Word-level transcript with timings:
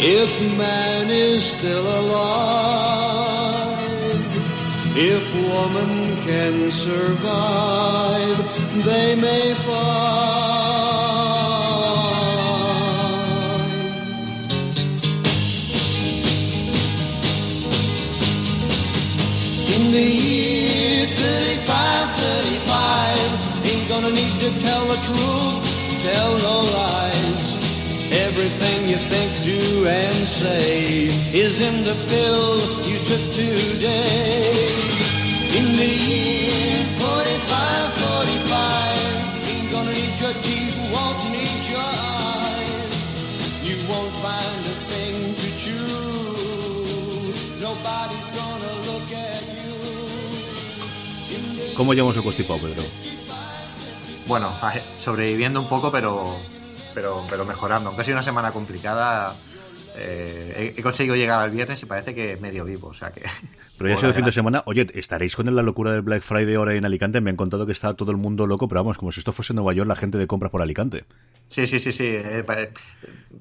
if 0.00 0.30
man 0.58 1.10
is 1.10 1.44
still 1.44 1.86
alive, 2.00 3.18
if 4.96 5.34
woman 5.34 6.16
can 6.26 6.70
survive, 6.70 8.38
they 8.84 9.14
may 9.16 9.54
find. 9.66 10.37
Truth, 25.06 25.64
tell 26.02 26.32
no 26.38 26.56
lies. 26.78 27.44
Everything 28.10 28.88
you 28.88 28.96
think, 29.12 29.30
do, 29.44 29.86
and 29.86 30.26
say 30.26 31.08
is 31.32 31.60
in 31.60 31.84
the 31.84 31.94
pill 32.08 32.60
you 32.88 32.98
took 33.10 33.24
today. 33.34 34.72
In 35.58 35.76
the 35.76 35.92
year 36.08 36.84
45, 36.98 37.92
45, 37.94 39.48
ain't 39.50 39.70
gonna 39.70 39.92
need 39.92 40.14
your 40.20 40.34
teeth, 40.44 40.76
won't 40.92 41.20
need 41.36 41.62
your 41.74 41.80
eyes. 41.80 42.92
You 43.68 43.76
won't 43.90 44.14
find 44.24 44.60
a 44.74 44.76
thing 44.90 45.34
to 45.40 45.48
chew. 45.62 47.32
Nobody's 47.60 48.28
gonna 48.40 48.72
look 48.88 49.08
at 49.12 49.42
you. 49.56 49.74
¿Cómo 51.76 51.92
llevamos 51.94 52.16
el 52.16 52.22
constipado, 52.22 52.60
Pedro? 52.60 52.82
Bueno, 54.28 54.48
a- 54.60 54.74
sobreviviendo 54.98 55.60
un 55.60 55.68
poco, 55.68 55.90
pero, 55.90 56.36
pero, 56.94 57.24
pero 57.28 57.44
mejorando. 57.44 57.88
Aunque 57.88 58.02
ha 58.02 58.04
sido 58.04 58.16
una 58.16 58.22
semana 58.22 58.52
complicada, 58.52 59.34
eh, 59.96 60.72
he, 60.76 60.80
he 60.80 60.82
conseguido 60.82 61.16
llegar 61.16 61.40
al 61.40 61.50
viernes 61.50 61.82
y 61.82 61.86
parece 61.86 62.14
que 62.14 62.36
medio 62.36 62.64
vivo. 62.64 62.88
O 62.88 62.94
sea 62.94 63.10
que. 63.10 63.22
Pero 63.78 63.90
ya 63.90 63.94
ha 63.94 63.98
sido 63.98 64.08
el 64.10 64.14
fin 64.16 64.24
de 64.24 64.32
semana. 64.32 64.62
Oye, 64.66 64.86
estaréis 64.94 65.36
con 65.36 65.54
la 65.54 65.62
locura 65.62 65.92
del 65.92 66.02
Black 66.02 66.22
Friday 66.22 66.56
ahora 66.56 66.74
en 66.74 66.84
Alicante. 66.84 67.20
Me 67.20 67.30
han 67.30 67.36
contado 67.36 67.64
que 67.64 67.70
está 67.72 67.94
todo 67.94 68.10
el 68.10 68.16
mundo 68.16 68.46
loco, 68.48 68.66
pero 68.66 68.80
vamos, 68.82 68.98
como 68.98 69.12
si 69.12 69.20
esto 69.20 69.32
fuese 69.32 69.54
Nueva 69.54 69.72
York, 69.72 69.86
la 69.88 69.94
gente 69.94 70.18
de 70.18 70.26
compras 70.26 70.50
por 70.50 70.60
Alicante. 70.62 71.04
Sí, 71.48 71.66
sí, 71.66 71.80
sí, 71.80 71.92
sí. 71.92 72.04
eh, 72.06 72.44
pare- 72.46 72.72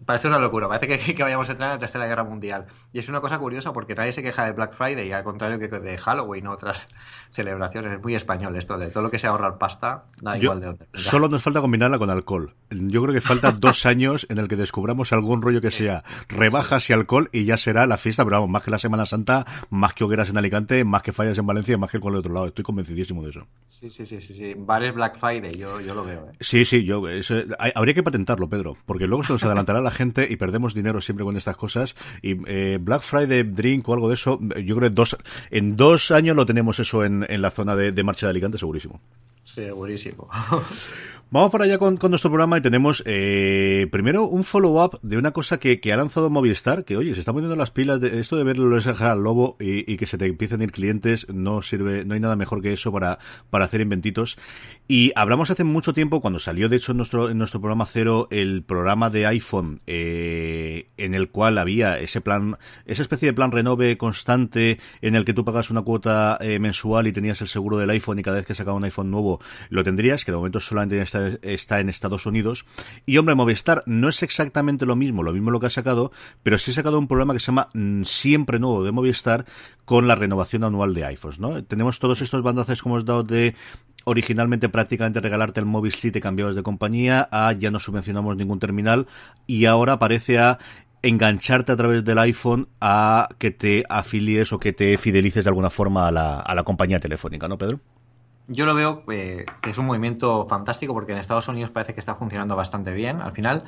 parece 0.05 0.27
una 0.27 0.39
locura. 0.39 0.67
Parece 0.67 0.87
que, 0.87 1.13
que 1.15 1.23
vayamos 1.23 1.49
a 1.49 1.51
entrar 1.53 1.71
en 1.71 1.75
la 1.75 1.79
Tercera 1.79 2.05
Guerra 2.07 2.23
Mundial. 2.23 2.65
Y 2.93 2.99
es 2.99 3.09
una 3.09 3.19
cosa 3.21 3.37
curiosa 3.37 3.73
porque 3.73 3.95
nadie 3.95 4.13
se 4.13 4.23
queja 4.23 4.45
de 4.45 4.51
Black 4.53 4.73
Friday, 4.73 5.11
al 5.11 5.23
contrario 5.23 5.59
que 5.59 5.67
de 5.67 5.97
Halloween 5.97 6.47
o 6.47 6.51
otras 6.51 6.87
celebraciones. 7.31 7.91
Es 7.93 8.01
muy 8.01 8.15
español 8.15 8.55
esto 8.55 8.77
de 8.77 8.87
todo 8.87 9.03
lo 9.03 9.11
que 9.11 9.19
sea 9.19 9.31
ahorrar 9.31 9.57
pasta, 9.57 10.05
da 10.21 10.35
Yo- 10.37 10.43
igual 10.43 10.59
de 10.61 10.65
dónde. 10.67 10.85
solo 10.93 11.27
nos 11.27 11.43
falta 11.43 11.61
combinarla 11.61 11.99
con 11.99 12.09
alcohol. 12.09 12.53
Yo 12.69 13.01
creo 13.01 13.13
que 13.13 13.21
falta 13.21 13.51
dos 13.59 13.85
años 13.85 14.25
en 14.29 14.37
el 14.37 14.47
que 14.47 14.55
descubramos 14.55 15.11
algún 15.13 15.41
rollo 15.41 15.61
que 15.61 15.71
sea 15.71 16.03
rebajas 16.29 16.89
y 16.89 16.93
alcohol 16.93 17.29
y 17.33 17.45
ya 17.45 17.57
será 17.57 17.85
la 17.87 17.97
fiesta, 17.97 18.23
pero 18.23 18.37
vamos, 18.37 18.49
más 18.49 18.63
que 18.63 18.71
la 18.71 18.79
Semana 18.79 19.05
Santa, 19.05 19.45
más 19.69 19.93
que 19.93 20.03
hogueras 20.03 20.29
en 20.29 20.37
Alicante, 20.37 20.83
más 20.85 21.03
que 21.03 21.11
fallas 21.11 21.37
en 21.37 21.45
Valencia, 21.45 21.77
más 21.77 21.91
que 21.91 21.99
cualquier 21.99 22.19
otro 22.19 22.33
lado. 22.33 22.47
Estoy 22.47 22.63
convencidísimo 22.63 23.23
de 23.23 23.29
eso. 23.31 23.47
Sí, 23.67 23.89
sí, 23.89 24.05
sí, 24.05 24.21
sí, 24.21 24.33
sí. 24.33 24.53
Bares 24.57 24.93
Black 24.93 25.19
Friday, 25.19 25.51
yo, 25.57 25.79
yo 25.81 25.93
lo 25.93 26.03
veo. 26.03 26.27
¿eh? 26.29 26.31
Sí, 26.39 26.65
sí, 26.65 26.83
yo 26.83 27.07
eso- 27.09 27.43
hay- 27.59 27.71
habría 27.75 27.93
que 27.97 28.03
patentarlo, 28.03 28.47
Pedro, 28.47 28.77
porque 28.85 29.07
luego 29.07 29.23
se 29.23 29.33
nos 29.33 29.43
adelantará 29.43 29.81
la 29.81 29.91
gente 29.91 30.27
y 30.29 30.37
perdemos 30.37 30.73
dinero 30.73 31.01
siempre 31.01 31.25
con 31.25 31.35
estas 31.35 31.57
cosas. 31.57 31.95
Y 32.21 32.37
eh, 32.47 32.77
Black 32.79 33.01
Friday 33.01 33.43
Drink 33.43 33.87
o 33.89 33.93
algo 33.93 34.07
de 34.07 34.13
eso, 34.13 34.39
yo 34.41 34.75
creo 34.75 34.89
que 34.89 34.95
dos, 34.95 35.17
en 35.51 35.75
dos 35.75 36.11
años 36.11 36.35
lo 36.35 36.45
tenemos 36.45 36.79
eso 36.79 37.03
en, 37.03 37.25
en 37.27 37.41
la 37.41 37.51
zona 37.51 37.75
de, 37.75 37.91
de 37.91 38.03
marcha 38.03 38.27
de 38.27 38.31
Alicante, 38.31 38.57
segurísimo. 38.57 39.01
Segurísimo. 39.43 40.29
Vamos 41.29 41.51
para 41.51 41.65
allá 41.65 41.77
con, 41.77 41.99
nuestro 42.09 42.29
programa 42.29 42.57
y 42.57 42.61
tenemos 42.61 43.03
eh, 43.05 43.87
primero 43.91 44.29
un 44.29 44.45
follow-up 44.45 44.97
de 45.01 45.17
una 45.17 45.31
cosa 45.31 45.59
que, 45.59 45.77
ha 45.91 45.97
lanzado 45.97 46.29
Movistar, 46.29 46.85
que 46.85 46.95
oye, 46.95 47.13
se 47.15 47.19
está 47.19 47.33
poniendo 47.33 47.57
las 47.57 47.69
pilas 47.69 47.99
de 47.99 48.21
esto 48.21 48.37
de 48.37 48.45
verlo 48.45 48.73
al 48.77 49.21
lobo 49.21 49.57
y, 49.59 49.97
que 49.97 50.07
se 50.07 50.17
te 50.17 50.25
empiecen 50.25 50.61
a 50.61 50.63
ir 50.63 50.71
clientes, 50.71 51.27
no 51.27 51.61
sirve, 51.63 52.05
no 52.05 52.13
hay 52.13 52.21
nada 52.21 52.37
mejor 52.37 52.61
que 52.61 52.71
eso 52.71 52.93
para, 52.93 53.19
para 53.49 53.65
hacer 53.65 53.81
inventitos. 53.81 54.37
Y 54.87 55.11
hablamos 55.17 55.51
hace 55.51 55.65
mucho 55.65 55.93
tiempo, 55.93 56.21
cuando 56.21 56.39
salió 56.39 56.69
de 56.69 56.77
hecho 56.77 56.93
en 56.93 56.97
nuestro, 56.99 57.33
nuestro 57.33 57.59
programa 57.59 57.85
cero, 57.85 58.29
el 58.31 58.63
programa 58.63 59.09
de 59.09 59.27
iPhone, 59.27 59.81
eh, 59.85 60.87
en 60.95 61.13
el 61.13 61.29
cual 61.29 61.57
había 61.57 61.99
ese 61.99 62.21
plan, 62.21 62.57
esa 62.85 63.01
especie 63.01 63.27
de 63.27 63.33
plan 63.33 63.51
renove 63.51 63.97
constante 63.97 64.79
en 65.01 65.15
el 65.15 65.25
que 65.25 65.33
tú 65.33 65.43
pagas 65.43 65.71
una 65.71 65.81
cuota 65.81 66.37
eh, 66.39 66.59
mensual 66.59 67.05
y 67.07 67.11
tenías 67.11 67.41
el 67.41 67.49
seguro 67.49 67.77
del 67.77 67.89
iPhone 67.89 68.17
y 68.17 68.23
cada 68.23 68.37
vez 68.37 68.45
que 68.45 68.55
sacaba 68.55 68.77
un 68.77 68.85
iPhone 68.85 69.11
nuevo 69.11 69.41
lo 69.69 69.83
tendrías, 69.83 70.23
que 70.23 70.31
de 70.31 70.37
momento 70.37 70.61
solamente 70.61 71.01
está, 71.01 71.16
está 71.41 71.79
en 71.79 71.89
Estados 71.89 72.25
Unidos. 72.25 72.65
Y 73.05 73.17
hombre, 73.17 73.35
Movistar 73.35 73.83
no 73.85 74.09
es 74.09 74.23
exactamente 74.23 74.85
lo 74.85 74.95
mismo, 74.95 75.23
lo 75.23 75.33
mismo 75.33 75.51
lo 75.51 75.59
que 75.59 75.67
ha 75.67 75.71
sacado, 75.71 76.11
pero 76.43 76.57
sí 76.57 76.71
ha 76.71 76.73
sacado 76.73 76.99
un 76.99 77.07
programa 77.07 77.33
que 77.33 77.39
se 77.39 77.47
llama 77.47 77.69
mm, 77.73 78.03
Siempre 78.03 78.59
Nuevo 78.59 78.83
de 78.83 78.91
Movistar 78.91 79.45
con 79.85 80.07
la 80.07 80.15
renovación 80.15 80.63
anual 80.63 80.93
de 80.93 81.05
iPhones, 81.05 81.39
¿no? 81.39 81.63
Tenemos 81.63 81.99
todos 81.99 82.21
estos 82.21 82.41
bandazos 82.43 82.81
como 82.81 82.95
hemos 82.95 83.05
dado 83.05 83.23
de 83.23 83.55
originalmente 84.03 84.69
prácticamente 84.69 85.19
regalarte 85.19 85.59
el 85.59 85.65
móvil 85.65 85.91
si 85.91 86.11
te 86.11 86.21
cambiabas 86.21 86.55
de 86.55 86.63
compañía, 86.63 87.27
a 87.29 87.51
ya 87.51 87.71
no 87.71 87.79
subvencionamos 87.79 88.37
ningún 88.37 88.59
terminal 88.59 89.05
y 89.47 89.65
ahora 89.65 89.99
parece 89.99 90.39
a 90.39 90.59
engancharte 91.01 91.71
a 91.71 91.75
través 91.75 92.05
del 92.05 92.17
iPhone 92.19 92.69
a 92.79 93.27
que 93.37 93.51
te 93.51 93.83
afilies 93.89 94.53
o 94.53 94.59
que 94.59 94.73
te 94.73 94.97
fidelices 94.97 95.43
de 95.43 95.49
alguna 95.49 95.69
forma 95.69 96.07
a 96.07 96.11
la, 96.11 96.39
a 96.39 96.55
la 96.55 96.63
compañía 96.63 96.99
telefónica, 96.99 97.47
¿no, 97.47 97.57
Pedro? 97.57 97.81
Yo 98.47 98.65
lo 98.65 98.73
veo 98.75 99.03
eh, 99.11 99.45
que 99.61 99.71
es 99.71 99.77
un 99.77 99.85
movimiento 99.85 100.47
fantástico 100.47 100.93
porque 100.93 101.11
en 101.11 101.17
Estados 101.17 101.47
Unidos 101.49 101.69
parece 101.69 101.93
que 101.93 101.99
está 101.99 102.15
funcionando 102.15 102.55
bastante 102.55 102.93
bien. 102.93 103.21
Al 103.21 103.33
final 103.33 103.65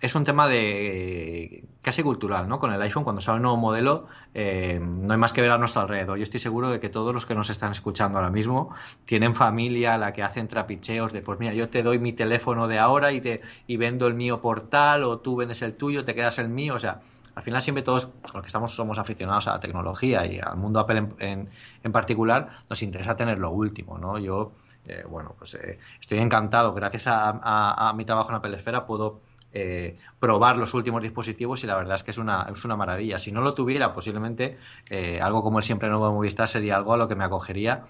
es 0.00 0.14
un 0.14 0.24
tema 0.24 0.48
de 0.48 1.64
casi 1.80 2.02
cultural, 2.02 2.48
¿no? 2.48 2.58
Con 2.58 2.72
el 2.72 2.82
iPhone 2.82 3.04
cuando 3.04 3.22
sale 3.22 3.36
un 3.36 3.42
nuevo 3.42 3.56
modelo 3.56 4.08
eh, 4.34 4.80
no 4.82 5.12
hay 5.12 5.18
más 5.18 5.32
que 5.32 5.42
ver 5.42 5.52
a 5.52 5.58
nuestro 5.58 5.82
alrededor. 5.82 6.18
Yo 6.18 6.24
estoy 6.24 6.40
seguro 6.40 6.70
de 6.70 6.80
que 6.80 6.88
todos 6.88 7.14
los 7.14 7.24
que 7.24 7.36
nos 7.36 7.50
están 7.50 7.70
escuchando 7.70 8.18
ahora 8.18 8.30
mismo 8.30 8.70
tienen 9.04 9.34
familia 9.36 9.94
a 9.94 9.98
la 9.98 10.12
que 10.12 10.24
hacen 10.24 10.48
trapicheos 10.48 11.12
de 11.12 11.22
pues 11.22 11.38
mira 11.38 11.54
yo 11.54 11.68
te 11.68 11.84
doy 11.84 12.00
mi 12.00 12.12
teléfono 12.12 12.66
de 12.66 12.78
ahora 12.80 13.12
y 13.12 13.20
te 13.20 13.40
y 13.68 13.76
vendo 13.76 14.08
el 14.08 14.14
mío 14.14 14.40
por 14.40 14.68
tal 14.68 15.04
o 15.04 15.20
tú 15.20 15.36
vendes 15.36 15.62
el 15.62 15.74
tuyo 15.74 16.04
te 16.04 16.14
quedas 16.14 16.38
el 16.40 16.48
mío, 16.48 16.74
o 16.74 16.78
sea 16.78 17.00
al 17.36 17.42
final 17.42 17.60
siempre 17.60 17.82
todos 17.82 18.08
los 18.32 18.42
que 18.42 18.46
estamos 18.46 18.74
somos 18.74 18.98
aficionados 18.98 19.46
a 19.46 19.52
la 19.52 19.60
tecnología 19.60 20.24
y 20.26 20.40
al 20.40 20.56
mundo 20.56 20.80
Apple 20.80 21.10
en, 21.18 21.50
en, 21.82 21.92
particular 21.92 22.64
nos 22.68 22.82
interesa 22.82 23.14
tener 23.14 23.38
lo 23.38 23.50
último, 23.50 23.98
¿no? 23.98 24.18
Yo, 24.18 24.52
eh, 24.86 25.04
bueno, 25.06 25.34
pues 25.38 25.54
eh, 25.54 25.78
estoy 26.00 26.18
encantado. 26.18 26.72
Gracias 26.72 27.04
a, 27.06 27.92
mi 27.94 28.06
trabajo 28.06 28.30
en 28.30 28.36
Apple 28.36 28.56
Esfera 28.56 28.86
puedo 28.86 29.20
eh, 29.52 29.98
probar 30.18 30.56
los 30.56 30.72
últimos 30.72 31.02
dispositivos 31.02 31.62
y 31.62 31.66
la 31.66 31.76
verdad 31.76 31.96
es 31.96 32.02
que 32.02 32.10
es 32.10 32.18
una, 32.18 32.46
es 32.50 32.64
una 32.64 32.74
maravilla. 32.74 33.18
Si 33.18 33.30
no 33.32 33.42
lo 33.42 33.52
tuviera, 33.52 33.92
posiblemente 33.92 34.56
eh, 34.88 35.20
algo 35.20 35.42
como 35.42 35.58
el 35.58 35.64
siempre 35.64 35.90
nuevo 35.90 36.10
Movistar 36.12 36.48
sería 36.48 36.76
algo 36.76 36.94
a 36.94 36.96
lo 36.96 37.06
que 37.06 37.16
me 37.16 37.24
acogería 37.24 37.84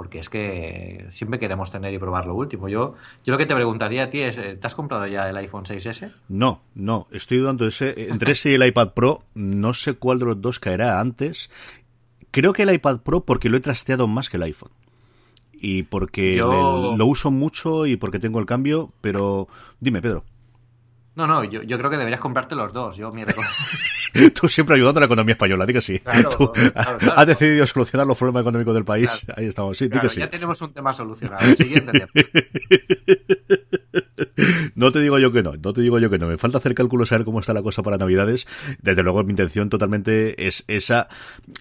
porque 0.00 0.18
es 0.18 0.30
que 0.30 1.08
siempre 1.10 1.38
queremos 1.38 1.70
tener 1.70 1.92
y 1.92 1.98
probar 1.98 2.24
lo 2.24 2.34
último. 2.34 2.70
Yo, 2.70 2.94
yo 3.22 3.32
lo 3.32 3.36
que 3.36 3.44
te 3.44 3.54
preguntaría 3.54 4.04
a 4.04 4.08
ti 4.08 4.20
es, 4.22 4.36
¿te 4.36 4.58
has 4.62 4.74
comprado 4.74 5.06
ya 5.06 5.28
el 5.28 5.36
iPhone 5.36 5.66
6S? 5.66 6.10
No, 6.30 6.62
no, 6.74 7.06
estoy 7.10 7.36
dudando 7.36 7.66
ese, 7.66 8.08
entre 8.10 8.32
ese 8.32 8.52
y 8.52 8.54
el 8.54 8.66
iPad 8.66 8.94
Pro, 8.94 9.24
no 9.34 9.74
sé 9.74 9.92
cuál 9.92 10.18
de 10.18 10.24
los 10.24 10.40
dos 10.40 10.58
caerá 10.58 11.00
antes. 11.00 11.50
creo 12.30 12.54
que 12.54 12.62
el 12.62 12.72
iPad 12.72 13.00
Pro 13.00 13.26
porque 13.26 13.50
lo 13.50 13.58
he 13.58 13.60
trasteado 13.60 14.08
más 14.08 14.30
que 14.30 14.38
el 14.38 14.44
iPhone. 14.44 14.70
Y 15.52 15.82
porque 15.82 16.38
lo 16.38 17.04
uso 17.04 17.30
mucho 17.30 17.84
y 17.84 17.96
porque 17.96 18.18
tengo 18.18 18.40
el 18.40 18.46
cambio, 18.46 18.94
pero 19.02 19.48
dime, 19.80 20.00
Pedro. 20.00 20.24
No, 21.14 21.26
no, 21.26 21.44
yo, 21.44 21.62
yo, 21.62 21.76
creo 21.76 21.90
que 21.90 21.96
deberías 21.96 22.20
comprarte 22.20 22.54
los 22.54 22.72
dos. 22.72 22.96
Yo 22.96 23.12
mi 23.12 23.24
Tú 24.34 24.48
siempre 24.48 24.76
ayudando 24.76 24.98
a 24.98 25.02
la 25.02 25.06
economía 25.06 25.32
española, 25.32 25.66
di 25.66 25.72
que 25.72 25.80
sí. 25.80 26.00
Tú 26.36 26.52
has 27.16 27.26
decidido 27.26 27.66
solucionar 27.66 28.06
los 28.06 28.16
problemas 28.16 28.42
económicos 28.42 28.74
del 28.74 28.84
país. 28.84 29.26
Ahí 29.36 29.46
estamos, 29.46 29.76
sí, 29.76 29.88
di 29.88 29.98
que 29.98 30.08
sí. 30.08 30.20
Ya 30.20 30.30
tenemos 30.30 30.60
un 30.62 30.72
tema 30.72 30.92
solucionado. 30.92 31.44
Siguiente 31.56 32.06
No 34.74 34.92
te 34.92 35.00
digo 35.00 35.18
yo 35.18 35.30
que 35.30 35.42
no, 35.42 35.52
no 35.62 35.72
te 35.72 35.82
digo 35.82 35.98
yo 35.98 36.10
que 36.10 36.18
no. 36.18 36.26
Me 36.26 36.38
falta 36.38 36.58
hacer 36.58 36.74
cálculos, 36.74 37.10
saber 37.10 37.24
cómo 37.24 37.40
está 37.40 37.52
la 37.52 37.62
cosa 37.62 37.82
para 37.82 37.98
Navidades. 37.98 38.46
Desde 38.80 39.02
luego, 39.02 39.22
mi 39.24 39.30
intención 39.30 39.68
totalmente 39.68 40.46
es 40.46 40.64
esa. 40.68 41.08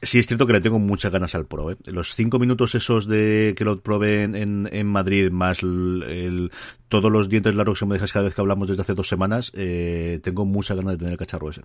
Sí, 0.01 0.19
es 0.19 0.27
cierto 0.27 0.47
que 0.47 0.53
le 0.53 0.61
tengo 0.61 0.79
muchas 0.79 1.11
ganas 1.11 1.35
al 1.35 1.45
Pro. 1.45 1.71
¿eh? 1.71 1.77
Los 1.85 2.15
cinco 2.15 2.39
minutos 2.39 2.75
esos 2.75 3.07
de 3.07 3.53
que 3.57 3.65
lo 3.65 3.81
probé 3.81 4.23
en, 4.23 4.69
en, 4.71 4.87
Madrid, 4.87 5.31
más 5.31 5.61
el, 5.61 6.51
todos 6.87 7.11
los 7.11 7.29
dientes 7.29 7.55
largos 7.55 7.79
que 7.79 7.85
me 7.85 7.95
dejas 7.95 8.13
cada 8.13 8.25
vez 8.25 8.33
que 8.33 8.41
hablamos 8.41 8.67
desde 8.67 8.81
hace 8.81 8.93
dos 8.93 9.07
semanas, 9.07 9.38
eh, 9.53 10.19
tengo 10.23 10.45
muchas 10.45 10.77
ganas 10.77 10.93
de 10.93 10.97
tener 10.97 11.13
el 11.13 11.17
cacharro 11.17 11.49
ese. 11.49 11.63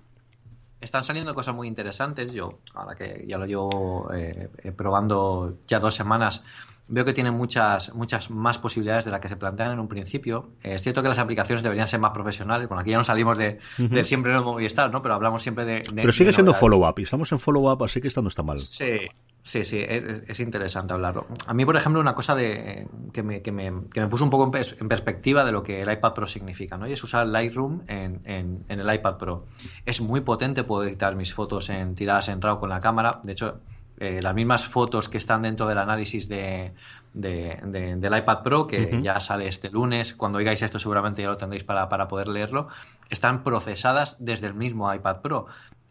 Están 0.81 1.05
saliendo 1.05 1.35
cosas 1.35 1.55
muy 1.55 1.67
interesantes. 1.67 2.33
Yo, 2.33 2.61
ahora 2.75 2.95
que 2.95 3.25
ya 3.27 3.39
lo 3.39 3.47
llevo 3.47 4.11
eh, 4.13 4.51
probando 4.77 5.59
ya 5.67 5.81
dos 5.81 5.95
semanas, 5.95 6.43
veo 6.89 7.05
que 7.05 7.13
tiene 7.13 7.31
muchas, 7.31 7.95
muchas 7.95 8.31
más 8.31 8.59
posibilidades 8.59 9.05
de 9.05 9.11
las 9.11 9.21
que 9.21 9.29
se 9.29 9.37
plantean 9.37 9.73
en 9.73 9.79
un 9.79 9.89
principio. 9.89 10.51
es 10.63 10.83
cierto 10.83 11.03
que 11.03 11.09
las 11.09 11.19
aplicaciones 11.19 11.63
deberían 11.63 11.89
ser 11.89 12.01
más 12.01 12.13
profesionales. 12.13 12.69
Bueno, 12.69 12.81
aquí 12.81 12.91
ya 12.91 12.99
no 12.99 13.05
salimos 13.05 13.39
de, 13.39 13.59
siempre 14.05 14.33
en 14.33 14.39
el 14.39 14.45
Movistar, 14.45 14.91
¿no? 14.91 15.03
Pero 15.03 15.15
hablamos 15.15 15.43
siempre 15.43 15.65
de. 15.65 15.83
Pero 15.95 16.13
sigue 16.13 16.33
siendo 16.33 16.55
follow-up 16.55 16.99
y 16.99 17.03
estamos 17.03 17.31
en 17.33 17.39
follow-up, 17.39 17.83
así 17.85 18.01
que 18.01 18.09
esto 18.09 18.23
no 18.23 18.29
está 18.29 18.43
mal. 18.43 18.59
Sí, 18.59 19.01
Sí, 19.45 19.63
sí, 19.63 19.79
es, 19.79 20.41
interesante 20.41 20.95
hablarlo. 20.95 21.27
A 21.47 21.53
mí, 21.53 21.67
por 21.67 21.77
ejemplo, 21.77 22.01
una 22.01 22.15
cosa 22.15 22.35
de, 22.35 22.89
que, 23.13 23.23
me, 23.23 23.43
que, 23.43 23.53
me, 23.53 23.71
que 23.93 24.01
me 24.01 24.09
puso 24.09 24.25
un 24.25 24.31
poco 24.31 24.45
en, 24.57 24.89
perspectiva 24.89 25.45
de 25.45 25.53
lo 25.53 25.63
que 25.63 25.83
el 25.83 25.93
iPad 25.93 26.15
Pro 26.15 26.27
significa, 26.27 26.79
¿no? 26.79 26.89
Y 26.89 26.95
es 26.95 27.05
usar 27.05 27.27
Lightroom 27.27 27.83
en, 27.87 28.23
en, 28.25 28.65
el 28.81 28.95
iPad 28.95 29.19
Pro. 29.19 29.45
Es 29.85 30.01
muy 30.01 30.23
potente, 30.23 30.65
puedo 30.65 30.85
editar 30.85 31.15
mis 31.15 31.35
fotos 31.35 31.69
en 31.69 31.95
tiradas 31.95 32.31
en 32.31 32.41
RAW 32.41 32.59
con 32.59 32.71
la 32.71 32.81
cámara. 32.81 33.21
De 33.23 33.33
hecho, 33.33 33.61
eh, 34.05 34.23
las 34.23 34.35
mismas 34.35 34.67
fotos 34.67 35.09
que 35.09 35.19
están 35.19 35.43
dentro 35.43 35.67
del 35.67 35.79
análisis 35.79 36.29
de, 36.29 36.75
del 37.13 38.17
iPad 38.17 38.43
Pro, 38.43 38.67
que 38.67 39.01
ya 39.03 39.21
sale 39.21 39.49
este 39.49 39.71
lunes, 39.71 40.15
cuando 40.15 40.39
oigáis 40.39 40.63
esto 40.63 40.79
seguramente 40.79 41.23
ya 41.23 41.29
lo 41.29 41.37
tendréis 41.37 41.65
para, 41.65 41.89
para 41.89 42.09
poder 42.09 42.29
leerlo, 42.29 42.69
están 43.11 43.45
procesadas 43.45 44.17
desde 44.19 44.47
el 44.47 44.55
mismo 44.55 44.93
iPad 44.93 45.21
Pro. 45.21 45.47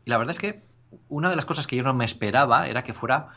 Y 0.06 0.10
la 0.10 0.18
verdad 0.18 0.31
es 0.31 0.39
que 0.39 0.63
una 1.10 1.30
de 1.30 1.36
las 1.36 1.45
cosas 1.45 1.68
que 1.68 1.75
yo 1.75 1.83
no 1.83 1.94
me 1.94 2.06
esperaba 2.06 2.68
era 2.68 2.83
que 2.83 2.94
fuera 2.94 3.30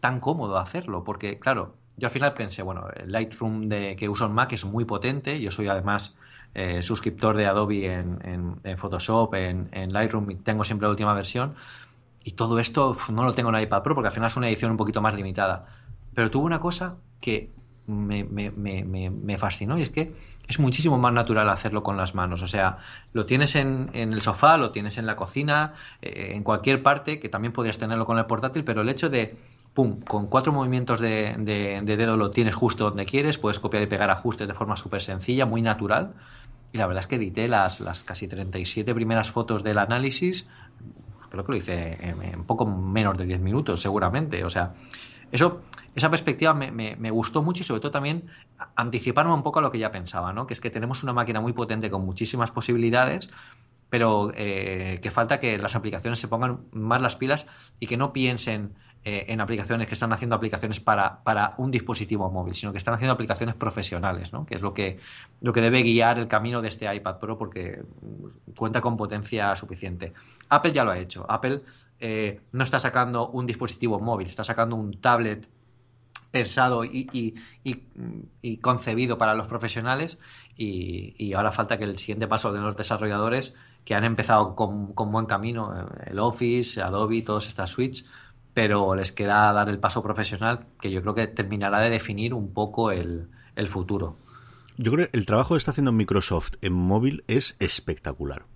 tan 0.00 0.20
cómodo 0.20 0.58
hacerlo, 0.58 1.04
porque 1.04 1.38
claro, 1.38 1.76
yo 1.96 2.08
al 2.08 2.12
final 2.12 2.34
pensé, 2.34 2.62
bueno, 2.62 2.88
el 2.96 3.12
Lightroom 3.12 3.68
de, 3.68 3.96
que 3.96 4.08
uso 4.08 4.26
en 4.26 4.32
Mac 4.32 4.52
es 4.52 4.64
muy 4.64 4.84
potente, 4.84 5.40
yo 5.40 5.50
soy 5.50 5.68
además 5.68 6.16
eh, 6.54 6.82
suscriptor 6.82 7.36
de 7.36 7.46
Adobe 7.46 7.92
en, 7.92 8.78
Photoshop, 8.78 9.34
en, 9.34 9.92
Lightroom, 9.92 10.30
y 10.30 10.34
tengo 10.36 10.64
siempre 10.64 10.86
la 10.86 10.90
última 10.90 11.14
versión, 11.14 11.54
y 12.24 12.32
todo 12.32 12.58
esto 12.58 12.96
no 13.10 13.22
lo 13.22 13.34
tengo 13.34 13.54
en 13.54 13.62
iPad 13.62 13.82
Pro 13.82 13.94
porque 13.94 14.08
al 14.08 14.14
final 14.14 14.28
es 14.28 14.36
una 14.36 14.48
edición 14.48 14.70
un 14.70 14.76
poquito 14.78 15.02
más 15.02 15.14
limitada. 15.14 15.66
Pero 16.14 16.30
tuvo 16.30 16.46
una 16.46 16.58
cosa 16.58 16.96
que 17.20 17.52
me, 17.86 19.38
fascinó 19.38 19.78
y 19.78 19.82
es 19.82 19.90
que 19.90 20.14
es 20.48 20.58
muchísimo 20.58 20.98
más 20.98 21.12
natural 21.12 21.48
hacerlo 21.50 21.82
con 21.82 21.96
las 21.96 22.14
manos. 22.14 22.42
O 22.42 22.46
sea, 22.46 22.78
lo 23.12 23.26
tienes 23.26 23.56
en, 23.56 23.90
el 23.92 24.22
sofá, 24.22 24.56
lo 24.56 24.70
tienes 24.70 24.96
en 24.96 25.06
la 25.06 25.16
cocina, 25.16 25.74
eh, 26.00 26.32
en 26.34 26.42
cualquier 26.42 26.82
parte, 26.82 27.20
que 27.20 27.28
también 27.28 27.52
podrías 27.52 27.78
tenerlo 27.78 28.06
con 28.06 28.18
el 28.18 28.26
portátil, 28.26 28.64
pero 28.64 28.82
el 28.82 28.88
hecho 28.88 29.10
de 29.10 29.36
pum, 29.74 30.00
con 30.00 30.26
cuatro 30.26 30.52
movimientos 30.52 31.00
de, 31.00 31.34
dedo 31.84 32.16
lo 32.16 32.30
tienes 32.30 32.54
justo 32.54 32.84
donde 32.84 33.04
quieres, 33.04 33.38
puedes 33.38 33.58
copiar 33.58 33.82
y 33.82 33.86
pegar 33.86 34.10
ajustes 34.10 34.48
de 34.48 34.54
forma 34.54 34.76
súper 34.76 35.02
sencilla, 35.02 35.44
muy 35.44 35.60
natural. 35.60 36.14
Y 36.72 36.78
la 36.78 36.86
verdad 36.86 37.02
es 37.02 37.06
que 37.06 37.16
edité 37.16 37.48
las, 37.48 37.80
las 37.80 38.02
casi 38.02 38.28
37 38.28 38.94
primeras 38.94 39.30
fotos 39.30 39.62
del 39.62 39.78
análisis, 39.78 40.48
creo 41.34 41.44
que 41.44 41.52
lo 41.52 41.58
hice 41.58 41.98
en, 42.00 42.44
poco 42.44 42.66
menos 42.66 43.16
de 43.16 43.26
10 43.26 43.40
minutos, 43.40 43.80
seguramente. 43.80 44.44
O 44.44 44.50
sea, 44.50 44.74
eso, 45.30 45.62
esa 45.94 46.10
perspectiva 46.10 46.54
me, 46.54 47.10
gustó 47.10 47.42
mucho 47.42 47.62
y 47.62 47.66
sobre 47.66 47.80
todo 47.80 47.92
también 47.92 48.24
anticiparme 48.76 49.32
un 49.32 49.42
poco 49.42 49.58
a 49.58 49.62
lo 49.62 49.70
que 49.70 49.78
ya 49.78 49.92
pensaba, 49.92 50.32
¿no? 50.32 50.46
Que 50.46 50.54
es 50.54 50.60
que 50.60 50.70
tenemos 50.70 51.02
una 51.02 51.12
máquina 51.12 51.40
muy 51.40 51.52
potente 51.52 51.90
con 51.90 52.04
muchísimas 52.04 52.50
posibilidades, 52.50 53.28
pero 53.90 54.32
eh, 54.34 54.98
que 55.02 55.10
falta 55.10 55.40
que 55.40 55.58
las 55.58 55.76
aplicaciones 55.76 56.18
se 56.18 56.28
pongan 56.28 56.60
más 56.72 57.00
las 57.00 57.16
pilas 57.16 57.46
y 57.78 57.86
que 57.86 57.96
no 57.96 58.12
piensen 58.12 58.74
eh, 59.06 59.26
en 59.28 59.42
aplicaciones 59.42 59.86
que 59.86 59.92
están 59.92 60.14
haciendo 60.14 60.34
aplicaciones 60.34 60.80
para, 60.80 61.22
para, 61.24 61.54
un 61.58 61.70
dispositivo 61.70 62.30
móvil, 62.30 62.54
sino 62.54 62.72
que 62.72 62.78
están 62.78 62.94
haciendo 62.94 63.12
aplicaciones 63.12 63.54
profesionales, 63.54 64.30
que 64.46 64.54
es 64.54 64.62
lo 64.62 64.72
que, 64.72 64.98
lo 65.42 65.52
que 65.52 65.60
debe 65.60 65.82
guiar 65.82 66.18
el 66.18 66.26
camino 66.26 66.62
de 66.62 66.68
este 66.68 66.92
iPad 66.94 67.18
Pro 67.18 67.36
porque 67.36 67.82
cuenta 68.56 68.80
con 68.80 68.96
potencia 68.96 69.54
suficiente. 69.56 70.14
Apple 70.48 70.72
ya 70.72 70.84
lo 70.84 70.92
ha 70.92 70.98
hecho. 70.98 71.26
Apple 71.28 71.60
eh, 72.00 72.40
no 72.52 72.64
está 72.64 72.78
sacando 72.78 73.28
un 73.28 73.44
dispositivo 73.44 74.00
móvil, 74.00 74.26
está 74.26 74.42
sacando 74.42 74.74
un 74.74 74.98
tablet 74.98 75.46
pensado 76.30 76.84
y, 76.84 77.34
y, 77.62 78.56
concebido 78.56 79.18
para 79.18 79.34
los 79.34 79.46
profesionales 79.48 80.18
y, 80.56 81.32
ahora 81.34 81.52
falta 81.52 81.76
que 81.76 81.84
el 81.84 81.98
siguiente 81.98 82.26
paso 82.26 82.52
de 82.54 82.60
los 82.60 82.74
desarrolladores 82.74 83.52
que 83.84 83.94
han 83.94 84.04
empezado 84.04 84.56
con, 84.56 84.94
con 84.94 85.12
buen 85.12 85.26
camino, 85.26 85.74
eh, 85.78 86.10
el 86.10 86.18
Office, 86.18 86.80
Adobe, 86.80 87.20
todas 87.20 87.46
estas 87.48 87.68
suites, 87.68 88.06
pero 88.54 88.94
les 88.94 89.12
queda 89.12 89.52
dar 89.52 89.68
el 89.68 89.78
paso 89.78 90.02
profesional 90.02 90.66
que 90.80 90.90
yo 90.90 91.02
creo 91.02 91.14
que 91.14 91.26
terminará 91.26 91.80
de 91.80 91.90
definir 91.90 92.32
un 92.32 92.54
poco 92.54 92.92
el, 92.92 93.28
el 93.56 93.68
futuro. 93.68 94.16
Yo 94.76 94.92
creo 94.92 95.08
que 95.08 95.16
el 95.16 95.26
trabajo 95.26 95.54
que 95.54 95.58
está 95.58 95.72
haciendo 95.72 95.92
Microsoft 95.92 96.54
en 96.62 96.72
móvil 96.72 97.24
es 97.28 97.56
espectacular. 97.58 98.46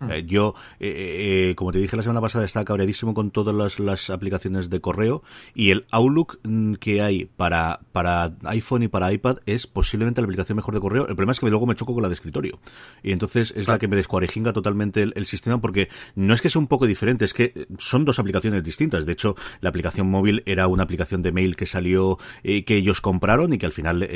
Mm. 0.00 0.10
Eh, 0.10 0.24
yo, 0.26 0.54
eh, 0.80 0.88
eh, 0.88 1.50
eh, 1.50 1.54
como 1.54 1.72
te 1.72 1.78
dije 1.78 1.96
la 1.96 2.02
semana 2.02 2.20
pasada, 2.20 2.44
estaba 2.44 2.64
cabreadísimo 2.64 3.14
con 3.14 3.30
todas 3.30 3.54
las, 3.54 3.78
las, 3.78 4.10
aplicaciones 4.10 4.70
de 4.70 4.80
correo 4.80 5.22
y 5.54 5.70
el 5.70 5.86
Outlook 5.90 6.38
mm, 6.42 6.74
que 6.74 7.00
hay 7.02 7.24
para, 7.24 7.80
para 7.92 8.34
iPhone 8.44 8.82
y 8.82 8.88
para 8.88 9.12
iPad 9.12 9.38
es 9.46 9.66
posiblemente 9.66 10.20
la 10.20 10.26
aplicación 10.26 10.56
mejor 10.56 10.74
de 10.74 10.80
correo. 10.80 11.02
El 11.02 11.16
problema 11.16 11.32
es 11.32 11.40
que 11.40 11.48
luego 11.48 11.66
me 11.66 11.74
choco 11.74 11.94
con 11.94 12.02
la 12.02 12.08
de 12.08 12.14
escritorio 12.14 12.58
y 13.02 13.12
entonces 13.12 13.52
es 13.56 13.68
la 13.68 13.78
que 13.78 13.88
me 13.88 13.96
descuarejinga 13.96 14.52
totalmente 14.52 15.02
el, 15.02 15.24
sistema 15.24 15.58
porque 15.58 15.88
no 16.14 16.34
es 16.34 16.42
que 16.42 16.50
sea 16.50 16.60
un 16.60 16.66
poco 16.66 16.86
diferente, 16.86 17.24
es 17.24 17.32
que 17.32 17.66
son 17.78 18.04
dos 18.04 18.18
aplicaciones 18.18 18.62
distintas. 18.62 19.06
De 19.06 19.12
hecho, 19.12 19.36
la 19.60 19.70
aplicación 19.70 20.10
móvil 20.10 20.42
era 20.44 20.66
una 20.66 20.82
aplicación 20.82 21.22
de 21.22 21.32
mail 21.32 21.56
que 21.56 21.64
salió, 21.64 22.18
que 22.42 22.64
ellos 22.68 23.00
compraron 23.00 23.54
y 23.54 23.58
que 23.58 23.64
al 23.64 23.72
final 23.72 24.06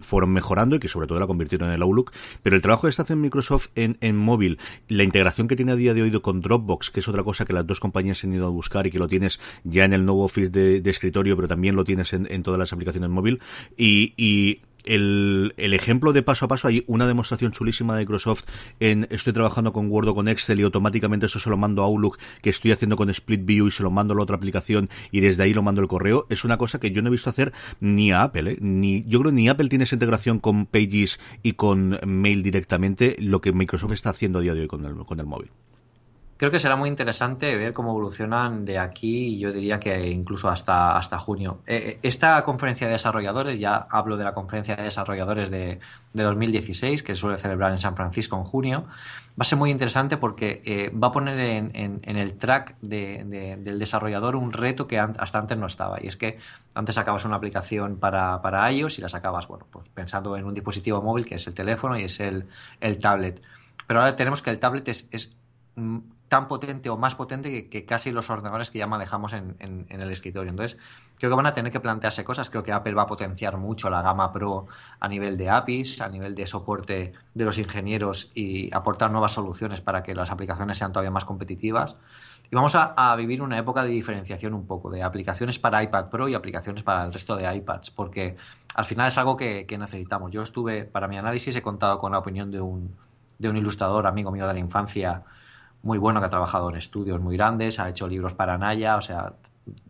fueron 0.00 0.32
mejorando 0.32 0.76
y 0.76 0.78
que 0.78 0.88
sobre 0.88 1.06
todo 1.06 1.18
la 1.18 1.26
convirtieron 1.26 1.68
en 1.68 1.76
el 1.76 1.82
Outlook. 1.82 2.12
Pero 2.42 2.54
el 2.54 2.62
trabajo 2.62 2.82
que 2.82 2.90
está 2.90 3.02
haciendo 3.02 3.22
Microsoft 3.22 3.68
en, 3.76 3.96
en 4.00 4.16
móvil, 4.16 4.58
la 4.96 5.04
integración 5.04 5.48
que 5.48 5.56
tiene 5.56 5.72
a 5.72 5.76
día 5.76 5.94
de 5.94 6.02
hoy 6.02 6.10
con 6.20 6.40
Dropbox, 6.40 6.90
que 6.90 7.00
es 7.00 7.08
otra 7.08 7.22
cosa 7.22 7.44
que 7.44 7.52
las 7.52 7.66
dos 7.66 7.80
compañías 7.80 8.22
han 8.24 8.32
ido 8.32 8.46
a 8.46 8.50
buscar 8.50 8.86
y 8.86 8.90
que 8.90 8.98
lo 8.98 9.08
tienes 9.08 9.40
ya 9.64 9.84
en 9.84 9.92
el 9.92 10.04
nuevo 10.04 10.24
Office 10.24 10.50
de, 10.50 10.90
escritorio, 10.90 11.36
pero 11.36 11.48
también 11.48 11.76
lo 11.76 11.84
tienes 11.84 12.12
en, 12.12 12.42
todas 12.42 12.58
las 12.58 12.72
aplicaciones 12.72 13.10
móvil. 13.10 13.40
Y, 13.76 14.62
el, 14.86 15.52
ejemplo 15.56 16.12
de 16.12 16.22
paso 16.22 16.44
a 16.44 16.48
paso, 16.48 16.68
hay 16.68 16.84
una 16.86 17.06
demostración 17.06 17.52
chulísima 17.52 17.94
de 17.94 18.02
Microsoft 18.02 18.44
en 18.80 19.06
estoy 19.10 19.32
trabajando 19.32 19.72
con 19.72 19.90
Word 19.90 20.08
o 20.08 20.14
con 20.14 20.28
Excel 20.28 20.60
y 20.60 20.62
automáticamente 20.62 21.26
eso 21.26 21.38
se 21.38 21.50
lo 21.50 21.56
mando 21.56 21.82
a 21.82 21.86
Outlook, 21.86 22.18
que 22.42 22.50
estoy 22.50 22.72
haciendo 22.72 22.96
con 22.96 23.10
Split 23.10 23.44
View 23.44 23.68
y 23.68 23.70
se 23.70 23.82
lo 23.82 23.90
mando 23.90 24.14
a 24.14 24.16
la 24.16 24.22
otra 24.22 24.36
aplicación 24.36 24.88
y 25.10 25.20
desde 25.20 25.42
ahí 25.42 25.52
lo 25.52 25.62
mando 25.62 25.80
el 25.80 25.88
correo. 25.88 26.26
Es 26.30 26.44
una 26.44 26.56
cosa 26.56 26.80
que 26.80 26.90
yo 26.90 27.02
no 27.02 27.08
he 27.08 27.12
visto 27.12 27.30
hacer 27.30 27.52
ni 27.80 28.12
a 28.12 28.22
Apple, 28.22 28.52
¿eh? 28.52 28.58
ni 28.60 29.04
yo 29.04 29.20
creo 29.20 29.32
ni 29.32 29.48
Apple 29.48 29.68
tiene 29.68 29.84
esa 29.84 29.96
integración 29.96 30.38
con 30.38 30.66
Pages 30.66 31.18
y 31.42 31.52
con 31.52 31.98
Mail 32.06 32.42
directamente, 32.42 33.16
lo 33.18 33.40
que 33.40 33.52
Microsoft 33.52 33.92
está 33.92 34.10
haciendo 34.10 34.38
a 34.38 34.42
día 34.42 34.54
de 34.54 34.62
hoy 34.62 34.68
con 34.68 34.84
el, 34.84 34.94
con 35.04 35.20
el 35.20 35.26
móvil. 35.26 35.50
Creo 36.38 36.50
que 36.50 36.58
será 36.58 36.76
muy 36.76 36.90
interesante 36.90 37.56
ver 37.56 37.72
cómo 37.72 37.92
evolucionan 37.92 38.66
de 38.66 38.78
aquí, 38.78 39.38
yo 39.38 39.52
diría 39.52 39.80
que 39.80 40.10
incluso 40.10 40.50
hasta, 40.50 40.98
hasta 40.98 41.18
junio. 41.18 41.60
Eh, 41.66 41.76
eh, 41.76 41.98
esta 42.02 42.44
conferencia 42.44 42.86
de 42.86 42.92
desarrolladores, 42.92 43.58
ya 43.58 43.86
hablo 43.90 44.18
de 44.18 44.24
la 44.24 44.34
conferencia 44.34 44.76
de 44.76 44.82
desarrolladores 44.82 45.50
de, 45.50 45.78
2016, 46.12 47.02
que 47.02 47.14
suele 47.14 47.38
celebrar 47.38 47.72
en 47.72 47.80
San 47.80 47.96
Francisco 47.96 48.36
en 48.36 48.44
junio, 48.44 48.84
va 48.86 49.40
a 49.40 49.44
ser 49.44 49.58
muy 49.58 49.70
interesante 49.70 50.18
porque 50.18 50.62
eh, 50.66 50.90
va 50.90 51.08
a 51.08 51.12
poner 51.12 51.38
en, 51.38 52.00
el 52.04 52.34
track 52.36 52.76
del 52.80 53.78
desarrollador 53.78 54.36
un 54.36 54.52
reto 54.52 54.86
que 54.86 54.98
hasta 54.98 55.38
antes 55.38 55.56
no 55.56 55.66
estaba. 55.66 56.02
Y 56.02 56.06
es 56.06 56.16
que 56.16 56.38
antes 56.74 56.96
sacabas 56.96 57.24
una 57.24 57.36
aplicación 57.36 57.96
para, 57.96 58.42
para 58.42 58.70
iOS 58.72 58.98
y 58.98 59.02
la 59.02 59.08
sacabas, 59.08 59.46
bueno, 59.48 59.66
pues 59.70 59.88
pensando 59.88 60.36
en 60.36 60.44
un 60.44 60.52
dispositivo 60.52 61.00
móvil 61.00 61.24
que 61.24 61.36
es 61.36 61.46
el 61.46 61.54
teléfono 61.54 61.98
y 61.98 62.04
es 62.04 62.20
el, 62.20 62.46
tablet. 63.00 63.42
Pero 63.86 64.00
ahora 64.00 64.16
tenemos 64.16 64.42
que 64.42 64.50
el 64.50 64.58
tablet 64.58 64.88
es, 64.88 65.08
es 65.10 65.36
mm, 65.76 65.98
tan 66.28 66.48
potente 66.48 66.90
o 66.90 66.96
más 66.96 67.14
potente 67.14 67.68
que, 67.68 67.84
casi 67.84 68.10
los 68.10 68.30
ordenadores 68.30 68.70
que 68.70 68.78
ya 68.78 68.86
manejamos 68.86 69.32
en, 69.32 69.86
el 69.88 70.10
escritorio. 70.10 70.50
Entonces, 70.50 70.78
creo 71.18 71.30
que 71.30 71.36
van 71.36 71.46
a 71.46 71.54
tener 71.54 71.72
que 71.72 71.80
plantearse 71.80 72.24
cosas. 72.24 72.50
Creo 72.50 72.62
que 72.62 72.72
Apple 72.72 72.94
va 72.94 73.02
a 73.02 73.06
potenciar 73.06 73.56
mucho 73.56 73.90
la 73.90 74.02
gama 74.02 74.32
Pro 74.32 74.66
a 74.98 75.08
nivel 75.08 75.36
de 75.36 75.50
APIs, 75.50 76.00
a 76.00 76.08
nivel 76.08 76.34
de 76.34 76.46
soporte 76.46 77.12
de 77.34 77.44
los 77.44 77.58
ingenieros 77.58 78.30
y 78.34 78.74
aportar 78.74 79.10
nuevas 79.10 79.32
soluciones 79.32 79.80
para 79.80 80.02
que 80.02 80.14
las 80.14 80.30
aplicaciones 80.30 80.78
sean 80.78 80.92
todavía 80.92 81.10
más 81.10 81.24
competitivas. 81.24 81.96
Y 82.50 82.54
vamos 82.54 82.74
a, 82.76 83.16
vivir 83.16 83.42
una 83.42 83.58
época 83.58 83.82
de 83.82 83.90
diferenciación 83.90 84.54
un 84.54 84.66
poco, 84.66 84.90
de 84.90 85.02
aplicaciones 85.02 85.58
para 85.58 85.82
iPad 85.82 86.08
Pro 86.10 86.28
y 86.28 86.34
aplicaciones 86.34 86.82
para 86.82 87.04
el 87.04 87.12
resto 87.12 87.36
de 87.36 87.52
iPads, 87.56 87.90
porque 87.90 88.36
al 88.74 88.84
final 88.84 89.08
es 89.08 89.18
algo 89.18 89.36
que, 89.36 89.66
necesitamos. 89.78 90.30
Yo 90.30 90.42
estuve, 90.42 90.84
para 90.84 91.08
mi 91.08 91.18
análisis, 91.18 91.56
he 91.56 91.62
contado 91.62 91.98
con 91.98 92.12
la 92.12 92.18
opinión 92.18 92.52
de 92.52 92.60
un, 92.60 92.96
de 93.38 93.48
un 93.48 93.56
ilustrador 93.56 94.06
amigo 94.06 94.30
mío 94.30 94.46
de 94.46 94.52
la 94.52 94.60
infancia, 94.60 95.24
muy 95.86 95.98
bueno, 95.98 96.20
que 96.20 96.26
ha 96.26 96.30
trabajado 96.30 96.68
en 96.68 96.76
estudios 96.76 97.20
muy 97.20 97.36
grandes, 97.36 97.78
ha 97.78 97.88
hecho 97.88 98.08
libros 98.08 98.34
para 98.34 98.58
Naya, 98.58 98.96
o 98.96 99.00
sea, 99.00 99.34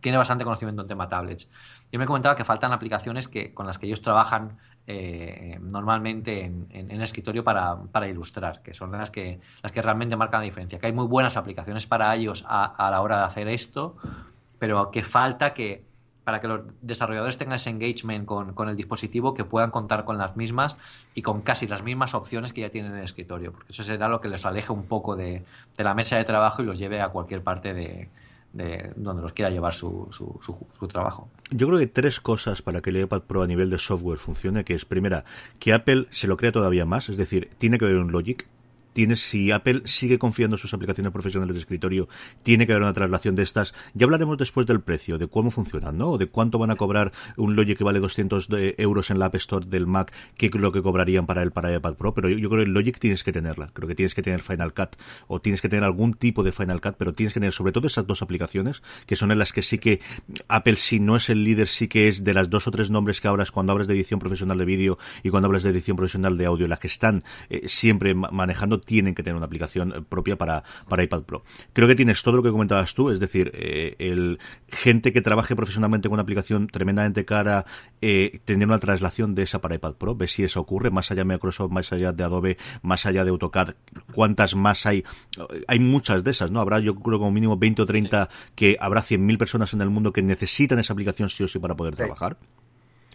tiene 0.00 0.18
bastante 0.18 0.44
conocimiento 0.44 0.82
en 0.82 0.88
tema 0.88 1.08
tablets. 1.08 1.48
Yo 1.90 1.98
me 1.98 2.04
comentaba 2.04 2.36
que 2.36 2.44
faltan 2.44 2.72
aplicaciones 2.72 3.28
que, 3.28 3.54
con 3.54 3.66
las 3.66 3.78
que 3.78 3.86
ellos 3.86 4.02
trabajan 4.02 4.58
eh, 4.86 5.58
normalmente 5.60 6.44
en, 6.44 6.68
en, 6.70 7.00
escritorio 7.00 7.42
para, 7.42 7.76
para, 7.76 8.08
ilustrar, 8.08 8.62
que 8.62 8.74
son 8.74 8.92
las 8.92 9.10
que, 9.10 9.40
las 9.62 9.72
que 9.72 9.80
realmente 9.80 10.16
marcan 10.16 10.42
la 10.42 10.44
diferencia. 10.44 10.78
Que 10.78 10.86
hay 10.86 10.92
muy 10.92 11.06
buenas 11.06 11.38
aplicaciones 11.38 11.86
para 11.86 12.14
ellos 12.14 12.44
a, 12.46 12.90
la 12.90 13.00
hora 13.00 13.18
de 13.18 13.24
hacer 13.24 13.48
esto, 13.48 13.96
pero 14.58 14.90
que 14.90 15.02
falta 15.02 15.54
que 15.54 15.85
para 16.26 16.40
que 16.40 16.48
los 16.48 16.62
desarrolladores 16.82 17.38
tengan 17.38 17.54
ese 17.54 17.70
engagement 17.70 18.26
con, 18.26 18.52
con, 18.52 18.68
el 18.68 18.74
dispositivo, 18.74 19.32
que 19.32 19.44
puedan 19.44 19.70
contar 19.70 20.04
con 20.04 20.18
las 20.18 20.36
mismas 20.36 20.74
y 21.14 21.22
con 21.22 21.40
casi 21.40 21.68
las 21.68 21.84
mismas 21.84 22.14
opciones 22.14 22.52
que 22.52 22.62
ya 22.62 22.68
tienen 22.68 22.90
en 22.90 22.98
el 22.98 23.04
escritorio, 23.04 23.52
porque 23.52 23.70
eso 23.70 23.84
será 23.84 24.08
lo 24.08 24.20
que 24.20 24.26
les 24.26 24.44
aleje 24.44 24.72
un 24.72 24.86
poco 24.86 25.14
de, 25.14 25.44
de 25.76 25.84
la 25.84 25.94
mesa 25.94 26.16
de 26.16 26.24
trabajo 26.24 26.62
y 26.62 26.66
los 26.66 26.80
lleve 26.80 27.00
a 27.00 27.10
cualquier 27.10 27.44
parte 27.44 27.74
de, 27.74 28.08
de 28.54 28.90
donde 28.96 29.22
los 29.22 29.34
quiera 29.34 29.52
llevar 29.52 29.72
su, 29.72 30.08
su, 30.10 30.40
su, 30.76 30.88
trabajo. 30.88 31.28
Yo 31.52 31.68
creo 31.68 31.78
que 31.78 31.86
tres 31.86 32.18
cosas 32.18 32.60
para 32.60 32.80
que 32.80 32.90
el 32.90 32.96
iPad 33.02 33.22
Pro 33.22 33.42
a 33.42 33.46
nivel 33.46 33.70
de 33.70 33.78
software 33.78 34.18
funcione, 34.18 34.64
que 34.64 34.74
es 34.74 34.84
primera, 34.84 35.24
que 35.60 35.72
Apple 35.72 36.06
se 36.10 36.26
lo 36.26 36.36
crea 36.36 36.50
todavía 36.50 36.86
más, 36.86 37.08
es 37.08 37.16
decir, 37.16 37.50
tiene 37.58 37.78
que 37.78 37.84
haber 37.84 37.98
un 37.98 38.10
Logic, 38.10 38.48
tienes, 38.96 39.20
si 39.20 39.50
Apple 39.50 39.82
sigue 39.84 40.18
confiando 40.18 40.56
en 40.56 40.58
sus 40.58 40.72
aplicaciones 40.72 41.12
profesionales 41.12 41.54
de 41.54 41.60
escritorio, 41.60 42.08
tiene 42.42 42.66
que 42.66 42.72
haber 42.72 42.82
una 42.82 42.94
traslación 42.94 43.34
de 43.34 43.42
estas. 43.42 43.74
Ya 43.92 44.06
hablaremos 44.06 44.38
después 44.38 44.66
del 44.66 44.80
precio, 44.80 45.18
de 45.18 45.28
cómo 45.28 45.50
funcionan, 45.50 45.98
¿no? 45.98 46.16
De 46.16 46.28
cuánto 46.28 46.58
van 46.58 46.70
a 46.70 46.76
cobrar 46.76 47.12
un 47.36 47.56
Logic 47.56 47.76
que 47.76 47.84
vale 47.84 48.00
200 48.00 48.48
euros 48.78 49.10
en 49.10 49.18
la 49.18 49.26
App 49.26 49.34
Store 49.34 49.66
del 49.68 49.86
Mac, 49.86 50.14
que 50.38 50.48
lo 50.48 50.72
que 50.72 50.80
cobrarían 50.80 51.26
para 51.26 51.42
el 51.42 51.50
para 51.50 51.74
iPad 51.74 51.96
Pro. 51.96 52.14
Pero 52.14 52.30
yo, 52.30 52.48
creo 52.48 52.64
que 52.64 52.70
el 52.70 52.72
Logic 52.72 52.98
tienes 52.98 53.22
que 53.22 53.32
tenerla. 53.32 53.70
Creo 53.74 53.86
que 53.86 53.94
tienes 53.94 54.14
que 54.14 54.22
tener 54.22 54.40
Final 54.40 54.72
Cut 54.72 54.96
o 55.28 55.42
tienes 55.42 55.60
que 55.60 55.68
tener 55.68 55.84
algún 55.84 56.14
tipo 56.14 56.42
de 56.42 56.52
Final 56.52 56.80
Cut, 56.80 56.94
pero 56.96 57.12
tienes 57.12 57.34
que 57.34 57.40
tener 57.40 57.52
sobre 57.52 57.72
todo 57.72 57.88
esas 57.88 58.06
dos 58.06 58.22
aplicaciones, 58.22 58.82
que 59.04 59.14
son 59.14 59.30
en 59.30 59.38
las 59.38 59.52
que 59.52 59.60
sí 59.60 59.76
que 59.76 60.00
Apple, 60.48 60.76
si 60.76 61.00
no 61.00 61.16
es 61.16 61.28
el 61.28 61.44
líder, 61.44 61.68
sí 61.68 61.86
que 61.86 62.08
es 62.08 62.24
de 62.24 62.32
las 62.32 62.48
dos 62.48 62.66
o 62.66 62.70
tres 62.70 62.90
nombres 62.90 63.20
que 63.20 63.28
hablas 63.28 63.50
cuando 63.50 63.72
hablas 63.72 63.88
de 63.88 63.94
edición 63.94 64.20
profesional 64.20 64.56
de 64.56 64.64
vídeo 64.64 64.98
y 65.22 65.28
cuando 65.28 65.48
hablas 65.48 65.64
de 65.64 65.68
edición 65.68 65.98
profesional 65.98 66.38
de 66.38 66.46
audio, 66.46 66.66
las 66.66 66.78
que 66.78 66.88
están 66.88 67.24
eh, 67.50 67.68
siempre 67.68 68.14
manejando 68.14 68.80
tienen 68.86 69.14
que 69.14 69.22
tener 69.22 69.36
una 69.36 69.44
aplicación 69.44 69.92
eh, 69.92 70.02
propia 70.08 70.38
para, 70.38 70.64
para 70.88 71.02
iPad 71.02 71.22
Pro. 71.22 71.44
Creo 71.74 71.86
que 71.86 71.94
tienes 71.94 72.22
todo 72.22 72.36
lo 72.36 72.42
que 72.42 72.50
comentabas 72.50 72.94
tú, 72.94 73.10
es 73.10 73.20
decir, 73.20 73.50
eh, 73.54 73.96
el 73.98 74.38
gente 74.68 75.12
que 75.12 75.20
trabaje 75.20 75.54
profesionalmente 75.54 76.08
con 76.08 76.14
una 76.14 76.22
aplicación 76.22 76.68
tremendamente 76.68 77.26
cara, 77.26 77.66
eh, 78.00 78.40
tener 78.44 78.66
una 78.66 78.78
traslación 78.78 79.34
de 79.34 79.42
esa 79.42 79.60
para 79.60 79.74
iPad 79.74 79.94
Pro, 79.94 80.14
ve 80.14 80.26
si 80.26 80.44
eso 80.44 80.60
ocurre, 80.60 80.90
más 80.90 81.10
allá 81.10 81.20
de 81.20 81.26
Microsoft, 81.26 81.70
más 81.70 81.92
allá 81.92 82.12
de 82.12 82.24
Adobe, 82.24 82.56
más 82.82 83.04
allá 83.04 83.24
de 83.24 83.30
AutoCAD, 83.30 83.74
cuántas 84.12 84.54
más 84.54 84.86
hay. 84.86 85.04
Hay 85.68 85.78
muchas 85.80 86.24
de 86.24 86.30
esas, 86.30 86.50
¿no? 86.50 86.60
Habrá, 86.60 86.78
yo 86.78 86.94
creo, 86.94 87.18
como 87.18 87.32
mínimo 87.32 87.58
20 87.58 87.82
o 87.82 87.86
30 87.86 88.28
que 88.54 88.76
habrá 88.80 89.02
100.000 89.02 89.36
personas 89.36 89.74
en 89.74 89.80
el 89.80 89.90
mundo 89.90 90.12
que 90.12 90.22
necesitan 90.22 90.78
esa 90.78 90.92
aplicación 90.92 91.28
sí 91.28 91.44
o 91.44 91.48
sí 91.48 91.58
para 91.58 91.76
poder 91.76 91.94
trabajar. 91.96 92.38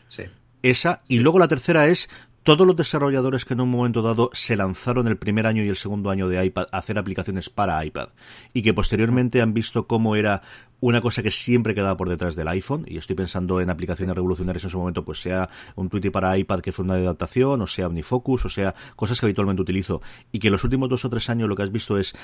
Sí. 0.10 0.24
Esa. 0.62 1.02
Y 1.08 1.20
luego 1.20 1.40
la 1.40 1.48
tercera 1.48 1.88
es 1.88 2.10
todos 2.44 2.66
los 2.66 2.76
desarrolladores 2.76 3.46
que 3.46 3.54
en 3.54 3.62
un 3.62 3.70
momento 3.70 4.02
dado 4.02 4.30
se 4.34 4.56
lanzaron 4.56 5.08
el 5.08 5.18
primer 5.18 5.46
año 5.46 5.64
y 5.64 5.70
el 5.70 5.76
segundo 5.76 6.10
año 6.10 6.28
de 6.28 6.44
iPad 6.44 6.68
a 6.72 6.78
hacer 6.80 6.98
aplicaciones 6.98 7.50
para 7.50 7.84
iPad 7.86 8.10
y 8.54 8.64
que 8.64 8.74
posteriormente 8.74 9.42
han 9.42 9.54
visto 9.54 9.88
cómo 9.88 10.16
era 10.16 10.42
una 10.82 11.00
cosa 11.00 11.24
que 11.24 11.32
siempre 11.32 11.76
quedaba 11.76 11.96
por 11.96 12.10
detrás 12.10 12.36
del 12.36 12.48
iPhone, 12.48 12.86
y 12.88 12.98
estoy 12.98 13.16
pensando 13.16 13.62
en 13.62 13.70
aplicaciones 13.70 14.16
revolucionarias 14.16 14.64
en 14.64 14.70
su 14.72 14.80
momento, 14.80 15.06
pues 15.06 15.22
sea 15.22 15.50
un 15.76 15.90
Twitter 15.90 16.12
para 16.12 16.38
iPad 16.38 16.60
que 16.60 16.72
fue 16.72 16.84
una 16.84 16.96
adaptación, 16.96 17.62
o 17.62 17.68
sea 17.68 17.88
OmniFocus, 17.88 18.46
o 18.46 18.50
sea 18.50 18.74
cosas 18.96 19.20
que 19.20 19.28
habitualmente 19.28 19.62
utilizo, 19.62 20.02
y 20.32 20.40
que 20.40 20.48
en 20.48 20.54
los 20.54 20.64
últimos 20.64 20.90
dos 20.90 21.06
o 21.06 21.10
tres 21.10 21.30
años 21.30 21.48
lo 21.48 21.56
que 21.56 21.64
has 21.64 21.72
visto 21.72 21.98
es 21.98 22.16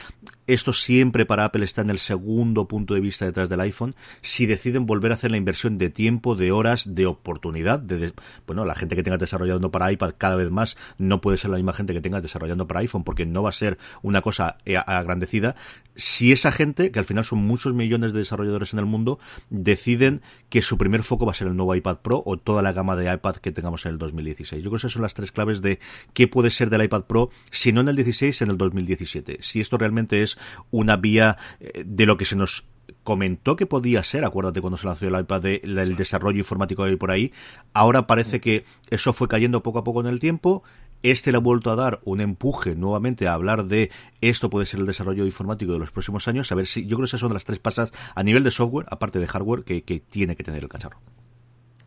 esto 0.48 0.74
siempre 0.74 1.26
para 1.26 1.46
Apple 1.46 1.64
está 1.64 1.82
en 1.82 1.92
el 1.92 2.00
segundo 2.00 2.68
punto 2.68 2.96
de 2.96 3.00
vista 3.00 3.26
detrás 3.26 3.48
del 3.48 3.60
iPhone, 3.62 3.96
si 4.22 4.48
deciden 4.48 4.88
volver 4.88 5.12
a 5.12 5.16
hacer 5.16 5.30
la 5.30 5.38
inversión 5.38 5.78
de 5.78 5.92
tiempo, 5.92 6.36
de 6.36 6.52
horas, 6.52 6.96
de 6.96 7.06
oportunidad, 7.06 7.80
de, 7.80 8.14
bueno, 8.48 8.66
la 8.66 8.74
gente 8.74 8.96
que 8.96 9.04
tenga 9.04 9.18
desarrollando 9.18 9.70
para 9.70 9.92
iPad 9.92 10.16
cada 10.18 10.36
vez 10.36 10.50
más 10.50 10.78
no 10.98 11.22
puede 11.22 11.38
ser 11.38 11.52
la 11.52 11.58
misma 11.58 11.74
gente 11.74 11.94
que 11.94 12.02
tenga 12.02 12.22
desarrollando 12.22 12.68
para 12.68 12.80
iPhone, 12.80 13.04
porque 13.04 13.28
no 13.28 13.44
va 13.44 13.50
a 13.50 13.54
ser 13.54 13.78
una 14.02 14.22
cosa 14.22 14.58
eh, 14.66 14.78
agrandecida, 14.78 15.56
si 15.96 16.32
esa 16.32 16.52
gente, 16.52 16.92
que 16.92 17.00
al 17.00 17.06
final 17.06 17.24
son 17.24 17.40
muchos 17.40 17.74
millones 17.74 18.14
de 18.14 18.20
desarrolladores 18.20 18.47
en 18.48 18.80
el 18.80 18.86
mundo, 18.86 19.20
deciden 19.50 20.22
que 20.50 20.62
su 20.62 20.78
primer 20.78 21.04
foco 21.04 21.26
va 21.26 21.32
a 21.32 21.36
ser 21.36 21.48
el 21.48 21.56
nuevo 21.56 21.76
iPad 21.76 21.98
Pro 21.98 22.24
o 22.26 22.38
toda 22.38 22.62
la 22.62 22.74
gama 22.74 22.96
de 22.96 23.12
iPad 23.14 23.36
que 23.38 23.52
tengamos 23.52 23.86
en 23.86 23.94
el 23.94 23.98
2016. 23.98 24.64
Yo 24.64 24.70
creo 24.70 24.78
que 24.78 24.78
esas 24.78 24.94
son 24.94 25.02
las 25.02 25.14
tres 25.14 25.32
claves 25.32 25.62
de 25.62 25.80
qué 26.14 26.28
puede 26.28 26.50
ser 26.50 26.70
del 26.70 26.84
iPad 26.84 27.04
Pro, 27.04 27.30
si 27.52 27.72
no 27.72 27.82
en 27.82 27.90
el 27.90 27.96
16, 27.96 28.42
en 28.42 28.50
el 28.50 28.58
2017. 28.58 29.38
Si 29.42 29.60
esto 29.60 29.78
realmente 29.78 30.24
es 30.24 30.38
una 30.72 30.98
vía 30.98 31.38
eh, 31.60 31.84
de 31.86 32.06
lo 32.06 32.18
que 32.18 32.26
se 32.26 32.36
nos 32.36 32.66
comentó 33.04 33.56
que 33.56 33.66
podía 33.66 34.04
ser, 34.04 34.26
acuérdate 34.26 34.62
cuando 34.62 34.78
se 34.78 34.88
lanzó 34.88 35.08
el 35.08 35.20
iPad, 35.20 35.46
el 35.46 35.96
desarrollo 35.96 36.40
informático 36.40 36.86
de 36.86 36.98
por 36.98 37.12
ahí, 37.12 37.32
ahora 37.74 38.08
parece 38.08 38.42
que 38.42 38.66
eso 38.90 39.14
fue 39.14 39.28
cayendo 39.28 39.64
poco 39.64 39.80
a 39.80 39.84
poco 39.84 40.02
en 40.02 40.08
el 40.08 40.20
tiempo, 40.20 40.64
este 41.12 41.32
le 41.32 41.38
ha 41.38 41.42
vuelto 41.42 41.72
a 41.72 41.76
dar 41.76 42.00
un 42.04 42.22
empuje 42.22 42.76
nuevamente 42.76 43.28
a 43.28 43.34
hablar 43.34 43.66
de 43.66 43.92
esto 44.22 44.50
puede 44.50 44.66
ser 44.66 44.80
el 44.80 44.86
desarrollo 44.86 45.26
informático 45.26 45.72
de 45.72 45.80
los 45.80 45.92
próximos 45.92 46.28
años. 46.28 46.52
A 46.52 46.56
ver 46.56 46.66
si 46.66 46.86
yo 46.86 46.98
creo 46.98 47.00
que 47.00 47.06
esas 47.06 47.20
son 47.20 47.34
las 47.34 47.46
tres 47.46 47.60
pasas 47.60 47.92
a 48.16 48.24
nivel 48.24 48.44
de 48.44 48.52
software, 48.52 48.86
aparte 48.90 49.20
de 49.20 49.28
hardware, 49.28 49.64
que, 49.64 49.82
tiene 49.82 50.36
que 50.36 50.44
tener 50.44 50.64
el 50.64 50.70
cacharro. 50.70 51.00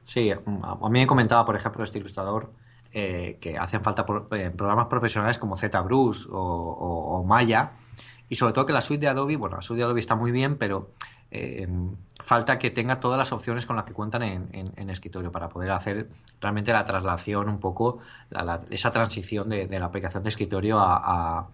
Sí, 0.05 0.31
a 0.31 0.89
mí 0.89 1.01
me 1.01 1.07
comentaba, 1.07 1.45
por 1.45 1.57
ejemplo, 1.57 1.85
este 1.85 1.99
ilustrador 1.99 2.53
eh, 2.93 3.39
que 3.41 3.57
hacen 3.57 3.83
falta 3.83 4.05
eh, 4.33 4.51
programas 4.51 4.89
profesionales 4.89 5.39
como 5.39 5.57
ZBrush 5.57 6.27
o, 6.29 6.39
o, 6.39 7.25
Maya 7.25 7.73
y 8.29 8.35
sobre 8.35 8.53
todo 8.53 8.67
que 8.67 8.73
la 8.73 8.81
suite 8.81 9.03
de 9.03 9.09
Adobe, 9.09 9.37
bueno, 9.37 9.57
la 9.57 9.63
suite 9.63 9.79
de 9.79 9.85
Adobe 9.85 10.01
está 10.01 10.17
muy 10.17 10.33
bien, 10.33 10.57
pero 10.57 10.91
eh, 11.31 11.69
falta 12.23 12.59
que 12.59 12.71
tenga 12.71 13.01
todas 13.01 13.19
las 13.19 13.33
opciones 13.33 13.67
con 13.67 13.77
las 13.77 13.85
que 13.85 13.93
cuentan 13.93 14.23
en, 14.23 14.91
escritorio 14.91 15.31
para 15.33 15.49
poder 15.49 15.71
hacer 15.71 16.09
realmente 16.41 16.73
la 16.73 16.85
traslación 16.85 17.49
un 17.49 17.59
poco, 17.59 17.99
esa 18.71 18.91
transición 18.91 19.49
de, 19.49 19.67
la 19.79 19.87
aplicación 19.87 20.23
de 20.23 20.29
escritorio 20.29 20.79
a, 20.81 21.49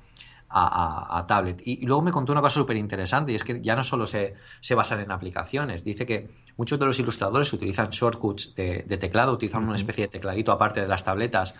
tablet. 1.28 1.60
Y, 1.64 1.84
luego 1.86 2.02
me 2.02 2.12
contó 2.12 2.32
una 2.32 2.40
cosa 2.40 2.60
súper 2.60 2.76
interesante 2.76 3.32
y 3.32 3.34
es 3.34 3.44
que 3.44 3.60
ya 3.60 3.76
no 3.76 3.84
solo 3.84 4.06
se, 4.06 4.34
se, 4.60 4.74
basan 4.74 5.00
en 5.00 5.10
aplicaciones, 5.10 5.84
dice 5.84 6.06
que 6.06 6.28
muchos 6.56 6.78
de 6.78 6.86
los 6.86 6.98
ilustradores 6.98 7.52
utilizan 7.52 7.90
shortcuts 7.90 8.54
de, 8.54 8.82
teclado, 8.98 9.32
utilizan 9.32 9.64
una 9.64 9.76
especie 9.76 10.04
de 10.04 10.08
tecladito 10.08 10.52
aparte 10.52 10.80
de 10.80 10.88
las 10.88 11.04
tabletas 11.04 11.54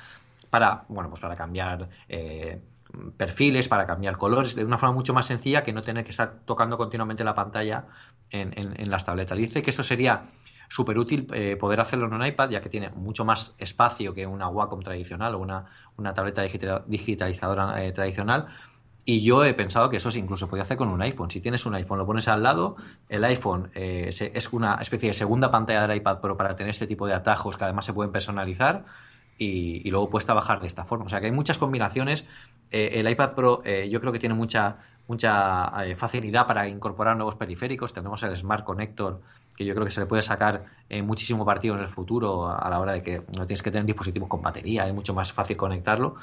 para, 0.51 0.85
bueno, 0.89 1.11
pues 1.11 1.21
para 1.21 1.37
cambiar... 1.37 1.89
Eh, 2.09 2.61
perfiles, 3.17 3.69
para 3.69 3.87
cambiar 3.87 4.17
colores, 4.17 4.55
de 4.55 4.65
una 4.65 4.79
forma 4.79 4.95
mucho 4.95 5.15
más 5.15 5.27
sencilla 5.27 5.63
que 5.63 5.73
no 5.73 5.83
tener 5.83 6.05
que 6.05 6.11
estar 6.11 6.41
tocando 6.45 6.79
continuamente 6.79 7.25
la 7.25 7.35
pantalla 7.35 7.87
en, 8.31 8.91
las 8.91 9.05
tabletas. 9.05 9.37
Dice 9.39 9.63
que 9.63 9.71
eso 9.71 9.83
sería 9.83 10.25
súper 10.69 10.99
útil 10.99 11.27
eh, 11.33 11.57
poder 11.57 11.81
hacerlo 11.81 12.07
en 12.07 12.15
un 12.15 12.27
iPad, 12.27 12.51
ya 12.51 12.61
que 12.61 12.69
tiene 12.69 12.91
mucho 12.91 13.25
más 13.25 13.55
espacio 13.59 14.15
que 14.15 14.27
una 14.27 14.49
Wacom 14.49 14.83
tradicional 14.83 15.35
o 15.35 15.39
una, 15.39 15.67
una 15.97 16.15
tableta 16.15 16.43
digitalizadora 16.87 17.85
eh, 17.85 17.93
tradicional. 17.93 18.49
Y 19.09 19.23
yo 19.23 19.45
he 19.45 19.55
pensado 19.55 19.89
que 19.89 19.99
eso 19.99 20.09
incluso 20.19 20.47
se 20.47 20.51
puede 20.51 20.65
hacer 20.65 20.77
con 20.77 20.89
un 20.89 21.01
iPhone. 21.01 21.31
Si 21.31 21.41
tienes 21.41 21.65
un 21.65 21.77
iPhone, 21.77 21.99
lo 21.99 22.07
pones 22.07 22.27
al 22.27 22.43
lado, 22.43 22.75
el 23.09 23.25
iPhone 23.25 23.71
eh, 23.75 24.11
es 24.11 24.53
una 24.53 24.75
especie 24.81 25.09
de 25.09 25.15
segunda 25.15 25.49
pantalla 25.53 25.87
del 25.87 25.99
iPad 25.99 26.21
Pro 26.21 26.37
para 26.37 26.57
tener 26.57 26.71
este 26.71 26.89
tipo 26.89 27.07
de 27.07 27.15
atajos 27.15 27.57
que 27.57 27.63
además 27.63 27.87
se 27.87 27.93
pueden 27.93 28.11
personalizar 28.11 28.85
y, 29.39 29.87
y 29.87 29.91
luego 29.93 30.11
puedes 30.11 30.27
trabajar 30.27 30.61
de 30.61 30.67
esta 30.67 30.85
forma. 30.85 31.05
O 31.05 31.09
sea 31.09 31.21
que 31.21 31.27
hay 31.27 31.33
muchas 31.33 31.57
combinaciones 31.57 32.27
eh, 32.71 32.91
el 32.95 33.09
iPad 33.09 33.33
Pro 33.33 33.63
eh, 33.65 33.89
yo 33.89 34.01
creo 34.01 34.13
que 34.13 34.19
tiene 34.19 34.35
mucha, 34.35 34.77
mucha 35.09 35.73
eh, 35.85 35.97
facilidad 35.97 36.47
para 36.47 36.69
incorporar 36.69 37.17
nuevos 37.17 37.37
periféricos. 37.37 37.93
Tenemos 37.93 38.23
el 38.23 38.37
Smart 38.37 38.65
Connector, 38.65 39.21
que 39.57 39.65
yo 39.65 39.75
creo 39.75 39.87
que 39.87 39.93
se 39.93 40.01
le 40.01 40.07
puede 40.07 40.23
sacar 40.23 40.65
muchísimo 41.03 41.45
partido 41.45 41.75
en 41.75 41.81
el 41.81 41.89
futuro 41.89 42.49
a, 42.49 42.69
la 42.69 42.79
hora 42.79 42.93
de 42.93 43.03
que 43.03 43.23
no 43.37 43.47
tienes 43.47 43.63
que 43.63 43.71
tener 43.71 43.87
dispositivos 43.87 44.29
con 44.29 44.43
batería, 44.43 44.87
es 44.87 44.93
mucho 44.93 45.15
más 45.15 45.33
fácil 45.33 45.57
conectarlo. 45.57 46.17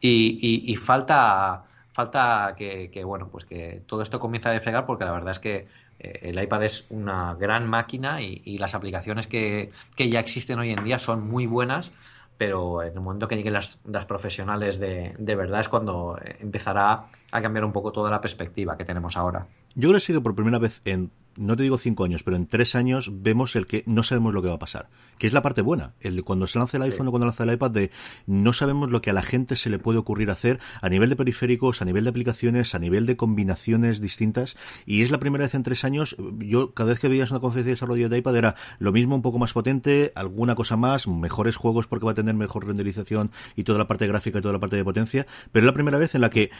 Y, 0.00 0.76
falta, 0.76 1.64
falta 1.92 2.54
que, 2.56 3.02
bueno, 3.04 3.28
pues 3.28 3.44
que 3.44 3.82
todo 3.86 4.02
esto 4.02 4.18
comience 4.18 4.48
a 4.48 4.52
despegar 4.52 4.86
porque 4.86 5.04
la 5.04 5.12
verdad 5.12 5.30
es 5.30 5.38
que 5.38 5.68
el 6.00 6.42
iPad 6.42 6.64
es 6.64 6.86
una 6.90 7.34
gran 7.34 7.68
máquina 7.68 8.20
y, 8.20 8.58
las 8.58 8.74
aplicaciones 8.74 9.28
que, 9.28 9.70
que 9.94 10.10
ya 10.10 10.18
existen 10.18 10.58
hoy 10.58 10.72
en 10.72 10.82
día 10.82 10.98
son 10.98 11.28
muy 11.28 11.46
buenas 11.46 11.92
pero 12.38 12.82
en 12.82 12.94
el 12.94 13.00
momento 13.00 13.28
que 13.28 13.36
lleguen 13.36 13.52
las, 13.52 13.78
profesionales 14.06 14.78
de, 14.78 15.14
de, 15.18 15.34
verdad 15.34 15.60
es 15.60 15.68
cuando 15.68 16.16
empezará 16.40 17.06
a 17.30 17.42
cambiar 17.42 17.64
un 17.64 17.72
poco 17.72 17.92
toda 17.92 18.10
la 18.10 18.20
perspectiva 18.20 18.76
que 18.76 18.84
tenemos 18.84 19.16
ahora. 19.16 19.46
Yo 19.74 19.90
creo 19.90 20.00
que 20.00 20.12
que 20.12 20.20
por 20.20 20.34
primera 20.34 20.58
vez 20.58 20.80
en 20.84 21.10
no 21.38 21.56
te 21.56 21.62
digo 21.62 21.78
cinco 21.78 22.04
años, 22.04 22.22
pero 22.22 22.36
en 22.36 22.46
tres 22.46 22.74
años 22.74 23.10
vemos 23.22 23.56
el 23.56 23.66
que 23.66 23.84
no 23.86 24.02
sabemos 24.02 24.34
lo 24.34 24.42
que 24.42 24.48
va 24.48 24.54
a 24.54 24.58
pasar. 24.58 24.90
Que 25.18 25.26
es 25.26 25.32
la 25.32 25.42
parte 25.42 25.62
buena. 25.62 25.94
El 26.00 26.16
de 26.16 26.22
cuando 26.22 26.46
se 26.46 26.58
lanza 26.58 26.76
el 26.76 26.82
iPhone 26.82 27.08
o 27.08 27.10
cuando 27.10 27.26
lanza 27.26 27.44
el 27.44 27.52
iPad 27.52 27.70
de 27.70 27.90
no 28.26 28.52
sabemos 28.52 28.90
lo 28.90 29.00
que 29.00 29.10
a 29.10 29.12
la 29.12 29.22
gente 29.22 29.56
se 29.56 29.70
le 29.70 29.78
puede 29.78 29.98
ocurrir 29.98 30.30
hacer 30.30 30.60
a 30.82 30.88
nivel 30.88 31.10
de 31.10 31.16
periféricos, 31.16 31.80
a 31.80 31.84
nivel 31.84 32.04
de 32.04 32.10
aplicaciones, 32.10 32.74
a 32.74 32.78
nivel 32.78 33.06
de 33.06 33.16
combinaciones 33.16 34.00
distintas. 34.00 34.56
Y 34.84 35.02
es 35.02 35.10
la 35.10 35.18
primera 35.18 35.44
vez 35.44 35.54
en 35.54 35.62
tres 35.62 35.84
años, 35.84 36.16
yo 36.38 36.74
cada 36.74 36.90
vez 36.90 37.00
que 37.00 37.08
veías 37.08 37.30
una 37.30 37.40
conferencia 37.40 37.70
de 37.70 37.74
desarrollo 37.74 38.08
de 38.08 38.18
iPad 38.18 38.36
era 38.36 38.56
lo 38.78 38.92
mismo, 38.92 39.14
un 39.14 39.22
poco 39.22 39.38
más 39.38 39.52
potente, 39.52 40.12
alguna 40.16 40.54
cosa 40.54 40.76
más, 40.76 41.06
mejores 41.06 41.56
juegos 41.56 41.86
porque 41.86 42.06
va 42.06 42.12
a 42.12 42.16
tener 42.16 42.34
mejor 42.34 42.66
renderización 42.66 43.30
y 43.54 43.64
toda 43.64 43.78
la 43.78 43.86
parte 43.86 44.06
gráfica 44.06 44.38
y 44.38 44.42
toda 44.42 44.54
la 44.54 44.60
parte 44.60 44.76
de 44.76 44.84
potencia. 44.84 45.26
Pero 45.52 45.64
es 45.64 45.66
la 45.66 45.74
primera 45.74 45.98
vez 45.98 46.14
en 46.14 46.20
la 46.20 46.30
que 46.30 46.50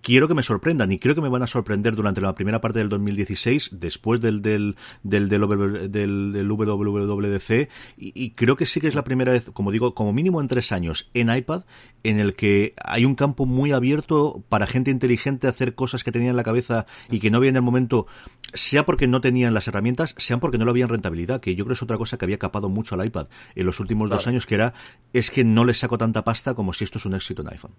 quiero 0.00 0.28
que 0.28 0.34
me 0.34 0.42
sorprendan 0.42 0.90
y 0.90 0.98
creo 0.98 1.14
que 1.14 1.20
me 1.20 1.28
van 1.28 1.42
a 1.42 1.46
sorprender 1.46 1.94
durante 1.94 2.20
la 2.20 2.34
primera 2.34 2.60
parte 2.60 2.78
del 2.78 2.88
2016, 2.88 3.70
después 3.72 4.20
del 4.22 4.40
del 4.40 4.76
del, 5.02 5.28
del, 5.28 6.32
del, 6.32 6.50
WWDC, 6.50 7.68
y, 7.98 8.30
creo 8.30 8.56
que 8.56 8.66
sí 8.66 8.80
que 8.80 8.88
es 8.88 8.94
la 8.94 9.04
primera 9.04 9.32
vez, 9.32 9.50
como 9.52 9.70
digo, 9.70 9.94
como 9.94 10.12
mínimo 10.12 10.40
en 10.40 10.48
tres 10.48 10.72
años, 10.72 11.10
en 11.12 11.34
iPad, 11.34 11.64
en 12.02 12.20
el 12.20 12.34
que 12.34 12.74
hay 12.82 13.04
un 13.04 13.14
campo 13.14 13.46
muy 13.46 13.72
abierto 13.72 14.42
para 14.48 14.66
gente 14.66 14.90
inteligente 14.90 15.46
hacer 15.46 15.74
cosas 15.74 16.04
que 16.04 16.12
tenían 16.12 16.30
en 16.30 16.36
la 16.36 16.44
cabeza 16.44 16.86
y 17.10 17.20
que 17.20 17.30
no 17.30 17.38
había 17.38 17.50
en 17.50 17.56
el 17.56 17.62
momento, 17.62 18.06
sea 18.54 18.86
porque 18.86 19.06
no 19.06 19.20
tenían 19.20 19.54
las 19.54 19.68
herramientas, 19.68 20.14
sea 20.16 20.38
porque 20.38 20.58
no 20.58 20.64
lo 20.64 20.70
habían 20.70 20.88
rentabilidad, 20.88 21.40
que 21.40 21.54
yo 21.54 21.64
creo 21.64 21.74
que 21.74 21.78
es 21.78 21.82
otra 21.82 21.98
cosa 21.98 22.16
que 22.16 22.24
había 22.24 22.38
capado 22.38 22.68
mucho 22.68 22.94
al 22.94 23.06
iPad 23.06 23.28
en 23.54 23.66
los 23.66 23.80
últimos 23.80 24.10
dos 24.10 24.26
años, 24.26 24.46
que 24.46 24.54
era, 24.54 24.74
es 25.12 25.30
que 25.30 25.44
no 25.44 25.64
le 25.64 25.74
saco 25.74 25.98
tanta 25.98 26.24
pasta 26.24 26.54
como 26.54 26.72
si 26.72 26.84
esto 26.84 26.98
es 26.98 27.06
un 27.06 27.14
éxito 27.14 27.42
en 27.42 27.48
iPhone. 27.48 27.72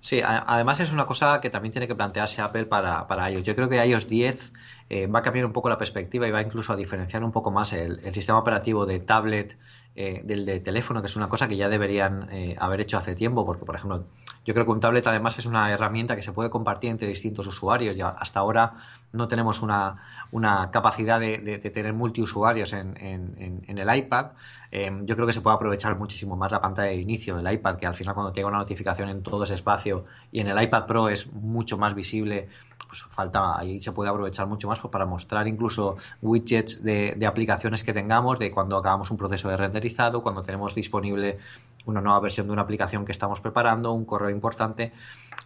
Sí, 0.00 0.20
además 0.24 0.78
es 0.80 0.92
una 0.92 1.06
cosa 1.06 1.40
que 1.40 1.50
también 1.50 1.72
tiene 1.72 1.88
que 1.88 1.94
plantearse 1.94 2.40
Apple 2.40 2.66
para, 2.66 3.08
para 3.08 3.30
iOS. 3.30 3.42
Yo 3.42 3.56
creo 3.56 3.68
que 3.68 3.84
iOS 3.84 4.08
10 4.08 4.52
eh, 4.88 5.06
va 5.08 5.18
a 5.18 5.22
cambiar 5.22 5.46
un 5.46 5.52
poco 5.52 5.68
la 5.68 5.78
perspectiva 5.78 6.28
y 6.28 6.30
va 6.30 6.40
incluso 6.40 6.72
a 6.72 6.76
diferenciar 6.76 7.24
un 7.24 7.32
poco 7.32 7.50
más 7.50 7.72
el, 7.72 8.00
sistema 8.14 8.38
operativo 8.38 8.86
de 8.86 9.00
tablet 9.00 9.58
eh, 9.96 10.20
del 10.24 10.46
de 10.46 10.60
teléfono, 10.60 11.00
que 11.00 11.08
es 11.08 11.16
una 11.16 11.28
cosa 11.28 11.48
que 11.48 11.56
ya 11.56 11.68
deberían 11.68 12.28
eh, 12.30 12.54
haber 12.60 12.82
hecho 12.82 12.98
hace 12.98 13.14
tiempo, 13.14 13.44
porque, 13.44 13.64
por 13.64 13.74
ejemplo, 13.74 14.04
yo 14.44 14.54
creo 14.54 14.64
que 14.64 14.70
un 14.70 14.80
tablet 14.80 15.06
además 15.06 15.38
es 15.38 15.46
una 15.46 15.72
herramienta 15.72 16.14
que 16.14 16.22
se 16.22 16.32
puede 16.32 16.50
compartir 16.50 16.90
entre 16.90 17.08
distintos 17.08 17.46
usuarios. 17.48 17.96
Ya 17.96 18.08
hasta 18.08 18.38
ahora 18.38 18.74
no 19.16 19.28
tenemos 19.28 19.62
una, 19.62 19.96
una 20.30 20.70
capacidad 20.70 21.18
de, 21.18 21.58
tener 21.58 21.92
multiusuarios 21.92 22.72
en, 22.72 22.96
en, 22.96 23.78
el 23.78 23.96
iPad. 23.96 24.32
Eh, 24.70 24.90
yo 25.04 25.14
creo 25.14 25.26
que 25.26 25.32
se 25.32 25.40
puede 25.40 25.56
aprovechar 25.56 25.96
muchísimo 25.96 26.36
más 26.36 26.52
la 26.52 26.60
pantalla 26.60 26.90
de 26.90 26.96
inicio 26.96 27.36
del 27.36 27.52
iPad, 27.52 27.76
que 27.76 27.86
al 27.86 27.94
final 27.94 28.14
cuando 28.14 28.32
llega 28.32 28.48
una 28.48 28.58
notificación 28.58 29.08
en 29.08 29.22
todo 29.22 29.44
ese 29.44 29.54
espacio 29.54 30.04
y 30.30 30.40
en 30.40 30.48
el 30.48 30.60
iPad 30.60 30.86
Pro 30.86 31.08
es 31.08 31.32
mucho 31.32 31.78
más 31.78 31.94
visible, 31.94 32.48
pues 32.86 33.02
falta, 33.02 33.58
ahí 33.58 33.80
se 33.80 33.92
puede 33.92 34.10
aprovechar 34.10 34.46
mucho 34.46 34.68
más 34.68 34.80
pues, 34.80 34.90
para 34.90 35.06
mostrar 35.06 35.48
incluso 35.48 35.96
widgets 36.22 36.82
de, 36.82 37.26
aplicaciones 37.26 37.82
que 37.82 37.92
tengamos, 37.92 38.38
de 38.38 38.50
cuando 38.50 38.76
acabamos 38.76 39.10
un 39.10 39.16
proceso 39.16 39.48
de 39.48 39.56
renderizado, 39.56 40.22
cuando 40.22 40.42
tenemos 40.42 40.74
disponible 40.74 41.38
una 41.84 42.00
nueva 42.00 42.20
versión 42.20 42.46
de 42.46 42.52
una 42.52 42.62
aplicación 42.62 43.04
que 43.04 43.12
estamos 43.12 43.40
preparando, 43.40 43.92
un 43.92 44.04
correo 44.04 44.30
importante. 44.30 44.92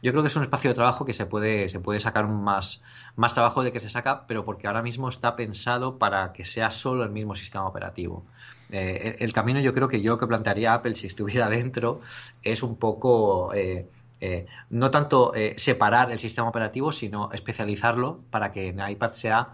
Yo 0.03 0.13
creo 0.13 0.23
que 0.23 0.29
es 0.29 0.37
un 0.37 0.43
espacio 0.43 0.71
de 0.71 0.75
trabajo 0.75 1.05
que 1.05 1.13
se 1.13 1.27
puede, 1.27 1.69
se 1.69 1.81
puede 1.81 2.01
sacar 2.01 2.27
más, 2.29 2.83
más 3.17 3.35
trabajo 3.35 3.63
de 3.63 3.73
que 3.73 3.81
se 3.81 3.91
saca, 3.91 4.27
pero 4.27 4.45
porque 4.45 4.67
ahora 4.67 4.83
mismo 4.83 5.09
está 5.09 5.37
pensado 5.37 5.99
para 5.99 6.33
que 6.33 6.45
sea 6.45 6.71
solo 6.71 7.05
el 7.05 7.11
mismo 7.11 7.35
sistema 7.35 7.67
operativo. 7.67 8.25
Eh, 8.73 9.17
el, 9.19 9.33
camino 9.33 9.59
yo 9.61 9.75
creo 9.75 9.89
que 9.89 10.01
yo 10.01 10.17
que 10.17 10.29
plantearía 10.29 10.75
Apple 10.75 10.95
si 10.95 11.09
estuviera 11.09 11.49
dentro 11.51 12.01
es 12.43 12.63
un 12.63 12.77
poco... 12.77 13.53
Eh, 13.55 13.89
eh, 14.21 14.47
no 14.69 14.91
tanto 14.91 15.33
separar 15.57 16.11
el 16.11 16.19
sistema 16.19 16.49
operativo, 16.49 16.93
sino 16.93 17.31
especializarlo 17.33 18.21
para 18.31 18.53
que 18.53 18.69
en 18.69 18.87
iPad 18.87 19.13
sea 19.13 19.49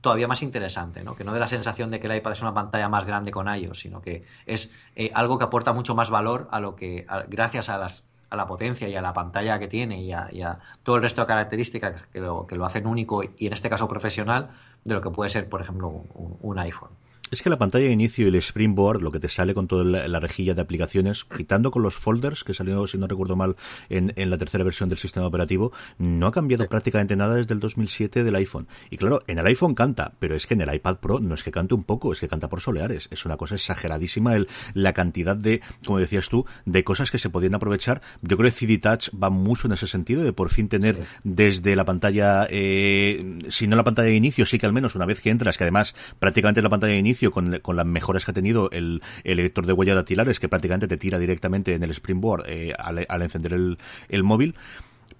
todavía 0.00 0.26
más 0.26 0.42
interesante, 0.42 1.04
¿no? 1.04 1.14
que 1.14 1.24
no 1.24 1.32
dé 1.32 1.40
la 1.40 1.48
sensación 1.48 1.90
de 1.90 2.00
que 2.00 2.08
el 2.08 2.16
iPad 2.16 2.32
es 2.32 2.42
una 2.42 2.52
pantalla 2.52 2.88
más 2.88 3.04
grande 3.06 3.30
con 3.30 3.46
iOS, 3.46 3.78
sino 3.78 4.02
que 4.02 4.24
es 4.46 4.72
algo 5.14 5.38
que 5.38 5.44
aporta 5.44 5.72
mucho 5.72 5.94
más 5.94 6.10
valor 6.10 6.48
a 6.50 6.60
lo 6.60 6.74
que, 6.74 7.06
gracias 7.28 7.68
a 7.68 7.78
las 7.78 8.04
a 8.32 8.36
la 8.36 8.46
potencia 8.46 8.88
y 8.88 8.96
a 8.96 9.02
la 9.02 9.12
pantalla 9.12 9.58
que 9.58 9.68
tiene 9.68 10.00
y 10.00 10.10
a, 10.10 10.58
todo 10.82 10.96
el 10.96 11.02
resto 11.02 11.20
de 11.20 11.26
características 11.26 12.06
que 12.06 12.18
lo, 12.18 12.46
que 12.46 12.56
lo 12.56 12.64
hacen 12.64 12.86
único 12.86 13.22
y 13.22 13.46
en 13.46 13.52
este 13.52 13.68
caso 13.68 13.86
profesional 13.88 14.48
de 14.84 14.94
lo 14.94 15.02
que 15.02 15.10
puede 15.10 15.28
ser, 15.28 15.50
por 15.50 15.60
ejemplo, 15.60 15.88
un 15.88 16.58
iPhone. 16.58 16.88
Es 17.32 17.40
que 17.40 17.48
la 17.48 17.56
pantalla 17.56 17.86
de 17.86 17.92
inicio 17.92 18.26
y 18.26 18.28
el 18.28 18.34
Springboard, 18.34 19.00
lo 19.00 19.10
que 19.10 19.18
te 19.18 19.26
sale 19.26 19.54
con 19.54 19.66
toda 19.66 19.84
la, 19.84 20.20
rejilla 20.20 20.52
de 20.52 20.60
aplicaciones, 20.60 21.24
quitando 21.24 21.70
con 21.70 21.82
los 21.82 21.96
folders, 21.96 22.44
que 22.44 22.52
salió, 22.52 22.86
si 22.86 22.98
no 22.98 23.06
recuerdo 23.06 23.36
mal, 23.36 23.56
en, 23.88 24.12
la 24.28 24.36
tercera 24.36 24.64
versión 24.64 24.90
del 24.90 24.98
sistema 24.98 25.28
operativo, 25.28 25.72
no 25.96 26.26
ha 26.26 26.30
cambiado 26.32 26.68
prácticamente 26.68 27.16
nada 27.16 27.36
desde 27.36 27.54
el 27.54 27.60
2007 27.60 28.22
del 28.22 28.34
iPhone. 28.34 28.68
Y 28.90 28.98
claro, 28.98 29.22
en 29.28 29.38
el 29.38 29.46
iPhone 29.46 29.74
canta, 29.74 30.12
pero 30.18 30.34
es 30.34 30.46
que 30.46 30.52
en 30.52 30.60
el 30.60 30.74
iPad 30.74 30.98
Pro 30.98 31.20
no 31.20 31.34
es 31.34 31.42
que 31.42 31.50
cante 31.50 31.72
un 31.72 31.84
poco, 31.84 32.12
es 32.12 32.20
que 32.20 32.28
canta 32.28 32.50
por 32.50 32.60
soleares. 32.60 33.08
Es 33.10 33.24
una 33.24 33.38
cosa 33.38 33.54
exageradísima 33.54 34.36
el, 34.36 34.46
la 34.74 34.92
cantidad 34.92 35.34
de, 35.34 35.62
como 35.86 35.98
decías 35.98 36.28
tú, 36.28 36.44
de 36.66 36.84
cosas 36.84 37.10
que 37.10 37.16
se 37.16 37.30
podían 37.30 37.54
aprovechar. 37.54 38.02
Yo 38.20 38.36
creo 38.36 38.50
que 38.50 38.58
CD 38.58 38.76
Touch 38.76 39.08
va 39.10 39.30
mucho 39.30 39.68
en 39.68 39.72
ese 39.72 39.86
sentido, 39.86 40.22
de 40.22 40.34
por 40.34 40.50
fin 40.50 40.68
tener 40.68 41.02
desde 41.24 41.76
la 41.76 41.86
pantalla, 41.86 42.46
eh, 42.50 43.38
si 43.48 43.68
no 43.68 43.76
la 43.76 43.84
pantalla 43.84 44.08
de 44.08 44.16
inicio, 44.16 44.44
sí 44.44 44.58
que 44.58 44.66
al 44.66 44.74
menos 44.74 44.94
una 44.96 45.06
vez 45.06 45.22
que 45.22 45.30
entras, 45.30 45.56
que 45.56 45.64
además 45.64 45.94
prácticamente 46.18 46.60
la 46.60 46.68
pantalla 46.68 46.92
de 46.92 46.98
inicio 46.98 47.21
con, 47.30 47.50
las 47.50 47.86
mejoras 47.86 48.24
que 48.24 48.30
ha 48.32 48.34
tenido 48.34 48.70
el, 48.70 49.02
el 49.24 49.36
lector 49.36 49.66
de 49.66 49.72
huella 49.72 49.94
dactilares, 49.94 50.40
que 50.40 50.48
prácticamente 50.48 50.88
te 50.88 50.96
tira 50.96 51.18
directamente 51.18 51.74
en 51.74 51.82
el 51.82 51.90
Springboard 51.90 52.44
eh, 52.48 52.74
al, 52.78 53.06
al, 53.08 53.22
encender 53.22 53.52
el, 53.52 53.78
el 54.08 54.24
móvil. 54.24 54.54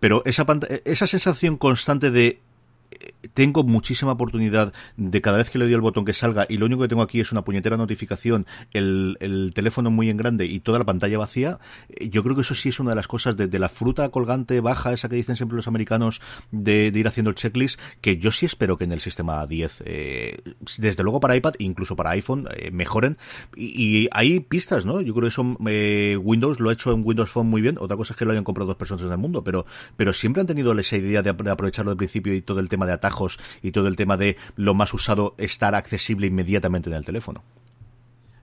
Pero 0.00 0.22
esa, 0.24 0.44
esa 0.84 1.06
sensación 1.06 1.56
constante 1.56 2.10
de 2.10 2.40
tengo 3.34 3.64
muchísima 3.64 4.12
oportunidad 4.12 4.72
de 4.96 5.20
cada 5.20 5.38
vez 5.38 5.50
que 5.50 5.58
le 5.58 5.64
doy 5.64 5.74
el 5.74 5.80
botón 5.80 6.04
que 6.04 6.12
salga 6.12 6.46
y 6.48 6.56
lo 6.56 6.66
único 6.66 6.82
que 6.82 6.88
tengo 6.88 7.02
aquí 7.02 7.20
es 7.20 7.32
una 7.32 7.42
puñetera 7.42 7.76
notificación, 7.76 8.46
el, 8.72 9.16
el 9.20 9.52
teléfono 9.54 9.90
muy 9.90 10.10
en 10.10 10.16
grande 10.16 10.46
y 10.46 10.60
toda 10.60 10.78
la 10.78 10.84
pantalla 10.84 11.18
vacía, 11.18 11.58
eh, 11.88 12.08
yo 12.10 12.22
creo 12.22 12.34
que 12.34 12.42
eso 12.42 12.54
sí 12.54 12.70
es 12.70 12.80
una 12.80 12.90
de 12.90 12.96
las 12.96 13.08
cosas 13.08 13.36
de, 13.36 13.58
la 13.58 13.68
fruta 13.68 14.08
colgante 14.10 14.60
baja, 14.60 14.92
esa 14.92 15.08
que 15.08 15.16
dicen 15.16 15.36
siempre 15.36 15.56
los 15.56 15.68
americanos 15.68 16.20
de, 16.50 16.92
ir 16.94 17.06
haciendo 17.06 17.30
el 17.30 17.36
checklist, 17.36 17.78
que 18.00 18.16
yo 18.16 18.32
sí 18.32 18.46
espero 18.46 18.76
que 18.76 18.84
en 18.84 18.92
el 18.92 19.00
sistema 19.00 19.46
10, 19.46 19.82
eh, 19.86 20.36
desde 20.78 21.02
luego 21.02 21.20
para 21.20 21.36
iPad, 21.36 21.54
incluso 21.58 21.94
para 21.96 22.10
iPhone, 22.10 22.48
eh, 22.56 22.70
mejoren. 22.70 23.18
Y, 23.56 24.08
hay 24.12 24.40
pistas, 24.40 24.84
¿no? 24.84 25.00
Yo 25.00 25.14
creo 25.14 25.22
que 25.22 25.28
eso 25.28 25.42
Windows 25.42 26.60
lo 26.60 26.70
ha 26.70 26.72
hecho 26.72 26.92
en 26.92 27.02
Windows 27.04 27.30
Phone 27.30 27.48
muy 27.48 27.60
bien, 27.60 27.76
otra 27.78 27.96
cosa 27.96 28.14
es 28.14 28.18
que 28.18 28.24
lo 28.24 28.32
hayan 28.32 28.44
comprado 28.44 28.68
dos 28.68 28.76
personas 28.76 29.04
en 29.04 29.12
el 29.12 29.18
mundo, 29.18 29.44
pero, 29.44 29.64
pero 29.96 30.12
siempre 30.12 30.40
han 30.40 30.46
tenido 30.46 30.72
esa 30.78 30.96
idea 30.96 31.22
de, 31.22 31.30
aprovecharlo 31.30 31.90
del 31.90 31.98
principio 31.98 32.34
y 32.34 32.42
todo 32.42 32.60
el 32.60 32.68
tema 32.68 32.86
de 32.86 32.92
y 33.62 33.72
todo 33.72 33.88
el 33.88 33.96
tema 33.96 34.16
de 34.16 34.36
lo 34.56 34.74
más 34.74 34.94
usado 34.94 35.34
estar 35.38 35.74
accesible 35.74 36.26
inmediatamente 36.26 36.90
en 36.90 36.96
el 36.96 37.04
teléfono. 37.04 37.42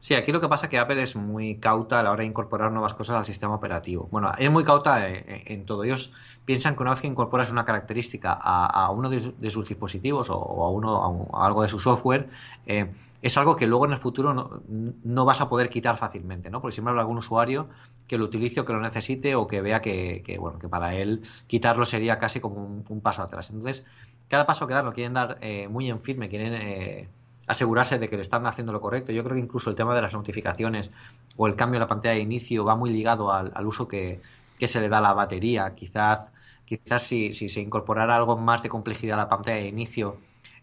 Sí, 0.02 0.14
aquí 0.16 0.32
lo 0.32 0.40
que 0.40 0.48
pasa 0.48 0.68
es 0.68 0.70
que 0.70 0.78
Apple 0.78 1.02
es 1.02 1.18
muy 1.18 1.58
cauta 1.58 2.00
a 2.00 2.04
la 2.04 2.12
hora 2.12 2.22
de 2.22 2.28
incorporar 2.28 2.72
nuevas 2.72 2.94
cosas 2.94 3.18
al 3.18 3.26
sistema 3.26 3.56
operativo. 3.56 4.08
Bueno, 4.12 4.32
es 4.38 4.50
muy 4.50 4.64
cauta 4.64 5.10
en, 5.10 5.66
todo. 5.66 5.84
Ellos 5.84 6.14
piensan 6.46 6.76
que 6.76 6.84
una 6.84 6.92
vez 6.92 7.02
que 7.02 7.08
incorporas 7.08 7.52
una 7.52 7.66
característica 7.66 8.32
a, 8.32 8.90
uno 8.92 9.10
de, 9.10 9.50
sus 9.50 9.68
dispositivos 9.68 10.30
o, 10.30 10.36
a 10.36 10.70
uno 10.70 11.30
a, 11.34 11.46
algo 11.46 11.64
de 11.64 11.70
su 11.70 11.80
software, 11.82 12.30
eh, 12.66 12.90
es 13.22 13.38
algo 13.38 13.58
que 13.58 13.68
luego 13.68 13.86
en 13.86 13.92
el 13.92 14.00
futuro 14.00 14.62
no, 15.04 15.26
vas 15.26 15.42
a 15.42 15.50
poder 15.50 15.70
quitar 15.70 15.98
fácilmente, 15.98 16.50
¿no? 16.50 16.62
Porque 16.62 16.76
siempre 16.76 16.92
habrá 16.92 17.02
algún 17.02 17.18
usuario 17.18 17.68
que 18.08 18.18
lo 18.18 18.24
utilice 18.24 18.62
o 18.62 18.66
que 18.66 18.72
lo 18.72 18.80
necesite 18.80 19.36
o 19.36 19.48
que 19.48 19.62
vea 19.62 19.82
que, 19.82 20.38
bueno, 20.40 20.60
que 20.60 20.70
para 20.70 20.96
él 20.96 21.24
quitarlo 21.48 21.86
sería 21.86 22.18
casi 22.18 22.40
como 22.40 22.84
un, 22.88 23.02
paso 23.02 23.22
atrás. 23.22 23.50
Entonces, 23.50 23.86
cada 24.30 24.46
paso 24.46 24.66
que 24.66 24.74
dan 24.74 24.86
lo 24.86 24.94
quieren 24.94 25.14
dar 25.14 25.38
eh, 25.42 25.68
muy 25.68 25.90
en 25.90 26.00
firme, 26.00 26.30
quieren 26.30 26.54
eh, 26.54 27.10
asegurarse 27.50 27.98
de 27.98 28.08
que 28.08 28.16
le 28.16 28.22
están 28.22 28.46
haciendo 28.46 28.72
lo 28.72 28.80
correcto. 28.80 29.12
Yo 29.12 29.24
creo 29.24 29.34
que 29.34 29.42
incluso 29.42 29.72
el 29.72 29.76
tema 29.76 29.96
de 29.96 30.04
las 30.04 30.14
notificaciones 30.14 30.92
o 31.36 31.48
el 31.48 31.56
cambio 31.56 31.80
de 31.80 31.86
la 31.86 31.88
pantalla 31.88 32.14
de 32.14 32.22
inicio 32.22 32.64
va 32.64 32.76
muy 32.76 32.92
ligado 32.92 33.34
al, 33.34 33.66
uso 33.66 33.88
que, 33.88 34.22
se 34.60 34.80
le 34.80 34.88
da 34.88 35.00
a 35.00 35.02
la 35.02 35.14
batería. 35.14 35.74
Quizás, 35.74 36.20
quizás 36.64 37.02
si, 37.02 37.34
se 37.34 37.60
incorporara 37.60 38.16
algo 38.16 38.38
más 38.38 38.62
de 38.62 38.70
complejidad 38.70 39.20
a 39.20 39.24
la 39.24 39.30
pantalla 39.30 39.58
de 39.58 39.68
inicio, 39.68 40.18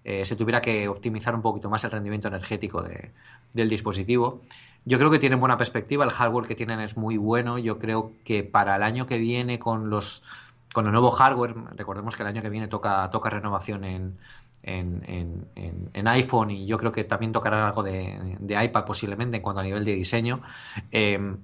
eh, 0.05 0.25
se 0.25 0.37
tuviera 0.37 0.61
que 0.61 0.87
optimizar 0.87 1.35
un 1.35 1.42
poquito 1.42 1.68
más 1.68 1.83
el 1.83 1.90
rendimiento 1.90 2.29
energético 2.29 2.85
del 3.53 3.68
dispositivo. 3.68 4.42
Yo 4.85 4.99
creo 4.99 5.11
que 5.11 5.18
tienen 5.18 5.40
buena 5.40 5.59
perspectiva, 5.59 6.05
el 6.05 6.12
hardware 6.12 6.46
que 6.46 6.55
tienen 6.55 6.79
es 6.79 6.96
muy 6.96 7.16
bueno. 7.16 7.59
Yo 7.59 7.81
creo 7.81 8.12
que 8.25 8.44
para 8.44 8.77
el 8.77 8.85
año 8.85 9.09
que 9.09 9.18
viene 9.18 9.59
con 9.59 9.90
los 9.90 10.22
con 10.72 10.85
el 10.85 10.92
nuevo 10.92 11.11
hardware, 11.11 11.55
recordemos 11.75 12.16
que 12.16 12.22
el 12.22 12.29
año 12.29 12.42
que 12.42 12.51
viene 12.51 12.68
toca, 12.68 13.11
toca 13.11 13.31
renovación 13.31 13.83
en, 13.85 14.18
en, 14.62 16.09
iPhone 16.09 16.51
y 16.51 16.66
yo 16.66 16.79
creo 16.79 16.92
que 16.92 17.05
también 17.05 17.33
tocará 17.33 17.66
algo 17.66 17.83
de, 17.83 18.37
iPad 18.40 18.85
posiblemente 18.85 19.37
en 19.37 19.42
cuanto 19.42 19.61
a 19.61 19.64
nivel 19.64 19.85
de 19.85 19.92
diseño. 19.92 20.42
Em, 20.90 21.38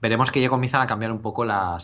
veremos 0.00 0.30
que 0.30 0.40
ya 0.40 0.48
comienzan 0.48 0.80
a 0.80 0.86
cambiar 0.86 1.12
un 1.12 1.20
poco 1.20 1.44
la, 1.44 1.78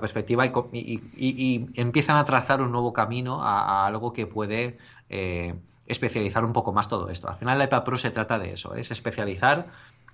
perspectiva 0.00 0.44
y, 0.72 1.70
empiezan 1.74 2.16
a 2.16 2.24
trazar 2.24 2.60
un 2.62 2.72
nuevo 2.72 2.92
camino 2.92 3.42
a, 3.42 3.86
algo 3.86 4.12
que 4.12 4.26
puede 4.26 4.78
eh, 5.08 5.54
especializar 5.86 6.44
un 6.44 6.52
poco 6.52 6.72
más 6.72 6.88
todo 6.88 7.10
esto. 7.10 7.28
Al 7.28 7.36
final 7.36 7.60
el 7.60 7.66
iPad 7.66 7.84
Pro 7.84 7.96
se 7.96 8.10
trata 8.10 8.38
de 8.38 8.52
eso, 8.52 8.74
es 8.74 8.90
especializar 8.90 9.66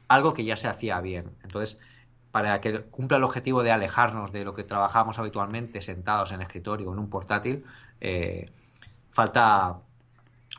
algo 0.09 0.35
que 0.35 0.45
ya 0.45 0.57
se 0.57 0.69
hacía 0.69 1.01
bien. 1.01 1.31
Entonces, 1.43 1.79
para 2.31 2.61
que 2.61 2.83
cumpla 2.83 3.17
el 3.17 3.25
objetivo 3.25 3.63
de 3.63 3.73
alejarnos 3.73 4.33
de 4.33 4.45
lo 4.45 4.55
que 4.55 4.63
trabajamos 4.63 5.19
habitualmente 5.19 5.81
sentados 5.81 6.31
en 6.31 6.37
el 6.37 6.43
escritorio 6.43 6.91
o 6.91 6.93
en 6.93 6.99
un 6.99 7.09
portátil, 7.09 7.65
eh, 8.01 8.51
falta 9.11 9.79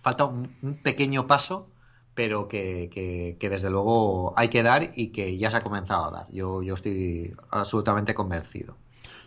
falta 0.01 0.25
un, 0.25 0.79
pequeño 0.83 1.27
paso, 1.27 1.69
pero 2.13 2.47
que, 2.47 3.37
desde 3.39 3.69
luego 3.69 4.33
hay 4.37 4.49
que 4.49 4.63
dar 4.63 4.91
y 4.95 5.09
que 5.09 5.37
ya 5.37 5.51
se 5.51 5.57
ha 5.57 5.61
comenzado 5.61 6.05
a 6.05 6.11
dar. 6.11 6.31
Yo, 6.31 6.63
yo 6.63 6.73
estoy 6.73 7.35
absolutamente 7.51 8.13
convencido. 8.13 8.75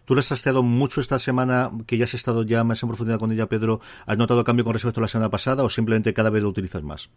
¿Tú 0.05 0.15
le 0.15 0.21
has 0.21 0.29
trasteado 0.29 0.63
mucho 0.63 1.01
esta 1.01 1.19
semana, 1.19 1.71
que 1.87 1.97
ya 1.97 2.05
has 2.05 2.15
estado 2.15 2.43
ya 2.43 2.65
más 2.65 2.83
en 2.83 2.89
profundidad 2.89 3.19
con 3.19 3.31
ella, 3.31 3.47
Pedro? 3.47 3.81
¿Has 4.07 4.19
notado 4.19 4.43
cambio 4.43 4.65
con 4.65 4.75
respecto 4.75 5.01
a 5.01 5.03
la 5.03 5.09
semana 5.09 5.31
pasada 5.31 5.63
o 5.63 5.71
simplemente 5.71 6.13
cada 6.13 6.31
vez 6.31 6.43
lo 6.43 6.49
utilizas 6.49 6.83
más? 6.83 7.11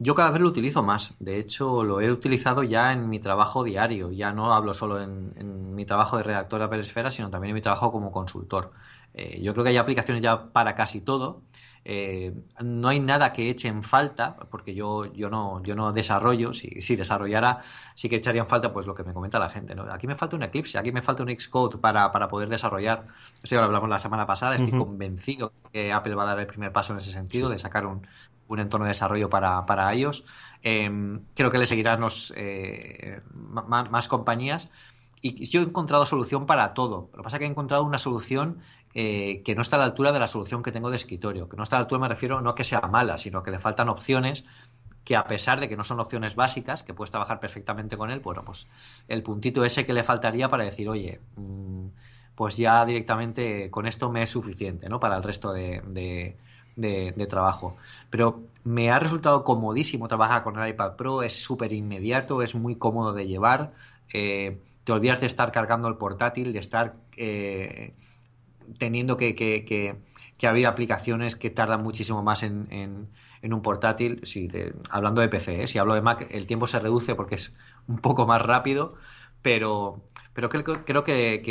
Yo 0.00 0.14
cada 0.14 0.30
vez 0.30 0.40
lo 0.42 0.48
utilizo 0.48 0.82
más. 0.82 1.14
De 1.18 1.38
hecho, 1.38 1.82
lo 1.82 2.00
he 2.00 2.12
utilizado 2.12 2.62
ya 2.62 2.92
en 2.92 3.08
mi 3.08 3.18
trabajo 3.18 3.64
diario. 3.64 4.12
Ya 4.12 4.32
no 4.32 4.52
hablo 4.52 4.72
solo 4.72 5.02
en, 5.02 5.74
mi 5.74 5.86
trabajo 5.86 6.16
de 6.18 6.22
redactor 6.22 6.68
de 6.68 6.80
Esfera, 6.80 7.10
sino 7.10 7.30
también 7.30 7.50
en 7.50 7.54
mi 7.56 7.62
trabajo 7.62 7.90
como 7.90 8.12
consultor. 8.12 8.72
Eh, 9.14 9.40
yo 9.42 9.52
creo 9.54 9.64
que 9.64 9.70
hay 9.70 9.76
aplicaciones 9.76 10.22
ya 10.22 10.52
para 10.52 10.74
casi 10.74 11.00
todo. 11.00 11.42
Eh, 11.90 12.34
no 12.62 12.88
hay 12.88 13.00
nada 13.00 13.32
que 13.32 13.48
eche 13.48 13.66
en 13.66 13.82
falta, 13.82 14.36
porque 14.50 14.74
yo, 14.74 15.06
yo, 15.14 15.30
no, 15.30 15.62
yo 15.62 15.74
no 15.74 15.90
desarrollo, 15.94 16.52
si, 16.52 16.82
si 16.82 16.96
desarrollara, 16.96 17.62
sí 17.94 18.10
que 18.10 18.16
echaría 18.16 18.42
en 18.42 18.46
falta 18.46 18.74
pues 18.74 18.86
lo 18.86 18.94
que 18.94 19.04
me 19.04 19.14
comenta 19.14 19.38
la 19.38 19.48
gente. 19.48 19.74
¿no? 19.74 19.90
Aquí 19.90 20.06
me 20.06 20.14
falta 20.14 20.36
un 20.36 20.42
Eclipse, 20.42 20.76
aquí 20.76 20.92
me 20.92 21.00
falta 21.00 21.22
un 21.22 21.30
Xcode 21.30 21.78
para, 21.78 22.12
para 22.12 22.28
poder 22.28 22.50
desarrollar. 22.50 23.06
Esto 23.42 23.54
ya 23.54 23.60
lo 23.60 23.68
hablamos 23.68 23.88
la 23.88 23.98
semana 23.98 24.26
pasada, 24.26 24.56
estoy 24.56 24.78
convencido 24.78 25.50
que 25.72 25.90
Apple 25.90 26.14
va 26.14 26.24
a 26.24 26.26
dar 26.26 26.40
el 26.40 26.46
primer 26.46 26.72
paso 26.72 26.92
en 26.92 26.98
ese 26.98 27.10
sentido, 27.10 27.48
de 27.48 27.58
sacar 27.58 27.86
un, 27.86 28.06
un 28.48 28.58
entorno 28.58 28.84
de 28.84 28.90
desarrollo 28.90 29.30
para, 29.30 29.64
para 29.64 29.90
ellos. 29.94 30.26
Em, 30.62 31.20
creo 31.34 31.50
que 31.50 31.56
le 31.56 31.64
seguirán 31.64 32.02
los, 32.02 32.34
eh, 32.36 33.22
más, 33.32 34.08
compañías. 34.08 34.68
Y 35.22 35.46
yo 35.46 35.62
he 35.62 35.64
encontrado 35.64 36.04
solución 36.04 36.44
para 36.44 36.74
todo. 36.74 37.08
Lo 37.12 37.18
que 37.18 37.22
pasa 37.22 37.36
es 37.36 37.38
que 37.38 37.46
he 37.46 37.48
encontrado 37.48 37.82
una 37.82 37.98
solución 37.98 38.58
eh, 39.00 39.42
que 39.44 39.54
no 39.54 39.62
está 39.62 39.76
a 39.76 39.78
la 39.78 39.84
altura 39.84 40.10
de 40.10 40.18
la 40.18 40.26
solución 40.26 40.60
que 40.60 40.72
tengo 40.72 40.90
de 40.90 40.96
escritorio. 40.96 41.48
Que 41.48 41.56
no 41.56 41.62
está 41.62 41.76
a 41.76 41.78
la 41.78 41.82
altura, 41.82 42.00
me 42.00 42.08
refiero, 42.08 42.40
no 42.40 42.50
a 42.50 42.56
que 42.56 42.64
sea 42.64 42.80
mala, 42.80 43.16
sino 43.16 43.44
que 43.44 43.52
le 43.52 43.60
faltan 43.60 43.88
opciones 43.88 44.44
que 45.04 45.14
a 45.14 45.22
pesar 45.22 45.60
de 45.60 45.68
que 45.68 45.76
no 45.76 45.84
son 45.84 46.00
opciones 46.00 46.34
básicas, 46.34 46.82
que 46.82 46.94
puedes 46.94 47.12
trabajar 47.12 47.38
perfectamente 47.38 47.96
con 47.96 48.10
él, 48.10 48.18
bueno, 48.18 48.42
pues 48.44 48.66
el 49.06 49.22
puntito 49.22 49.64
ese 49.64 49.86
que 49.86 49.92
le 49.92 50.02
faltaría 50.02 50.48
para 50.48 50.64
decir, 50.64 50.88
oye, 50.88 51.20
mm, 51.36 51.86
pues 52.34 52.56
ya 52.56 52.84
directamente 52.84 53.70
con 53.70 53.86
esto 53.86 54.10
me 54.10 54.22
es 54.24 54.30
suficiente, 54.30 54.88
¿no? 54.88 54.98
Para 54.98 55.16
el 55.16 55.22
resto 55.22 55.52
de, 55.52 56.36
trabajo. 57.28 57.76
Pero 58.10 58.48
me 58.64 58.90
ha 58.90 58.98
resultado 58.98 59.44
comodísimo 59.44 60.08
trabajar 60.08 60.42
con 60.42 60.58
el 60.58 60.68
iPad 60.70 60.96
Pro, 60.96 61.22
es 61.22 61.40
súper 61.40 61.72
inmediato, 61.72 62.42
es 62.42 62.56
muy 62.56 62.74
cómodo 62.74 63.12
de 63.12 63.28
llevar. 63.28 63.74
Eh, 64.12 64.58
te 64.82 64.92
olvidas 64.92 65.20
de 65.20 65.26
estar 65.28 65.52
cargando 65.52 65.86
el 65.86 65.96
portátil, 65.98 66.52
de 66.52 66.58
estar 66.58 66.96
eh, 67.16 67.94
teniendo 68.78 69.16
que, 69.16 69.34
que, 69.34 69.96
abrir 70.46 70.66
aplicaciones 70.66 71.36
que 71.36 71.50
tardan 71.50 71.82
muchísimo 71.82 72.22
más 72.22 72.42
en, 72.42 72.68
en, 72.70 73.52
un 73.52 73.62
portátil. 73.62 74.20
Si 74.24 74.48
hablando 74.90 75.20
de 75.20 75.28
PC, 75.28 75.62
¿eh? 75.62 75.66
si 75.66 75.78
hablo 75.78 75.94
de 75.94 76.02
Mac, 76.02 76.26
el 76.30 76.46
tiempo 76.46 76.66
se 76.66 76.78
reduce 76.78 77.14
porque 77.14 77.36
es 77.36 77.56
un 77.86 77.98
poco 77.98 78.26
más 78.26 78.42
rápido, 78.42 78.94
pero, 79.42 80.02
pero 80.34 80.48
creo, 80.48 80.84
creo 80.84 81.04
que, 81.04 81.42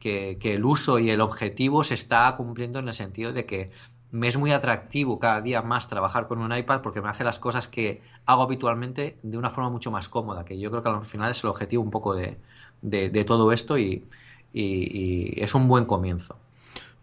que, 0.00 0.54
el 0.54 0.64
uso 0.64 0.98
y 0.98 1.10
el 1.10 1.20
objetivo 1.20 1.84
se 1.84 1.94
está 1.94 2.34
cumpliendo 2.36 2.78
en 2.78 2.88
el 2.88 2.94
sentido 2.94 3.32
de 3.32 3.46
que 3.46 3.70
me 4.10 4.28
es 4.28 4.38
muy 4.38 4.52
atractivo 4.52 5.18
cada 5.18 5.40
día 5.40 5.60
más 5.62 5.88
trabajar 5.88 6.28
con 6.28 6.38
un 6.38 6.56
iPad 6.56 6.82
porque 6.82 7.00
me 7.00 7.08
hace 7.08 7.24
las 7.24 7.40
cosas 7.40 7.66
que 7.66 8.00
hago 8.26 8.42
habitualmente 8.42 9.18
de 9.22 9.36
una 9.36 9.50
forma 9.50 9.70
mucho 9.70 9.90
más 9.90 10.08
cómoda, 10.08 10.44
que 10.44 10.58
yo 10.58 10.70
creo 10.70 10.82
que 10.82 10.88
al 10.88 11.04
final 11.04 11.32
es 11.32 11.42
el 11.42 11.50
objetivo 11.50 11.82
un 11.82 11.90
poco 11.90 12.14
de, 12.14 12.38
de, 12.84 13.24
todo 13.24 13.52
esto 13.52 13.78
y, 13.78 14.04
es 14.52 15.54
un 15.54 15.66
buen 15.66 15.84
comienzo. 15.84 16.36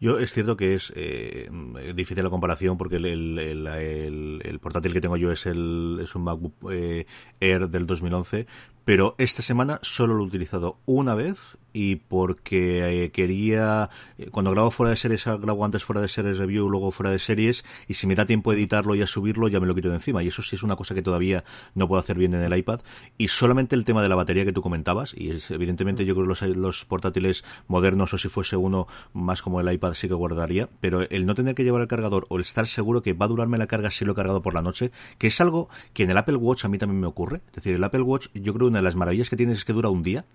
Yo 0.02 0.18
es 0.18 0.34
cierto 0.34 0.58
que 0.58 0.74
es 0.74 0.92
eh, 0.96 1.48
difícil 1.94 2.24
la 2.24 2.32
comparación 2.32 2.76
porque 2.76 2.96
el, 2.96 3.38
el, 3.38 4.60
portátil 4.60 4.94
que 4.94 5.00
tengo 5.00 5.16
yo 5.16 5.32
es, 5.32 5.46
el, 5.46 6.00
es 6.02 6.16
un 6.16 6.24
MacBook 6.24 6.72
eh, 6.72 7.06
Air 7.40 7.70
del 7.70 7.86
2011, 7.86 8.48
pero 8.86 9.16
esta 9.18 9.42
semana 9.42 9.80
solo 9.82 10.14
lo 10.14 10.24
he 10.24 10.28
utilizado 10.28 10.78
una 10.86 11.16
vez 11.16 11.58
y 11.74 11.96
porque 11.96 13.04
eh, 13.04 13.12
quería 13.12 13.90
eh, 14.18 14.30
cuando 14.32 14.52
grabo 14.52 14.72
fuera 14.72 14.90
de 14.90 14.98
series 14.98 15.26
grabo 15.26 15.64
antes 15.64 15.84
fuera 15.84 16.02
de 16.02 16.10
series 16.10 16.38
review 16.38 16.70
luego 16.70 16.92
fuera 16.92 17.12
de 17.12 17.20
series 17.20 17.64
y 17.88 17.94
si 17.94 18.08
me 18.08 18.16
da 18.16 18.26
tiempo 18.26 18.52
editarlo 18.52 18.96
y 18.96 19.02
a 19.02 19.08
subirlo 19.08 19.48
ya 19.48 19.60
me 19.60 19.68
lo 19.68 19.76
quito 19.76 19.90
de 19.90 19.96
encima. 19.96 20.24
Y 20.24 20.28
eso 20.28 20.42
sí 20.42 20.56
es 20.56 20.64
una 20.64 20.76
cosa 20.76 20.96
que 20.96 21.02
todavía 21.02 21.44
no 21.76 21.88
puedo 21.88 22.02
hacer 22.02 22.18
bien 22.18 22.34
en 22.34 22.42
el 22.42 22.58
iPad. 22.58 22.82
Y 23.18 23.30
solamente 23.30 23.76
el 23.76 23.86
tema 23.86 24.02
de 24.02 24.10
la 24.10 24.16
batería 24.16 24.46
que 24.46 24.54
tú 24.54 24.62
comentabas 24.62 25.14
y 25.16 25.32
es, 25.32 25.52
evidentemente 25.52 26.06
yo 26.06 26.14
creo 26.14 26.26
que 26.26 26.30
los, 26.30 26.58
los 26.58 26.86
portátiles 26.86 27.44
modernos 27.68 28.14
o 28.14 28.18
si 28.18 28.30
fuese 28.30 28.58
uno 28.58 28.88
más 29.14 29.42
como 29.42 29.62
el 29.62 29.72
iPad 29.72 29.94
sí 29.94 30.08
que 30.08 30.14
guardaría. 30.14 30.70
Pero 30.80 31.02
el 31.10 31.26
no 31.26 31.36
tener 31.36 31.56
que 31.56 31.64
llevar 31.64 31.82
el 31.82 31.88
cargador 31.88 32.26
o 32.30 32.36
el 32.36 32.42
estar 32.42 32.68
seguro 32.68 33.02
que 33.02 33.14
va 33.14 33.26
a 33.26 33.30
durarme 33.30 33.58
la 33.58 33.68
carga 33.68 33.92
si 33.92 34.06
lo 34.06 34.14
he 34.14 34.16
cargado 34.16 34.42
por 34.42 34.54
la 34.54 34.62
noche 34.62 34.92
que 35.18 35.28
es 35.28 35.42
algo 35.42 35.70
que 35.94 36.04
en 36.04 36.10
el 36.10 36.18
Apple 36.18 36.36
Watch 36.36 36.66
a 36.66 36.70
mí 36.70 36.78
también 36.78 37.00
me 37.00 37.08
ocurre. 37.08 37.42
Es 37.50 37.56
decir 37.56 37.76
el 37.76 37.84
Apple 37.84 38.02
Watch 38.02 38.28
yo 38.34 38.54
creo 38.54 38.71
una 38.72 38.80
de 38.80 38.84
las 38.84 38.96
maravillas 38.96 39.30
que 39.30 39.36
tienes 39.36 39.60
es 39.60 39.66
que 39.66 39.74
dura 39.74 39.90
un 39.90 40.04
día 40.04 40.26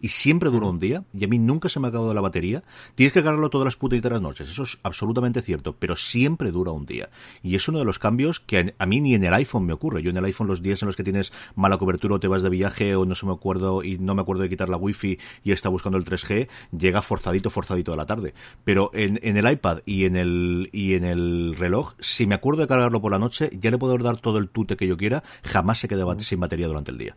y 0.00 0.08
siempre 0.08 0.50
dura 0.50 0.66
un 0.66 0.78
día 0.78 1.04
y 1.14 1.24
a 1.24 1.28
mí 1.28 1.38
nunca 1.38 1.68
se 1.68 1.80
me 1.80 1.86
ha 1.86 1.90
acabado 1.90 2.12
la 2.14 2.20
batería. 2.20 2.62
Tienes 2.94 3.12
que 3.12 3.22
cargarlo 3.22 3.50
todas 3.50 3.64
las 3.64 3.76
las 3.76 4.22
noches, 4.22 4.48
eso 4.48 4.62
es 4.62 4.78
absolutamente 4.82 5.42
cierto, 5.42 5.74
pero 5.78 5.96
siempre 5.96 6.50
dura 6.50 6.72
un 6.72 6.86
día. 6.86 7.08
Y 7.42 7.54
es 7.54 7.68
uno 7.68 7.78
de 7.78 7.84
los 7.84 7.98
cambios 7.98 8.40
que 8.40 8.74
a, 8.78 8.86
mí 8.86 9.00
ni 9.00 9.14
en 9.14 9.24
el 9.24 9.34
iPhone 9.34 9.66
me 9.66 9.72
ocurre. 9.72 10.02
Yo 10.02 10.10
en 10.10 10.16
el 10.16 10.24
iPhone 10.24 10.46
los 10.46 10.62
días 10.62 10.82
en 10.82 10.86
los 10.86 10.96
que 10.96 11.04
tienes 11.04 11.32
mala 11.54 11.78
cobertura 11.78 12.16
o 12.16 12.20
te 12.20 12.28
vas 12.28 12.42
de 12.42 12.50
viaje 12.50 12.96
o 12.96 13.04
no 13.04 13.14
se 13.14 13.26
me 13.26 13.32
acuerdo 13.32 13.82
y 13.82 13.98
no 13.98 14.14
me 14.14 14.22
acuerdo 14.22 14.42
de 14.42 14.48
quitar 14.48 14.68
la 14.68 14.76
wifi 14.76 15.18
y 15.44 15.52
está 15.52 15.68
buscando 15.68 15.98
el 15.98 16.04
3G, 16.04 16.48
llega 16.76 17.02
forzadito, 17.02 17.50
forzadito 17.50 17.92
de 17.92 17.96
la 17.96 18.06
tarde. 18.06 18.34
Pero 18.64 18.90
en, 18.94 19.18
el 19.22 19.50
iPad 19.50 19.80
y 19.86 20.04
en 20.04 20.16
el, 20.16 20.68
y 20.72 20.94
en 20.94 21.04
el 21.04 21.56
reloj, 21.56 21.94
si 21.98 22.26
me 22.26 22.34
acuerdo 22.34 22.62
de 22.62 22.68
cargarlo 22.68 23.00
por 23.00 23.12
la 23.12 23.18
noche, 23.18 23.50
ya 23.58 23.70
le 23.70 23.78
puedo 23.78 23.96
dar 23.98 24.20
todo 24.20 24.38
el 24.38 24.48
tute 24.48 24.76
que 24.76 24.86
yo 24.86 24.96
quiera, 24.96 25.22
jamás 25.42 25.78
se 25.78 25.88
queda 25.88 26.06
sin 26.20 26.40
batería 26.40 26.68
durante 26.68 26.90
el 26.90 26.98
día. 26.98 27.16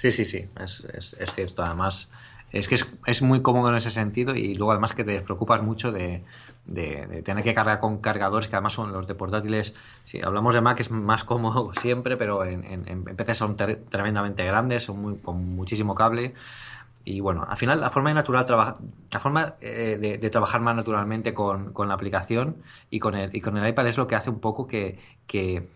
Sí, 0.00 0.10
sí, 0.10 0.24
sí, 0.24 0.48
es, 0.58 1.14
es, 1.18 1.34
cierto. 1.34 1.62
Además, 1.62 2.08
es 2.52 2.68
que 2.68 2.76
es, 3.06 3.20
muy 3.20 3.42
cómodo 3.42 3.68
en 3.68 3.74
ese 3.74 3.90
sentido 3.90 4.34
y 4.34 4.54
luego 4.54 4.70
además 4.70 4.94
que 4.94 5.04
te 5.04 5.10
despreocupas 5.10 5.62
mucho 5.62 5.92
de, 5.92 6.24
tener 7.22 7.44
que 7.44 7.52
cargar 7.52 7.80
con 7.80 7.98
cargadores 7.98 8.48
que 8.48 8.56
además 8.56 8.72
son 8.72 8.92
los 8.92 9.06
de 9.06 9.14
portátiles. 9.14 9.74
Si 10.04 10.22
hablamos 10.22 10.54
de 10.54 10.62
Mac 10.62 10.80
es 10.80 10.90
más 10.90 11.22
cómodo 11.24 11.72
siempre, 11.78 12.16
pero 12.16 12.46
en, 12.46 12.64
en, 12.64 13.04
PC 13.04 13.34
son 13.34 13.56
tremendamente 13.56 14.42
grandes, 14.46 14.84
son 14.84 15.02
muy, 15.02 15.18
con 15.18 15.54
muchísimo 15.54 15.94
cable. 15.94 16.32
Y 17.04 17.20
bueno, 17.20 17.46
al 17.46 17.58
final 17.58 17.78
la 17.78 17.90
forma 17.90 18.14
natural 18.14 18.46
la 19.10 19.20
forma 19.20 19.56
eh, 19.60 19.98
de, 20.18 20.30
trabajar 20.30 20.62
más 20.62 20.76
naturalmente 20.76 21.34
con, 21.34 21.74
con, 21.74 21.88
la 21.88 21.94
aplicación 21.94 22.56
y 22.88 23.00
con 23.00 23.14
el 23.16 23.36
y 23.36 23.42
con 23.42 23.58
el 23.58 23.68
iPad 23.68 23.88
es 23.88 23.98
lo 23.98 24.06
que 24.06 24.14
hace 24.14 24.30
un 24.30 24.40
poco 24.40 24.66
que, 24.66 24.98
que 25.26 25.68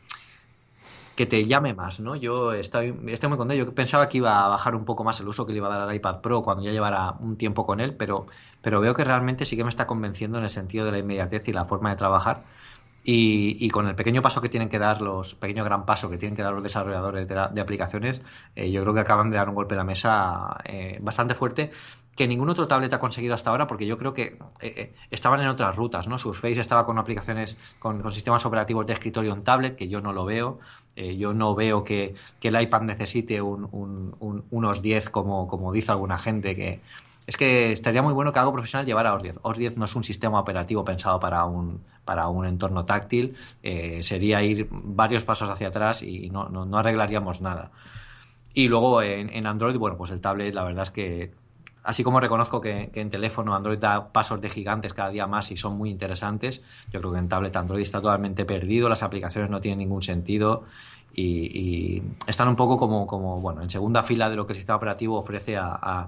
que 1.14 1.27
te 1.27 1.44
llame 1.46 1.74
más, 1.74 2.00
¿no? 2.00 2.16
Yo 2.16 2.53
estoy, 2.53 2.94
estoy 3.09 3.29
muy 3.29 3.38
contento. 3.38 3.64
Yo 3.64 3.74
pensaba 3.74 4.09
que 4.09 4.18
iba 4.18 4.44
a 4.44 4.48
bajar 4.48 4.74
un 4.74 4.85
poco 4.85 5.05
más 5.05 5.20
el 5.20 5.29
uso 5.29 5.46
que 5.46 5.53
le 5.53 5.59
iba 5.59 5.68
a 5.68 5.79
dar 5.79 5.88
al 5.88 5.94
iPad 5.94 6.20
Pro 6.20 6.42
cuando 6.42 6.62
ya 6.64 6.72
llevara 6.72 7.12
un 7.20 7.37
tiempo 7.37 7.66
con 7.66 7.81
él, 7.81 7.94
pero, 7.94 8.27
pero 8.62 8.81
veo 8.81 8.94
que 8.94 9.05
realmente 9.05 9.44
sí 9.44 9.57
que 9.57 9.64
me 9.64 9.70
está 9.70 9.87
convenciendo 9.87 10.38
en 10.38 10.44
el 10.44 10.50
sentido 10.50 10.85
de 10.87 10.92
la 10.92 10.98
inmediatez 10.98 11.46
y 11.48 11.53
la 11.53 11.64
forma 11.64 11.90
de 11.90 11.96
trabajar. 11.96 12.42
Y, 13.07 13.68
con 13.68 13.87
el 13.87 13.94
pequeño 13.94 14.22
paso 14.22 14.40
que 14.40 14.48
tienen 14.48 14.70
que 14.70 14.79
dar 14.79 15.03
los, 15.03 15.35
pequeño 15.35 15.62
gran 15.62 15.85
paso 15.85 16.09
que 16.09 16.16
tienen 16.16 16.35
que 16.35 16.42
dar 16.42 16.55
los 16.55 16.62
desarrolladores 16.62 17.29
de, 17.29 17.61
aplicaciones, 17.61 18.22
eh, 18.57 18.70
yo 18.70 18.81
creo 18.81 18.94
que 18.94 19.00
acaban 19.00 19.31
de 19.31 19.37
dar 19.37 19.50
un 19.50 19.55
golpe 19.55 19.74
en 19.74 19.79
la 19.79 19.85
mesa 19.85 20.57
eh, 20.64 20.98
bastante 21.03 21.35
fuerte 21.35 21.70
que 22.16 22.29
ningún 22.29 22.48
otro 22.48 22.68
tablet 22.68 22.92
ha 22.92 23.00
conseguido 23.00 23.35
hasta 23.35 23.50
ahora, 23.50 23.66
porque 23.66 23.87
yo 23.87 23.98
creo 23.98 24.14
que 24.14 24.38
eh, 24.61 24.92
estaban 25.11 25.40
en 25.40 25.48
otras 25.48 25.74
rutas, 25.74 26.09
¿no? 26.09 26.18
Surface 26.18 26.61
estaba 26.61 26.87
con 26.87 26.98
aplicaciones, 26.98 27.57
con, 27.79 28.00
con, 28.03 28.12
sistemas 28.12 28.44
operativos 28.46 28.87
de 28.87 28.92
escritorio 28.92 29.33
en 29.33 29.42
tablet, 29.42 29.77
que 29.77 29.88
yo 29.88 30.00
no 30.00 30.12
lo 30.12 30.24
veo. 30.24 30.61
Eh, 30.96 31.16
yo 31.16 31.35
no 31.35 31.55
veo 31.55 31.83
que, 31.83 32.14
el 32.40 32.61
iPad 32.61 32.83
necesite 32.83 33.40
unos 33.42 34.83
10 34.83 35.11
como, 35.11 35.48
como 35.48 35.72
dice 35.72 35.90
alguna 35.90 36.18
gente 36.18 36.55
que 36.55 36.81
es 37.27 37.37
que 37.38 37.72
estaría 37.72 38.03
muy 38.03 38.12
bueno 38.12 38.33
que 38.33 38.38
algo 38.38 38.53
profesional 38.53 38.85
llevara 38.85 39.14
OS 39.14 39.22
10. 39.22 39.37
OS 39.42 39.59
10 39.59 39.77
no 39.79 39.87
es 39.87 39.96
un 39.96 40.05
sistema 40.05 40.38
operativo 40.38 40.85
pensado 40.85 41.18
para 41.18 41.46
un, 41.46 41.81
para 42.05 42.29
un 42.29 42.46
entorno 42.46 42.85
táctil, 42.85 43.35
eh, 43.62 44.03
sería 44.03 44.42
ir 44.42 44.68
varios 44.70 45.24
pasos 45.24 45.48
hacia 45.48 45.68
atrás 45.68 46.03
y 46.03 46.29
no, 46.29 46.50
no, 46.50 46.79
arreglaríamos 46.79 47.40
nada. 47.40 47.70
Y 48.53 48.68
luego 48.68 49.03
en, 49.03 49.46
Android, 49.46 49.77
bueno, 49.79 49.96
pues 49.96 50.11
el 50.11 50.20
tablet, 50.20 50.55
la 50.55 50.64
verdad 50.64 50.83
es 50.83 50.90
que, 50.90 51.33
así 51.85 52.03
como 52.03 52.18
reconozco 52.18 52.61
que, 52.61 52.90
en 52.92 53.11
teléfono 53.11 53.55
Android 53.55 53.79
da 53.79 54.09
pasos 54.09 54.40
de 54.40 54.51
gigantes 54.51 54.94
cada 54.94 55.11
día 55.11 55.27
más 55.27 55.53
y 55.53 55.57
son 55.57 55.77
muy 55.77 55.90
interesantes, 55.90 56.62
yo 56.90 57.01
creo 57.01 57.12
que 57.12 57.18
en 57.18 57.29
tablet 57.29 57.55
Android 57.55 57.83
está 57.83 58.01
totalmente 58.01 58.44
perdido, 58.44 58.88
las 58.88 59.03
aplicaciones 59.03 59.51
no 59.51 59.61
tienen 59.61 59.79
ningún 59.79 60.03
sentido 60.03 60.64
y, 61.14 62.03
están 62.27 62.49
un 62.49 62.57
poco 62.57 62.79
como, 62.79 63.07
como, 63.07 63.40
bueno, 63.40 63.62
en 63.62 63.70
segunda 63.70 64.03
fila 64.03 64.29
de 64.29 64.37
lo 64.37 64.47
que 64.47 64.53
el 64.53 64.57
sistema 64.57 64.77
operativo 64.77 65.16
ofrece 65.16 65.57
a, 65.57 66.07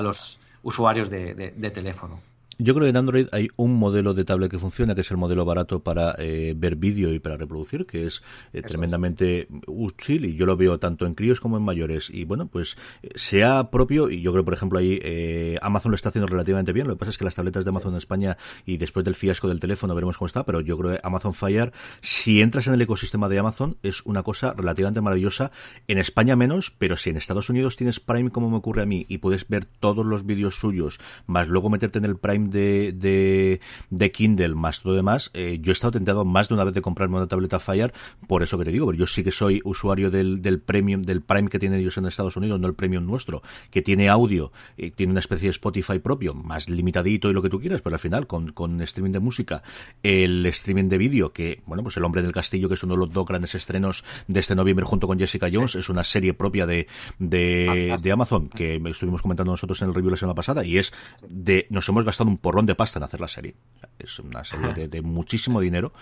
los 0.00 0.38
usuarios 0.62 1.10
de, 1.10 1.70
teléfono. 1.74 2.20
Yo 2.58 2.74
creo 2.74 2.84
que 2.84 2.90
en 2.90 2.96
Android 2.96 3.26
hay 3.32 3.48
un 3.56 3.74
modelo 3.74 4.14
de 4.14 4.24
tablet 4.24 4.50
que 4.50 4.58
funciona, 4.58 4.94
que 4.94 5.00
es 5.00 5.10
el 5.10 5.16
modelo 5.16 5.44
barato 5.44 5.82
para 5.82 6.14
eh, 6.18 6.54
ver 6.56 6.76
vídeo 6.76 7.12
y 7.12 7.18
para 7.18 7.36
reproducir, 7.36 7.84
que 7.84 8.06
es 8.06 8.22
eh, 8.52 8.62
tremendamente 8.62 9.48
útil 9.66 10.24
y 10.24 10.36
yo 10.36 10.46
lo 10.46 10.56
veo 10.56 10.78
tanto 10.78 11.06
en 11.06 11.14
críos 11.14 11.40
como 11.40 11.56
en 11.56 11.64
mayores. 11.64 12.10
Y 12.10 12.24
bueno, 12.24 12.46
pues 12.46 12.76
sea 13.14 13.70
propio, 13.70 14.08
y 14.08 14.20
yo 14.20 14.32
creo, 14.32 14.44
por 14.44 14.54
ejemplo, 14.54 14.78
ahí 14.78 15.00
eh, 15.02 15.58
Amazon 15.62 15.90
lo 15.90 15.96
está 15.96 16.10
haciendo 16.10 16.28
relativamente 16.28 16.72
bien. 16.72 16.86
Lo 16.86 16.94
que 16.94 17.00
pasa 17.00 17.10
es 17.10 17.18
que 17.18 17.24
las 17.24 17.34
tabletas 17.34 17.64
de 17.64 17.70
Amazon 17.70 17.92
en 17.92 17.98
España 17.98 18.36
y 18.64 18.76
después 18.76 19.04
del 19.04 19.16
fiasco 19.16 19.48
del 19.48 19.58
teléfono 19.58 19.94
veremos 19.94 20.18
cómo 20.18 20.26
está, 20.26 20.44
pero 20.44 20.60
yo 20.60 20.78
creo 20.78 20.92
que 20.92 21.00
Amazon 21.02 21.34
Fire, 21.34 21.72
si 22.02 22.40
entras 22.40 22.68
en 22.68 22.74
el 22.74 22.82
ecosistema 22.82 23.28
de 23.28 23.38
Amazon, 23.38 23.78
es 23.82 24.02
una 24.04 24.22
cosa 24.22 24.54
relativamente 24.56 25.00
maravillosa. 25.00 25.50
En 25.88 25.98
España 25.98 26.36
menos, 26.36 26.70
pero 26.70 26.96
si 26.96 27.10
en 27.10 27.16
Estados 27.16 27.50
Unidos 27.50 27.76
tienes 27.76 27.98
Prime, 27.98 28.30
como 28.30 28.48
me 28.48 28.56
ocurre 28.56 28.82
a 28.82 28.86
mí, 28.86 29.06
y 29.08 29.18
puedes 29.18 29.48
ver 29.48 29.64
todos 29.64 30.06
los 30.06 30.24
vídeos 30.24 30.54
suyos, 30.54 30.98
más 31.26 31.48
luego 31.48 31.68
meterte 31.68 31.98
en 31.98 32.04
el 32.04 32.16
Prime 32.16 32.43
de, 32.50 33.60
de, 33.90 34.12
Kindle 34.12 34.54
más 34.54 34.82
todo 34.82 34.94
demás, 34.94 35.30
eh, 35.34 35.58
yo 35.60 35.70
he 35.70 35.72
estado 35.72 35.92
tentado 35.92 36.24
más 36.24 36.48
de 36.48 36.54
una 36.54 36.64
vez 36.64 36.74
de 36.74 36.82
comprarme 36.82 37.16
una 37.16 37.26
tableta 37.26 37.58
Fire, 37.58 37.92
por 38.26 38.42
eso 38.42 38.58
que 38.58 38.64
te 38.64 38.70
digo, 38.70 38.86
pero 38.86 38.98
yo 38.98 39.06
sí 39.06 39.24
que 39.24 39.30
soy 39.30 39.60
usuario 39.64 40.10
del, 40.10 40.42
del 40.42 40.60
premium, 40.60 41.02
del 41.02 41.22
Prime 41.22 41.48
que 41.48 41.58
tienen 41.58 41.80
ellos 41.80 41.96
en 41.98 42.06
Estados 42.06 42.36
Unidos, 42.36 42.60
no 42.60 42.66
el 42.66 42.74
premium 42.74 43.06
nuestro, 43.06 43.42
que 43.70 43.82
tiene 43.82 44.08
audio, 44.08 44.52
y 44.76 44.90
tiene 44.90 45.12
una 45.12 45.20
especie 45.20 45.48
de 45.48 45.50
Spotify 45.50 45.98
propio, 45.98 46.34
más 46.34 46.68
limitadito 46.68 47.30
y 47.30 47.32
lo 47.32 47.42
que 47.42 47.50
tú 47.50 47.60
quieras, 47.60 47.80
pero 47.82 47.96
al 47.96 48.00
final 48.00 48.26
con, 48.26 48.52
con 48.52 48.80
streaming 48.82 49.12
de 49.12 49.20
música, 49.20 49.62
el 50.02 50.44
streaming 50.46 50.88
de 50.88 50.98
vídeo, 50.98 51.32
que, 51.32 51.62
bueno, 51.66 51.82
pues 51.82 51.96
El 51.96 52.04
Hombre 52.04 52.22
del 52.22 52.32
Castillo, 52.32 52.68
que 52.68 52.74
es 52.74 52.82
uno 52.82 52.94
de 52.94 53.00
los 53.00 53.12
dos 53.12 53.26
grandes 53.26 53.54
estrenos 53.54 54.04
de 54.28 54.40
este 54.40 54.54
noviembre 54.54 54.84
junto 54.84 55.06
con 55.06 55.18
Jessica 55.18 55.48
Jones, 55.52 55.74
es 55.74 55.88
una 55.88 56.04
serie 56.04 56.34
propia 56.34 56.66
de, 56.66 56.86
de, 57.18 57.96
de 58.02 58.12
Amazon, 58.12 58.48
que 58.48 58.80
estuvimos 58.86 59.22
comentando 59.22 59.52
nosotros 59.52 59.80
en 59.82 59.88
el 59.88 59.94
review 59.94 60.10
la 60.10 60.16
semana 60.16 60.34
pasada, 60.34 60.64
y 60.64 60.78
es 60.78 60.92
de, 61.28 61.66
nos 61.70 61.88
hemos 61.88 62.04
gastado 62.04 62.33
un 62.34 62.38
porrón 62.38 62.66
de 62.66 62.74
pasta 62.74 62.98
en 62.98 63.04
hacer 63.04 63.20
la 63.20 63.28
serie. 63.28 63.54
Es 63.98 64.18
una 64.18 64.44
serie 64.44 64.88
de 64.88 65.02
muchísimo 65.02 65.60
dinero. 65.60 65.92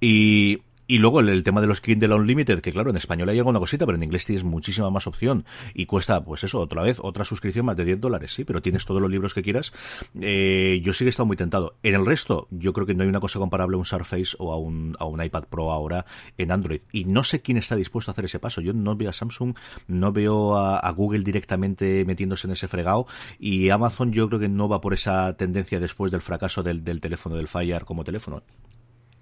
Y 0.00 0.62
y 0.92 0.98
luego 0.98 1.20
el, 1.20 1.42
tema 1.42 1.62
de 1.62 1.66
los 1.66 1.80
Kindle 1.80 2.14
Unlimited, 2.14 2.60
que 2.60 2.70
claro, 2.70 2.90
en 2.90 2.96
español 2.96 3.26
hay 3.30 3.38
alguna 3.38 3.58
cosita, 3.58 3.86
pero 3.86 3.96
en 3.96 4.02
inglés 4.02 4.26
tienes 4.26 4.44
muchísima 4.44 4.90
más 4.90 5.06
opción 5.06 5.46
y 5.72 5.86
cuesta, 5.86 6.22
pues 6.22 6.44
eso, 6.44 6.60
otra 6.60 6.82
vez, 6.82 6.98
otra 7.00 7.24
suscripción 7.24 7.64
más 7.64 7.78
de 7.78 7.86
10 7.86 7.98
dólares, 7.98 8.34
sí, 8.34 8.44
pero 8.44 8.60
tienes 8.60 8.84
todos 8.84 9.00
los 9.00 9.10
libros 9.10 9.32
que 9.32 9.42
quieras. 9.42 9.72
Eh, 10.20 10.82
yo 10.84 10.92
sí 10.92 11.04
que 11.04 11.06
he 11.06 11.08
estado 11.08 11.26
muy 11.26 11.38
tentado. 11.38 11.76
En 11.82 11.94
el 11.94 12.04
resto, 12.04 12.46
yo 12.50 12.74
creo 12.74 12.84
que 12.84 12.94
no 12.94 13.04
hay 13.04 13.08
una 13.08 13.20
cosa 13.20 13.38
comparable 13.38 13.76
a 13.76 13.78
un 13.78 13.86
Surface 13.86 14.36
o 14.38 14.52
a 14.52 14.58
un, 14.58 14.94
a 14.98 15.06
un 15.06 15.24
iPad 15.24 15.44
Pro 15.44 15.72
ahora 15.72 16.04
en 16.36 16.52
Android. 16.52 16.82
Y 16.92 17.06
no 17.06 17.24
sé 17.24 17.40
quién 17.40 17.56
está 17.56 17.74
dispuesto 17.74 18.10
a 18.10 18.12
hacer 18.12 18.26
ese 18.26 18.38
paso. 18.38 18.60
Yo 18.60 18.74
no 18.74 18.94
veo 18.94 19.08
a 19.08 19.14
Samsung, 19.14 19.54
no 19.86 20.12
veo 20.12 20.58
a, 20.58 20.90
Google 20.92 21.24
directamente 21.24 22.04
metiéndose 22.04 22.46
en 22.46 22.52
ese 22.52 22.68
fregado 22.68 23.06
y 23.38 23.70
Amazon 23.70 24.12
yo 24.12 24.28
creo 24.28 24.38
que 24.38 24.50
no 24.50 24.68
va 24.68 24.82
por 24.82 24.92
esa 24.92 25.34
tendencia 25.38 25.80
después 25.80 26.12
del 26.12 26.20
fracaso 26.20 26.62
del, 26.62 26.84
del 26.84 27.00
teléfono, 27.00 27.34
del 27.34 27.48
Fire 27.48 27.86
como 27.86 28.04
teléfono. 28.04 28.42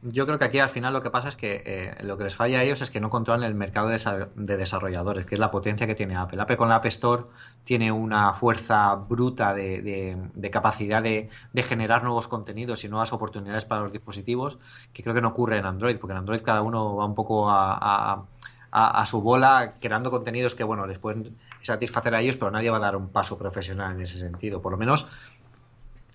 Yo 0.02 0.24
creo 0.24 0.38
que 0.38 0.46
aquí 0.46 0.58
al 0.58 0.70
final 0.70 0.94
lo 0.94 1.02
que 1.02 1.10
pasa 1.10 1.28
es 1.28 1.36
que 1.36 1.62
eh, 1.66 1.94
lo 2.04 2.16
que 2.16 2.24
les 2.24 2.34
falla 2.34 2.60
a 2.60 2.62
ellos 2.62 2.80
es 2.80 2.90
que 2.90 3.00
no 3.00 3.10
controlan 3.10 3.46
el 3.46 3.54
mercado 3.54 3.88
de, 3.88 4.56
desarrolladores, 4.56 5.26
que 5.26 5.34
es 5.34 5.38
la 5.38 5.50
potencia 5.50 5.86
que 5.86 5.94
tiene 5.94 6.16
Apple. 6.16 6.40
Apple 6.40 6.56
con 6.56 6.70
la 6.70 6.76
App 6.76 6.86
Store 6.86 7.24
tiene 7.64 7.92
una 7.92 8.32
fuerza 8.32 8.94
bruta 8.94 9.52
de, 9.52 10.16
capacidad 10.50 11.02
de, 11.02 11.28
generar 11.54 12.02
nuevos 12.02 12.28
contenidos 12.28 12.82
y 12.84 12.88
nuevas 12.88 13.12
oportunidades 13.12 13.66
para 13.66 13.82
los 13.82 13.92
dispositivos, 13.92 14.58
que 14.94 15.02
creo 15.02 15.14
que 15.14 15.20
no 15.20 15.28
ocurre 15.28 15.58
en 15.58 15.66
Android, 15.66 15.98
porque 15.98 16.12
en 16.12 16.18
Android 16.18 16.40
cada 16.40 16.62
uno 16.62 16.96
va 16.96 17.04
un 17.04 17.14
poco 17.14 17.50
a, 17.50 18.24
a 18.70 19.06
su 19.06 19.20
bola 19.20 19.74
creando 19.80 20.10
contenidos 20.10 20.54
que, 20.54 20.64
bueno, 20.64 20.86
les 20.86 20.98
pueden 20.98 21.36
satisfacer 21.60 22.14
a 22.14 22.22
ellos, 22.22 22.38
pero 22.38 22.50
nadie 22.50 22.70
va 22.70 22.78
a 22.78 22.80
dar 22.80 22.96
un 22.96 23.10
paso 23.10 23.36
profesional 23.36 23.94
en 23.96 24.00
ese 24.00 24.18
sentido. 24.18 24.62
Por 24.62 24.72
lo 24.72 24.78
menos 24.78 25.06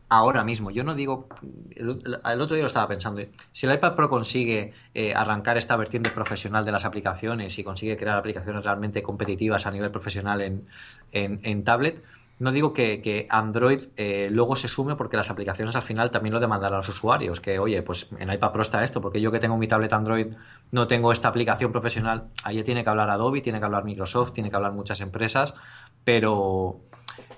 ahora 0.09 0.43
mismo. 0.43 0.71
Yo 0.71 0.83
no 0.83 0.95
digo, 0.95 1.27
el, 1.75 2.41
otro 2.41 2.55
día 2.55 2.63
lo 2.63 2.67
estaba 2.67 2.87
pensando, 2.87 3.21
si 3.51 3.65
el 3.65 3.73
iPad 3.73 3.95
Pro 3.95 4.09
consigue 4.09 4.73
eh, 4.93 5.13
arrancar 5.13 5.57
esta 5.57 5.75
vertiente 5.75 6.11
profesional 6.11 6.65
de 6.65 6.71
las 6.71 6.85
aplicaciones 6.85 7.57
y 7.57 7.63
consigue 7.63 7.97
crear 7.97 8.17
aplicaciones 8.17 8.63
realmente 8.63 9.01
competitivas 9.01 9.65
a 9.65 9.71
nivel 9.71 9.91
profesional 9.91 10.41
en, 10.41 10.67
en, 11.11 11.63
tablet, 11.63 12.03
no 12.37 12.51
digo 12.51 12.73
que, 12.73 13.27
Android 13.29 13.85
eh, 13.95 14.27
luego 14.29 14.55
se 14.55 14.67
sume 14.67 14.95
porque 14.95 15.15
las 15.17 15.29
aplicaciones 15.29 15.75
al 15.75 15.83
final 15.83 16.11
también 16.11 16.33
lo 16.33 16.39
demandarán 16.39 16.77
los 16.77 16.89
usuarios, 16.89 17.39
que 17.39 17.59
oye, 17.59 17.81
pues 17.81 18.09
en 18.19 18.31
iPad 18.31 18.51
Pro 18.51 18.61
está 18.61 18.83
esto, 18.83 19.01
porque 19.01 19.21
yo 19.21 19.31
que 19.31 19.39
tengo 19.39 19.57
mi 19.57 19.67
tablet 19.67 19.93
Android 19.93 20.27
no 20.71 20.87
tengo 20.87 21.11
esta 21.13 21.29
aplicación 21.29 21.71
profesional, 21.71 22.25
ahí 22.43 22.61
tiene 22.63 22.83
que 22.83 22.89
hablar 22.89 23.09
Adobe, 23.09 23.41
tiene 23.41 23.59
que 23.59 23.65
hablar 23.65 23.85
Microsoft, 23.85 24.33
tiene 24.33 24.49
que 24.49 24.55
hablar 24.55 24.73
muchas 24.73 24.99
empresas, 24.99 25.53
pero 26.03 26.81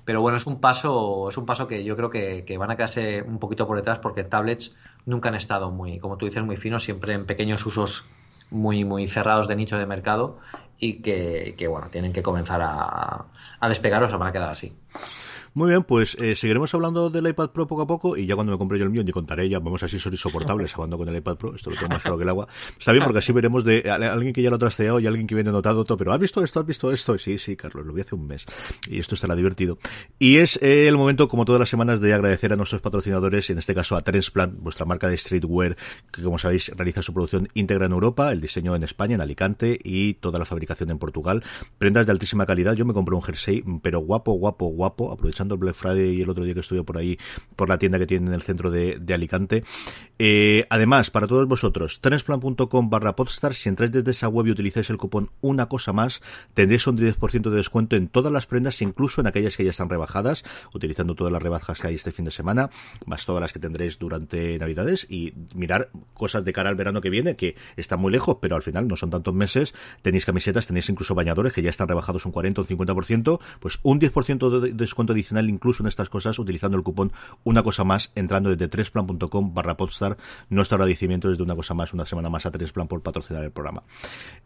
pero 0.07 0.21
bueno, 0.21 0.37
es 0.37 0.45
un 0.45 0.61
paso, 0.61 1.27
es 1.27 1.35
un 1.35 1.45
paso 1.45 1.67
que 1.67 1.83
yo 1.83 1.97
creo 1.97 2.09
que, 2.09 2.57
van 2.57 2.71
a 2.71 2.77
quedarse 2.77 3.21
un 3.23 3.39
poquito 3.39 3.67
por 3.67 3.75
detrás 3.75 3.99
porque 3.99 4.23
tablets 4.23 4.73
nunca 5.05 5.27
han 5.27 5.35
estado 5.35 5.69
muy, 5.69 5.99
como 5.99 6.15
tú 6.15 6.27
dices, 6.27 6.41
muy 6.43 6.55
finos, 6.55 6.83
siempre 6.83 7.11
en 7.11 7.25
pequeños 7.25 7.65
usos 7.65 8.05
muy, 8.49 8.85
muy 8.85 9.09
cerrados 9.09 9.49
de 9.49 9.57
nicho 9.57 9.77
de 9.77 9.85
mercado 9.85 10.39
y 10.79 11.01
que, 11.01 11.67
bueno, 11.69 11.89
tienen 11.91 12.13
que 12.13 12.23
comenzar 12.23 12.61
a, 12.61 13.25
a 13.59 13.67
despegar 13.67 14.01
o 14.01 14.07
se 14.07 14.15
van 14.15 14.29
a 14.29 14.31
quedar 14.31 14.49
así. 14.49 14.73
Muy 15.57 15.69
bien, 15.69 15.83
pues 15.83 16.15
eh, 16.19 16.35
seguiremos 16.35 16.71
hablando 16.75 17.09
del 17.09 17.29
iPad 17.29 17.49
Pro 17.49 17.65
poco 17.65 17.81
a 17.81 17.87
poco 17.87 18.15
y 18.15 18.27
ya 18.27 18.35
cuando 18.35 18.51
me 18.51 18.59
compre 18.59 18.77
yo 18.77 18.83
el 18.85 18.91
mío, 18.91 19.03
ni 19.03 19.11
contaré 19.11 19.49
ya, 19.49 19.57
vamos 19.57 19.81
así 19.81 19.99
ser 19.99 20.13
insoportables 20.13 20.71
hablando 20.75 20.99
con 20.99 21.09
el 21.09 21.15
iPad 21.15 21.35
Pro, 21.35 21.55
esto 21.55 21.71
lo 21.71 21.75
tengo 21.75 21.89
más 21.89 22.03
claro 22.03 22.15
que 22.15 22.25
el 22.25 22.29
agua. 22.29 22.47
Está 22.77 22.91
bien 22.91 23.03
porque 23.03 23.17
así 23.17 23.31
veremos 23.31 23.63
de 23.63 23.89
alguien 23.89 24.33
que 24.33 24.43
ya 24.43 24.51
lo 24.51 24.57
ha 24.57 24.59
trasteado 24.59 24.99
y 24.99 25.07
alguien 25.07 25.25
que 25.25 25.33
viene 25.33 25.51
notado 25.51 25.83
todo, 25.83 25.97
pero 25.97 26.13
¿has 26.13 26.19
visto 26.19 26.43
esto? 26.43 26.59
¿Has 26.59 26.65
visto 26.67 26.91
esto? 26.91 27.17
Sí, 27.17 27.39
sí, 27.39 27.55
Carlos, 27.55 27.87
lo 27.87 27.93
vi 27.93 28.01
hace 28.01 28.13
un 28.13 28.27
mes 28.27 28.45
y 28.87 28.99
esto 28.99 29.15
estará 29.15 29.33
divertido. 29.35 29.79
Y 30.19 30.37
es 30.37 30.61
eh, 30.61 30.87
el 30.87 30.95
momento, 30.95 31.27
como 31.27 31.43
todas 31.43 31.59
las 31.59 31.69
semanas, 31.69 32.01
de 32.01 32.13
agradecer 32.13 32.53
a 32.53 32.55
nuestros 32.55 32.83
patrocinadores, 32.83 33.49
en 33.49 33.57
este 33.57 33.73
caso 33.73 33.95
a 33.95 34.03
Transplant, 34.03 34.59
vuestra 34.59 34.85
marca 34.85 35.07
de 35.07 35.17
streetwear, 35.17 35.75
que 36.11 36.21
como 36.21 36.37
sabéis 36.37 36.69
realiza 36.75 37.01
su 37.01 37.15
producción 37.15 37.49
íntegra 37.55 37.87
en 37.87 37.93
Europa, 37.93 38.31
el 38.31 38.41
diseño 38.41 38.75
en 38.75 38.83
España, 38.83 39.15
en 39.15 39.21
Alicante 39.21 39.79
y 39.83 40.13
toda 40.13 40.37
la 40.37 40.45
fabricación 40.45 40.91
en 40.91 40.99
Portugal. 40.99 41.43
Prendas 41.79 42.05
de 42.05 42.11
altísima 42.11 42.45
calidad, 42.45 42.75
yo 42.75 42.85
me 42.85 42.93
compré 42.93 43.15
un 43.15 43.23
jersey, 43.23 43.63
pero 43.81 44.01
guapo, 44.01 44.33
guapo, 44.33 44.67
guapo, 44.67 45.11
aprovechando 45.11 45.46
el 45.55 45.59
Black 45.59 45.75
Friday 45.75 46.15
y 46.15 46.21
el 46.21 46.29
otro 46.29 46.43
día 46.43 46.53
que 46.53 46.61
estuve 46.61 46.83
por 46.83 46.97
ahí, 46.97 47.17
por 47.55 47.69
la 47.69 47.77
tienda 47.77 47.99
que 47.99 48.07
tiene 48.07 48.27
en 48.27 48.33
el 48.33 48.41
centro 48.41 48.71
de, 48.71 49.01
Alicante. 49.13 49.63
Eh, 50.19 50.65
además, 50.69 51.09
para 51.09 51.25
todos 51.25 51.47
vosotros, 51.47 52.01
transplan.com 52.01 52.89
barra 52.89 53.15
podstar, 53.15 53.55
si 53.55 53.69
entráis 53.69 53.91
desde 53.91 54.11
esa 54.11 54.27
web 54.27 54.47
y 54.47 54.51
utilizáis 54.51 54.89
el 54.89 54.97
cupón 54.97 55.31
una 55.41 55.67
cosa 55.67 55.91
más, 55.93 56.21
tendréis 56.53 56.85
un 56.85 56.97
10% 56.97 57.49
de 57.49 57.55
descuento 57.55 57.95
en 57.95 58.07
todas 58.07 58.31
las 58.31 58.45
prendas, 58.45 58.81
incluso 58.81 59.21
en 59.21 59.27
aquellas 59.27 59.57
que 59.57 59.63
ya 59.63 59.71
están 59.71 59.89
rebajadas, 59.89 60.43
utilizando 60.73 61.15
todas 61.15 61.33
las 61.33 61.41
rebajas 61.41 61.79
que 61.79 61.87
hay 61.87 61.95
este 61.95 62.11
fin 62.11 62.25
de 62.25 62.31
semana, 62.31 62.69
más 63.05 63.25
todas 63.25 63.41
las 63.41 63.53
que 63.53 63.59
tendréis 63.59 63.97
durante 63.97 64.57
Navidades 64.59 65.07
y 65.09 65.33
mirar 65.55 65.89
cosas 66.13 66.43
de 66.43 66.53
cara 66.53 66.69
al 66.69 66.75
verano 66.75 67.01
que 67.01 67.09
viene, 67.09 67.35
que 67.35 67.55
están 67.75 67.99
muy 67.99 68.11
lejos, 68.11 68.37
pero 68.41 68.55
al 68.55 68.61
final 68.61 68.87
no 68.87 68.95
son 68.95 69.09
tantos 69.09 69.33
meses. 69.33 69.73
Tenéis 70.01 70.25
camisetas, 70.25 70.67
tenéis 70.67 70.89
incluso 70.89 71.15
bañadores 71.15 71.53
que 71.53 71.61
ya 71.61 71.69
están 71.69 71.87
rebajados 71.87 72.25
un 72.25 72.31
40 72.31 72.61
o 72.61 72.65
un 72.67 72.77
50%, 72.77 73.39
pues 73.59 73.79
un 73.83 73.99
10% 73.99 74.59
de 74.59 74.71
descuento 74.73 75.13
adicional 75.13 75.36
incluso 75.45 75.83
en 75.83 75.87
estas 75.87 76.09
cosas 76.09 76.39
utilizando 76.39 76.77
el 76.77 76.83
cupón 76.83 77.11
una 77.43 77.63
cosa 77.63 77.83
más 77.83 78.11
entrando 78.15 78.49
desde 78.49 78.67
tresplan.com 78.67 79.53
barra 79.53 79.77
podstar. 79.77 80.17
Nuestro 80.49 80.75
agradecimiento 80.75 81.29
desde 81.29 81.43
una 81.43 81.55
cosa 81.55 81.73
más 81.73 81.93
una 81.93 82.05
semana 82.05 82.29
más 82.29 82.45
a 82.45 82.51
Tresplan 82.51 82.87
por 82.87 83.01
patrocinar 83.01 83.43
el 83.43 83.51
programa. 83.51 83.83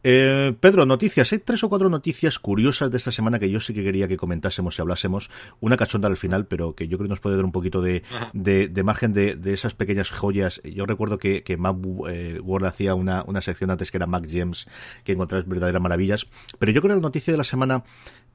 Eh, 0.03 0.55
Pedro, 0.59 0.85
noticias. 0.85 1.31
Hay 1.31 1.39
tres 1.39 1.63
o 1.63 1.69
cuatro 1.69 1.89
noticias 1.89 2.39
curiosas 2.39 2.91
de 2.91 2.97
esta 2.97 3.11
semana 3.11 3.39
que 3.39 3.49
yo 3.49 3.59
sí 3.59 3.73
que 3.73 3.83
quería 3.83 4.07
que 4.07 4.17
comentásemos 4.17 4.77
y 4.77 4.81
hablásemos. 4.81 5.29
Una 5.59 5.77
cachonda 5.77 6.07
al 6.07 6.17
final 6.17 6.45
pero 6.45 6.75
que 6.75 6.87
yo 6.87 6.97
creo 6.97 7.07
que 7.07 7.11
nos 7.11 7.19
puede 7.19 7.35
dar 7.35 7.45
un 7.45 7.51
poquito 7.51 7.81
de, 7.81 8.03
de, 8.33 8.83
margen 8.83 9.13
de, 9.13 9.39
esas 9.45 9.73
pequeñas 9.73 10.09
joyas. 10.09 10.61
Yo 10.63 10.85
recuerdo 10.85 11.17
que, 11.17 11.43
que 11.43 11.57
Mac 11.57 11.77
eh, 12.09 12.39
Word 12.41 12.65
hacía 12.65 12.95
una, 12.95 13.23
una 13.25 13.41
sección 13.41 13.71
antes 13.71 13.91
que 13.91 13.97
era 13.97 14.07
Mac 14.07 14.27
Gems 14.27 14.67
que 15.03 15.13
encontrás 15.13 15.47
verdaderas 15.47 15.81
maravillas. 15.81 16.27
Pero 16.59 16.71
yo 16.71 16.81
creo 16.81 16.95
que 16.95 17.01
la 17.01 17.07
noticia 17.07 17.31
de 17.31 17.37
la 17.37 17.43
semana 17.43 17.83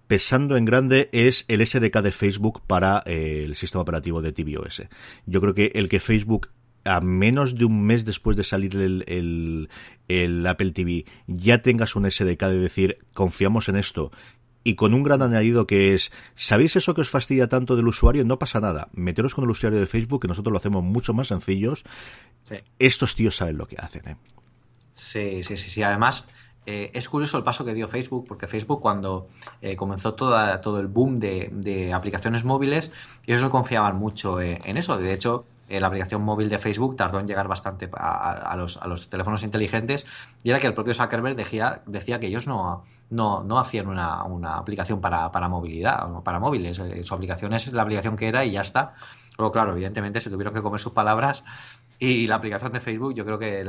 pesando 0.07 0.57
en 0.57 0.65
grande 0.65 1.09
es 1.13 1.45
el 1.49 1.67
SDK 1.67 2.01
de 2.01 2.13
Facebook 2.13 2.63
para 2.67 3.03
eh, 3.07 3.43
el 3.45 3.55
sistema 3.55 3.83
operativo 3.83 4.23
de 4.23 4.33
tvOS. 4.33 4.85
Yo 5.27 5.41
creo 5.41 5.55
que 5.55 5.73
el 5.75 5.89
que 5.89 6.01
Facebook 6.01 6.49
a 6.85 7.01
menos 7.01 7.57
de 7.57 7.65
un 7.65 7.85
mes 7.85 8.05
después 8.05 8.37
de 8.37 8.45
salir 8.45 8.77
el, 8.77 9.69
el, 10.09 10.47
Apple 10.47 10.71
TV 10.71 11.05
ya 11.27 11.61
tengas 11.61 11.97
un 11.97 12.09
SDK 12.09 12.43
de 12.43 12.59
decir 12.59 12.99
confiamos 13.13 13.69
en 13.69 13.77
esto 13.77 14.13
y 14.63 14.75
con 14.75 14.95
un 14.95 15.03
gran 15.03 15.23
añadido 15.23 15.67
que 15.67 15.95
es, 15.95 16.11
¿sabéis 16.35 16.75
eso 16.75 16.93
que 16.95 17.01
os 17.01 17.09
fastidia 17.09 17.49
tanto 17.49 17.77
del 17.77 17.87
usuario? 17.87 18.25
No 18.25 18.41
pasa 18.41 18.59
nada. 18.59 18.89
Meteros 18.93 19.33
con 19.33 19.45
el 19.45 19.51
usuario 19.51 19.79
de 19.79 19.87
Facebook, 19.87 20.23
que 20.23 20.27
nosotros 20.27 20.51
lo 20.51 20.59
hacemos 20.59 20.83
mucho 20.83 21.15
más 21.15 21.29
sencillos. 21.29 21.85
Estos 22.81 23.15
tíos 23.15 23.37
saben 23.37 23.59
lo 23.59 23.69
que 23.69 23.77
hacen, 23.79 24.09
¿eh? 24.09 24.17
Sí, 24.93 25.45
sí, 25.45 25.57
sí, 25.57 25.71
sí. 25.71 25.85
Además, 25.85 26.27
eh, 26.67 26.91
es 26.95 27.09
curioso 27.09 27.39
el 27.39 27.45
paso 27.45 27.65
que 27.65 27.73
dio 27.75 27.87
Facebook, 27.87 28.27
porque 28.27 28.49
Facebook 28.49 28.81
cuando 28.81 29.29
eh, 29.63 29.77
comenzó 29.77 30.15
toda, 30.15 30.61
todo 30.61 30.81
el 30.81 30.89
boom 30.89 31.17
de, 31.17 31.93
aplicaciones 31.95 32.45
móviles, 32.45 32.91
ellos 33.25 33.41
no 33.41 33.51
confiaban 33.51 33.97
mucho 33.97 34.41
eh, 34.41 34.59
en 34.65 34.77
eso. 34.77 34.99
De 34.99 35.15
hecho, 35.15 35.45
la 35.69 35.87
aplicación 35.87 36.23
móvil 36.23 36.49
de 36.49 36.59
Facebook 36.59 36.97
tardó 36.97 37.21
en 37.21 37.27
llegar 37.27 37.49
bastante 37.49 37.89
a, 37.93 38.55
los, 38.57 38.77
a, 38.77 38.87
los, 38.87 39.09
teléfonos 39.09 39.43
inteligentes 39.43 40.07
y 40.45 40.51
era 40.51 40.61
que 40.61 40.67
el 40.69 40.75
propio 40.75 40.95
Zuckerberg 40.95 41.35
decía, 41.35 41.83
decía 41.87 42.21
que 42.21 42.27
ellos 42.27 42.47
no, 42.47 42.85
no, 43.11 43.43
no 43.43 43.59
hacían 43.59 43.89
una, 43.89 44.23
una 44.25 44.59
aplicación 44.59 45.01
para, 45.01 45.33
para 45.33 45.49
movilidad, 45.49 46.09
para 46.23 46.39
móviles. 46.39 46.81
Su 47.03 47.15
aplicación 47.15 47.53
es 47.53 47.73
la 47.73 47.83
aplicación 47.83 48.17
que 48.17 48.29
era 48.29 48.45
y 48.45 48.53
ya 48.53 48.61
está. 48.61 48.95
Luego, 49.39 49.53
claro, 49.53 49.73
evidentemente 49.73 50.21
se 50.21 50.31
tuvieron 50.31 50.55
que 50.55 50.63
comer 50.63 50.81
sus 50.81 50.93
palabras 50.93 51.45
y 51.99 52.27
la 52.27 52.37
aplicación 52.37 52.73
de 52.73 52.81
Facebook, 52.81 53.15
yo 53.15 53.25
creo 53.25 53.39
que 53.39 53.65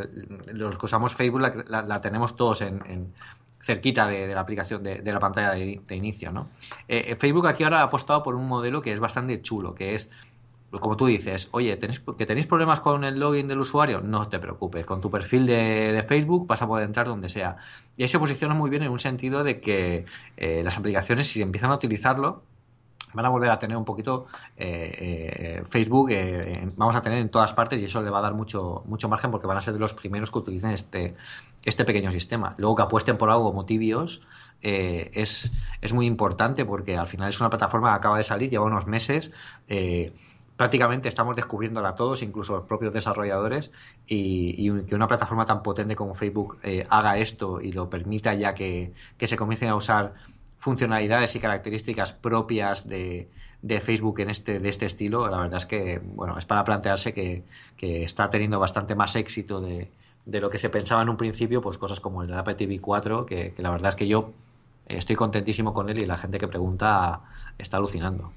los 0.54 0.78
que 0.78 0.86
usamos 0.86 1.16
Facebook 1.16 1.42
la, 1.68 2.02
tenemos 2.02 2.36
todos 2.36 2.62
en, 2.62 3.14
cerquita 3.62 4.08
de, 4.08 4.34
la 4.34 4.42
aplicación 4.42 4.84
de, 4.84 5.02
la 5.04 5.20
pantalla 5.20 5.52
de, 5.52 5.96
inicio, 5.96 6.32
¿no? 6.32 6.50
Eh, 6.88 7.16
Facebook 7.20 7.48
aquí 7.48 7.64
ahora 7.64 7.82
ha 7.82 7.84
apostado 7.84 8.24
por 8.24 8.36
un 8.36 8.48
modelo 8.48 8.82
que 8.82 8.92
es 8.92 9.00
bastante 9.00 9.42
chulo, 9.42 9.76
que 9.76 9.96
es 9.96 10.10
como 10.72 10.98
tú 10.98 11.06
dices, 11.06 11.48
oye, 11.52 11.78
¿tenéis, 11.78 12.02
que 12.18 12.26
tenéis 12.26 12.46
problemas 12.46 12.82
con 12.82 13.04
el 13.04 13.20
login 13.20 13.48
del 13.48 13.60
usuario, 13.60 14.02
no 14.02 14.28
te 14.28 14.38
preocupes, 14.40 14.86
con 14.86 15.00
tu 15.00 15.10
perfil 15.10 15.46
de, 15.46 16.06
Facebook 16.08 16.46
vas 16.46 16.62
a 16.62 16.68
poder 16.68 16.86
entrar 16.86 17.08
donde 17.08 17.30
sea. 17.30 17.58
Y 17.96 18.04
eso 18.04 18.20
posiciona 18.20 18.54
muy 18.54 18.70
bien 18.70 18.84
en 18.84 18.90
un 18.90 19.00
sentido 19.00 19.44
de 19.44 19.62
que 19.62 20.06
eh, 20.36 20.62
las 20.64 20.78
aplicaciones, 20.78 21.28
si 21.28 21.42
empiezan 21.42 21.72
a 21.72 21.76
utilizarlo, 21.76 22.44
van 23.14 23.26
a 23.26 23.30
volver 23.30 23.50
a 23.50 23.60
tener 23.60 23.78
un 23.78 23.86
poquito 23.86 24.28
eh, 24.56 25.60
eh, 25.60 25.64
Facebook, 25.70 26.12
vamos 26.76 26.96
a 26.96 27.02
tener 27.02 27.20
en 27.20 27.30
todas 27.30 27.54
partes 27.54 27.80
y 27.80 27.86
eso 27.86 28.02
le 28.02 28.10
va 28.10 28.20
a 28.20 28.22
dar 28.22 28.34
mucho, 28.34 28.84
mucho 28.86 29.10
margen 29.10 29.32
porque 29.32 29.48
van 29.48 29.58
a 29.58 29.62
ser 29.62 29.74
de 29.74 29.80
los 29.80 29.94
primeros 29.94 30.32
que 30.32 30.40
utilicen 30.40 30.72
este, 30.72 31.14
este 31.64 31.86
pequeño 31.86 32.12
sistema. 32.12 32.56
Luego 32.58 32.76
que 32.76 32.82
apuesten 32.84 33.18
por 33.18 33.30
algo 33.30 33.46
como 33.46 33.66
tibios 33.66 34.22
es, 34.62 35.52
es 35.82 35.94
muy 35.94 36.06
importante 36.06 36.66
porque 36.66 36.98
al 36.98 37.08
final 37.08 37.30
es 37.30 37.40
una 37.40 37.50
plataforma 37.50 37.92
que 37.92 37.96
acaba 37.98 38.18
de 38.18 38.24
salir, 38.24 38.50
lleva 38.50 38.66
unos 38.66 38.88
meses 38.88 39.32
prácticamente 40.58 41.08
estamos 41.08 41.36
descubriéndola 41.36 41.96
todos, 41.96 42.24
incluso 42.24 42.54
los 42.54 42.66
propios 42.66 42.92
desarrolladores, 42.92 43.72
y, 44.08 44.70
que 44.84 44.96
una 44.96 45.08
plataforma 45.08 45.46
tan 45.46 45.64
potente 45.64 45.96
como 45.96 46.16
Facebook 46.16 46.58
eh, 46.64 46.86
haga 46.90 47.18
esto 47.18 47.62
y 47.62 47.72
lo 47.72 47.90
permita 47.90 48.34
ya 48.34 48.54
que, 48.54 48.92
se 49.20 49.38
comiencen 49.38 49.70
a 49.70 49.76
usar 49.76 50.16
funcionalidades 50.68 51.34
y 51.34 51.40
características 51.40 52.12
propias 52.12 52.86
de, 52.90 53.30
Facebook 53.80 54.20
en 54.20 54.30
este, 54.30 54.60
de 54.60 54.68
este 54.68 54.86
estilo, 54.86 55.30
la 55.30 55.40
verdad 55.40 55.60
es 55.60 55.66
que 55.66 56.02
bueno, 56.04 56.38
es 56.38 56.44
para 56.44 56.66
plantearse 56.66 57.14
que, 57.14 57.46
está 57.80 58.30
teniendo 58.30 58.60
bastante 58.60 58.94
más 58.94 59.16
éxito 59.16 59.62
de, 59.62 59.90
lo 60.26 60.50
que 60.50 60.58
se 60.58 60.70
pensaba 60.70 61.02
en 61.04 61.08
un 61.08 61.16
principio, 61.16 61.62
pues 61.62 61.78
cosas 61.78 62.02
como 62.02 62.22
el 62.22 62.34
Apple 62.34 62.56
TV 62.56 62.82
4, 62.82 63.26
que 63.26 63.54
la 63.60 63.72
verdad 63.72 63.88
es 63.88 63.96
que 63.96 64.10
yo 64.10 64.34
estoy 64.88 65.16
contentísimo 65.16 65.74
con 65.74 65.90
él 65.90 66.04
y 66.04 66.06
la 66.06 66.18
gente 66.18 66.38
que 66.38 66.50
pregunta 66.50 67.22
está 67.58 67.78
alucinando. 67.78 68.34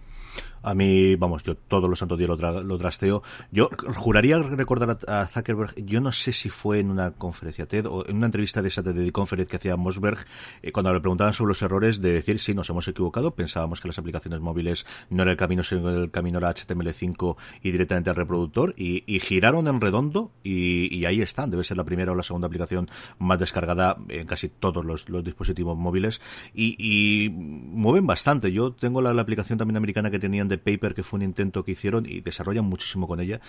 A 0.62 0.74
mí, 0.74 1.16
vamos, 1.16 1.42
yo 1.42 1.56
todos 1.56 1.88
los 1.88 1.98
santos 1.98 2.18
días 2.18 2.28
lo, 2.28 2.62
lo 2.62 2.78
trasteo. 2.78 3.22
Yo 3.50 3.70
juraría 3.96 4.38
recordar 4.38 4.98
a, 5.06 5.26
Zuckerberg, 5.26 5.74
yo 5.84 6.00
no 6.00 6.12
sé 6.12 6.32
si 6.32 6.50
fue 6.50 6.80
en 6.80 6.90
una 6.90 7.12
conferencia 7.12 7.66
TED 7.66 7.86
o 7.86 8.06
en 8.06 8.16
una 8.16 8.26
entrevista 8.26 8.60
de 8.60 8.68
esa 8.68 8.82
TED 8.82 9.10
Conference 9.10 9.50
que 9.50 9.56
hacía 9.56 9.76
Mosberg, 9.76 10.18
eh, 10.62 10.72
cuando 10.72 10.92
le 10.92 11.00
preguntaban 11.00 11.32
sobre 11.32 11.50
los 11.50 11.62
errores, 11.62 12.00
de 12.00 12.12
decir, 12.12 12.38
sí, 12.38 12.54
nos 12.54 12.68
hemos 12.70 12.86
equivocado, 12.88 13.34
pensábamos 13.34 13.80
que 13.80 13.88
las 13.88 13.98
aplicaciones 13.98 14.40
móviles 14.40 14.86
no 15.08 15.22
era 15.22 15.32
el 15.32 15.36
camino, 15.36 15.62
sino 15.62 15.88
el 15.90 16.10
camino 16.10 16.38
era 16.38 16.50
HTML5 16.50 17.36
y 17.62 17.70
directamente 17.70 18.10
al 18.10 18.16
reproductor, 18.16 18.74
y, 18.76 19.00
giraron 19.20 19.66
en 19.68 19.80
redondo, 19.80 20.32
y, 20.42 21.04
ahí 21.04 21.22
están, 21.22 21.50
debe 21.50 21.64
ser 21.64 21.76
la 21.76 21.84
primera 21.84 22.12
o 22.12 22.14
la 22.14 22.22
segunda 22.22 22.46
aplicación 22.46 22.88
más 23.18 23.38
descargada 23.38 23.96
en 24.08 24.26
casi 24.26 24.48
todos 24.48 24.84
los, 24.84 25.06
dispositivos 25.24 25.76
móviles, 25.76 26.20
y, 26.54 27.30
mueven 27.30 28.06
bastante. 28.06 28.52
Yo 28.52 28.72
tengo 28.72 29.00
la 29.00 29.20
aplicación 29.20 29.58
también 29.58 29.76
americana 29.76 30.10
que 30.10 30.18
tenían 30.18 30.49
de 30.50 30.58
Paper, 30.58 30.94
que 30.94 31.02
fue 31.02 31.16
un 31.16 31.22
intento 31.22 31.64
que 31.64 31.72
hicieron 31.72 32.04
y 32.06 32.20
desarrollan 32.20 32.66
muchísimo 32.66 33.08
con 33.08 33.20
ella. 33.20 33.40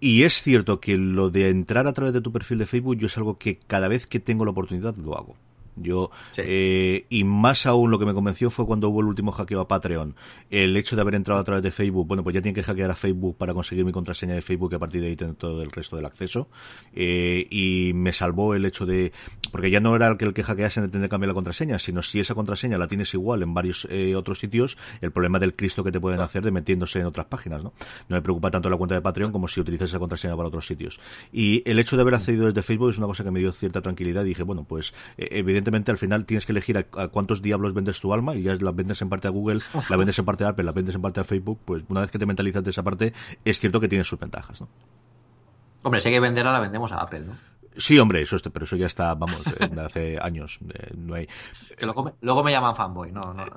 Y 0.00 0.22
es 0.22 0.40
cierto 0.42 0.80
que 0.80 0.96
lo 0.96 1.28
de 1.28 1.50
entrar 1.50 1.86
a 1.86 1.92
través 1.92 2.14
de 2.14 2.22
tu 2.22 2.32
perfil 2.32 2.56
de 2.56 2.66
Facebook 2.66 2.96
yo 2.96 3.06
es 3.06 3.16
algo 3.18 3.36
que 3.36 3.58
cada 3.58 3.88
vez 3.88 4.06
que 4.06 4.18
tengo 4.18 4.46
la 4.46 4.52
oportunidad 4.52 4.96
lo 4.96 5.16
hago. 5.16 5.36
Yo, 5.76 6.10
eh, 6.36 7.06
y 7.08 7.24
más 7.24 7.64
aún 7.66 7.90
lo 7.90 7.98
que 7.98 8.04
me 8.04 8.12
convenció 8.12 8.50
fue 8.50 8.66
cuando 8.66 8.90
hubo 8.90 9.00
el 9.00 9.06
último 9.06 9.32
hackeo 9.32 9.60
a 9.60 9.68
Patreon. 9.68 10.14
El 10.50 10.76
hecho 10.76 10.96
de 10.96 11.02
haber 11.02 11.14
entrado 11.14 11.40
a 11.40 11.44
través 11.44 11.62
de 11.62 11.70
Facebook, 11.70 12.06
bueno, 12.06 12.22
pues 12.22 12.34
ya 12.34 12.42
tienen 12.42 12.54
que 12.54 12.62
hackear 12.62 12.90
a 12.90 12.96
Facebook 12.96 13.36
para 13.36 13.54
conseguir 13.54 13.84
mi 13.84 13.92
contraseña 13.92 14.34
de 14.34 14.42
Facebook 14.42 14.72
y 14.72 14.74
a 14.74 14.78
partir 14.78 15.00
de 15.00 15.08
ahí 15.08 15.16
tener 15.16 15.36
todo 15.36 15.62
el 15.62 15.70
resto 15.70 15.96
del 15.96 16.04
acceso. 16.04 16.48
Eh, 16.92 17.46
y 17.50 17.92
me 17.94 18.12
salvó 18.12 18.54
el 18.54 18.64
hecho 18.64 18.84
de, 18.84 19.12
porque 19.52 19.70
ya 19.70 19.80
no 19.80 19.94
era 19.96 20.08
el 20.08 20.16
que 20.16 20.24
el 20.24 20.34
que 20.34 20.42
hackease 20.42 20.80
en 20.80 20.90
tener 20.90 21.06
que 21.06 21.10
cambiar 21.10 21.28
la 21.28 21.34
contraseña, 21.34 21.78
sino 21.78 22.02
si 22.02 22.20
esa 22.20 22.34
contraseña 22.34 22.76
la 22.76 22.88
tienes 22.88 23.14
igual 23.14 23.42
en 23.42 23.54
varios 23.54 23.86
eh, 23.90 24.14
otros 24.16 24.38
sitios, 24.38 24.76
el 25.00 25.12
problema 25.12 25.38
del 25.38 25.54
Cristo 25.54 25.84
que 25.84 25.92
te 25.92 26.00
pueden 26.00 26.20
hacer 26.20 26.42
de 26.42 26.50
metiéndose 26.50 27.00
en 27.00 27.06
otras 27.06 27.26
páginas, 27.26 27.62
¿no? 27.62 27.72
No 28.08 28.16
me 28.16 28.22
preocupa 28.22 28.50
tanto 28.50 28.68
la 28.68 28.76
cuenta 28.76 28.94
de 28.94 29.02
Patreon 29.02 29.32
como 29.32 29.48
si 29.48 29.60
utilizas 29.60 29.88
esa 29.88 29.98
contraseña 29.98 30.36
para 30.36 30.48
otros 30.48 30.66
sitios. 30.66 31.00
Y 31.32 31.62
el 31.64 31.78
hecho 31.78 31.96
de 31.96 32.02
haber 32.02 32.14
accedido 32.14 32.46
desde 32.46 32.62
Facebook 32.62 32.90
es 32.90 32.98
una 32.98 33.06
cosa 33.06 33.24
que 33.24 33.30
me 33.30 33.40
dio 33.40 33.52
cierta 33.52 33.80
tranquilidad 33.80 34.24
y 34.24 34.28
dije, 34.28 34.42
bueno, 34.42 34.64
pues 34.64 34.92
evidentemente 35.16 35.59
al 35.90 35.98
final 35.98 36.26
tienes 36.26 36.46
que 36.46 36.52
elegir 36.52 36.78
a, 36.78 37.08
cuántos 37.08 37.42
diablos 37.42 37.74
vendes 37.74 38.00
tu 38.00 38.12
alma 38.12 38.34
y 38.34 38.42
ya 38.42 38.54
la 38.56 38.72
vendes 38.72 39.00
en 39.02 39.08
parte 39.08 39.28
a 39.28 39.30
Google, 39.30 39.60
la 39.88 39.96
vendes 39.96 40.18
en 40.18 40.24
parte 40.24 40.44
a 40.44 40.48
Apple, 40.48 40.64
la 40.64 40.72
vendes 40.72 40.94
en 40.94 41.02
parte 41.02 41.20
a 41.20 41.24
Facebook, 41.24 41.60
pues 41.64 41.84
una 41.88 42.00
vez 42.00 42.10
que 42.10 42.18
te 42.18 42.26
mentalizas 42.26 42.64
de 42.64 42.70
esa 42.70 42.82
parte, 42.82 43.12
es 43.44 43.60
cierto 43.60 43.80
que 43.80 43.88
tiene 43.88 44.04
sus 44.04 44.18
ventajas, 44.18 44.60
¿no? 44.60 44.68
Hombre, 45.82 46.00
si 46.00 46.10
que 46.10 46.20
venderla, 46.20 46.52
la 46.52 46.60
vendemos 46.60 46.92
a 46.92 46.98
Apple, 46.98 47.20
¿no? 47.20 47.49
Sí, 47.76 47.98
hombre, 47.98 48.20
eso 48.22 48.36
pero 48.52 48.64
eso 48.64 48.76
ya 48.76 48.86
está, 48.86 49.14
vamos, 49.14 49.42
de 49.44 49.80
hace 49.80 50.18
años. 50.22 50.58
no 50.96 51.14
hay... 51.14 51.28
Que 51.76 51.86
luego 51.86 52.44
me, 52.44 52.52
llaman 52.52 52.76
fanboy, 52.76 53.10
no, 53.10 53.20
no. 53.22 53.44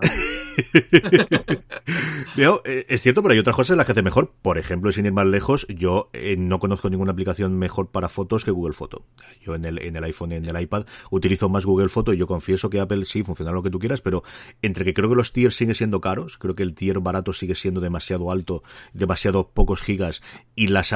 Eh, 2.65 2.85
es 2.89 3.01
cierto, 3.01 3.21
pero 3.21 3.33
hay 3.33 3.39
otras 3.39 3.55
cosas 3.55 3.71
en 3.71 3.77
las 3.77 3.85
que 3.85 3.91
hace 3.91 4.01
mejor. 4.01 4.33
Por 4.41 4.57
ejemplo, 4.57 4.91
sin 4.91 5.05
ir 5.05 5.13
más 5.13 5.25
lejos, 5.25 5.67
yo 5.69 6.09
eh, 6.13 6.35
no 6.37 6.59
conozco 6.59 6.89
ninguna 6.89 7.11
aplicación 7.11 7.57
mejor 7.57 7.89
para 7.91 8.09
fotos 8.09 8.43
que 8.43 8.51
Google 8.51 8.73
Photo. 8.73 9.05
Yo 9.41 9.55
en 9.55 9.65
el, 9.65 9.79
en 9.79 9.95
el 9.95 10.03
iPhone 10.03 10.31
y 10.31 10.35
en 10.35 10.45
el 10.45 10.59
iPad 10.59 10.85
utilizo 11.11 11.49
más 11.49 11.65
Google 11.65 11.89
Photo 11.89 12.13
y 12.13 12.17
yo 12.17 12.27
confieso 12.27 12.69
que 12.69 12.79
Apple 12.79 13.05
sí 13.05 13.23
funciona 13.23 13.51
lo 13.51 13.61
que 13.61 13.69
tú 13.69 13.79
quieras, 13.79 14.01
pero 14.01 14.23
entre 14.61 14.85
que 14.85 14.93
creo 14.93 15.09
que 15.09 15.15
los 15.15 15.31
tiers 15.31 15.55
siguen 15.55 15.75
siendo 15.75 16.01
caros, 16.01 16.37
creo 16.37 16.55
que 16.55 16.63
el 16.63 16.73
tier 16.73 16.99
barato 16.99 17.33
sigue 17.33 17.55
siendo 17.55 17.81
demasiado 17.81 18.31
alto, 18.31 18.63
demasiado 18.93 19.49
pocos 19.49 19.81
gigas 19.81 20.21
y 20.55 20.67
las, 20.67 20.95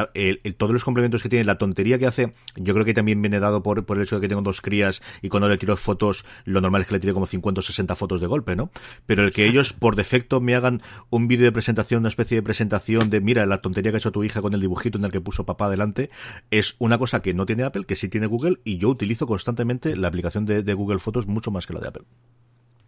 todos 0.57 0.71
los 0.71 0.83
complementos 0.83 1.21
que 1.23 1.29
tiene, 1.29 1.45
la 1.45 1.57
tontería 1.57 1.99
que 1.99 2.07
hace, 2.07 2.33
yo 2.55 2.73
creo 2.73 2.85
que 2.85 2.93
también 2.93 3.06
viene 3.15 3.39
dado 3.39 3.63
por, 3.63 3.85
por 3.85 3.97
el 3.97 4.03
hecho 4.03 4.15
de 4.15 4.21
que 4.21 4.27
tengo 4.27 4.41
dos 4.41 4.61
crías 4.61 5.01
y 5.21 5.29
cuando 5.29 5.47
le 5.49 5.57
tiro 5.57 5.77
fotos, 5.77 6.25
lo 6.45 6.61
normal 6.61 6.81
es 6.81 6.87
que 6.87 6.93
le 6.93 6.99
tire 6.99 7.13
como 7.13 7.25
50 7.25 7.59
o 7.59 7.61
60 7.61 7.95
fotos 7.95 8.21
de 8.21 8.27
golpe, 8.27 8.55
¿no? 8.55 8.69
Pero 9.05 9.23
el 9.23 9.31
que 9.31 9.45
ellos 9.45 9.73
por 9.73 9.95
defecto 9.95 10.41
me 10.41 10.55
hagan 10.55 10.81
un 11.09 11.27
vídeo 11.27 11.45
de 11.45 11.51
presentación, 11.51 11.99
una 11.99 12.09
especie 12.09 12.37
de 12.37 12.43
presentación 12.43 13.09
de 13.09 13.21
mira 13.21 13.45
la 13.45 13.61
tontería 13.61 13.91
que 13.91 13.97
ha 13.97 13.99
hecho 13.99 14.11
tu 14.11 14.23
hija 14.23 14.41
con 14.41 14.53
el 14.53 14.61
dibujito 14.61 14.97
en 14.97 15.05
el 15.05 15.11
que 15.11 15.21
puso 15.21 15.45
papá 15.45 15.65
adelante, 15.65 16.09
es 16.51 16.75
una 16.79 16.97
cosa 16.97 17.21
que 17.21 17.33
no 17.33 17.45
tiene 17.45 17.63
Apple, 17.63 17.85
que 17.85 17.95
sí 17.95 18.09
tiene 18.09 18.27
Google 18.27 18.59
y 18.63 18.77
yo 18.77 18.89
utilizo 18.89 19.27
constantemente 19.27 19.95
la 19.95 20.07
aplicación 20.07 20.45
de, 20.45 20.73
Google 20.73 20.99
Fotos 20.99 21.27
mucho 21.27 21.49
más 21.49 21.65
que 21.65 21.73
la 21.73 21.79
de 21.79 21.87
Apple. 21.87 22.03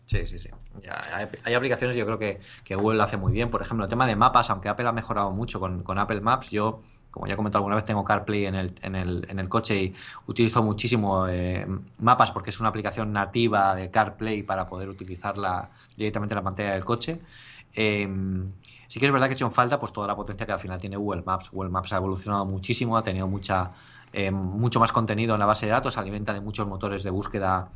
Sí, 0.06 0.26
sí, 0.26 0.40
sí. 0.40 0.50
hay, 1.44 1.54
aplicaciones, 1.54 1.96
yo 1.96 2.06
creo 2.06 2.18
que, 2.18 2.40
que, 2.64 2.76
Google 2.76 2.98
lo 2.98 3.04
hace 3.04 3.18
muy 3.18 3.32
bien. 3.32 3.50
Por 3.50 3.62
ejemplo, 3.62 3.86
el 3.86 3.90
tema 3.90 4.08
de 4.08 4.16
mapas, 4.16 4.50
aunque 4.50 4.70
Apple 4.70 4.88
ha 4.88 4.92
mejorado 4.92 5.32
mucho 5.32 5.60
con, 5.60 5.84
con 5.84 6.00
Apple 6.00 6.22
Maps, 6.22 6.50
yo 6.50 6.82
como 7.12 7.28
ya 7.28 7.34
he 7.34 7.38
comentado 7.38 7.60
alguna 7.60 7.76
vez, 7.76 7.86
tengo 7.86 8.04
CarPlay 8.04 8.46
en 8.46 8.56
el, 8.56 8.74
en 8.82 8.96
el, 8.96 9.26
en 9.30 9.40
el 9.40 9.50
coche 9.50 9.82
y 9.82 9.96
utilizo 10.28 10.62
muchísimo 10.62 11.28
eh, 11.28 11.66
mapas 12.00 12.32
porque 12.32 12.52
es 12.52 12.60
una 12.60 12.70
aplicación 12.70 13.12
nativa 13.12 13.74
de 13.76 13.90
CarPlay 13.90 14.44
para 14.44 14.68
poder 14.68 14.90
utilizarla 14.90 15.70
directamente 15.98 16.34
en 16.34 16.38
la 16.38 16.44
pantalla 16.44 16.74
del 16.74 16.86
coche. 16.86 17.20
Em, 17.74 18.52
sí 18.88 19.00
que 19.00 19.06
es 19.06 19.12
verdad 19.12 19.28
que 19.28 19.34
he 19.34 19.36
hecho 19.36 19.46
en 19.46 19.52
falta 19.52 19.80
pues 19.80 19.92
toda 19.92 20.08
la 20.08 20.16
potencia 20.16 20.46
que 20.46 20.52
al 20.52 20.60
final 20.60 20.80
tiene 20.80 20.98
Google 20.98 21.24
Maps. 21.26 21.50
Google 21.52 21.70
Maps 21.70 21.94
ha 21.94 21.98
evolucionado 21.98 22.46
muchísimo, 22.46 22.96
ha 22.96 23.04
tenido 23.04 23.28
mucha 23.28 23.72
em, 24.14 24.36
mucho 24.36 24.80
más 24.80 24.92
contenido 24.92 25.34
en 25.34 25.40
la 25.40 25.46
base 25.48 25.66
de 25.66 25.72
datos, 25.72 25.98
alimenta 25.98 26.34
de 26.34 26.42
muchos 26.42 26.68
motores 26.68 27.04
de 27.04 27.10
búsqueda, 27.10 27.70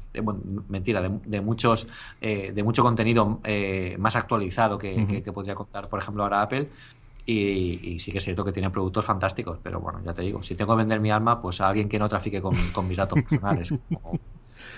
mentira, 0.69 1.01
de, 1.01 1.41
muchos 1.41 1.87
eh, 2.21 2.51
de 2.53 2.63
mucho 2.63 2.83
contenido 2.83 3.39
eh, 3.43 3.95
más 3.99 4.15
actualizado 4.15 4.77
que, 4.77 5.21
que, 5.23 5.31
podría 5.31 5.55
contar, 5.55 5.89
por 5.89 5.99
ejemplo, 5.99 6.23
ahora 6.23 6.41
Apple. 6.41 6.69
Y, 7.25 7.99
sí 7.99 8.11
que 8.11 8.17
es 8.17 8.23
cierto 8.23 8.43
que 8.43 8.51
tiene 8.51 8.69
productos 8.69 9.05
fantásticos, 9.05 9.59
pero 9.63 9.79
bueno, 9.79 10.01
ya 10.03 10.13
te 10.13 10.23
digo, 10.23 10.43
si 10.43 10.55
tengo 10.55 10.73
que 10.73 10.79
vender 10.79 10.99
mi 10.99 11.09
alma, 11.11 11.41
pues 11.41 11.61
a 11.61 11.69
alguien 11.69 11.87
que 11.87 11.97
no 11.97 12.09
trafique 12.09 12.41
con, 12.41 12.55
mis 12.87 12.97
datos 12.97 13.21
personales, 13.21 13.73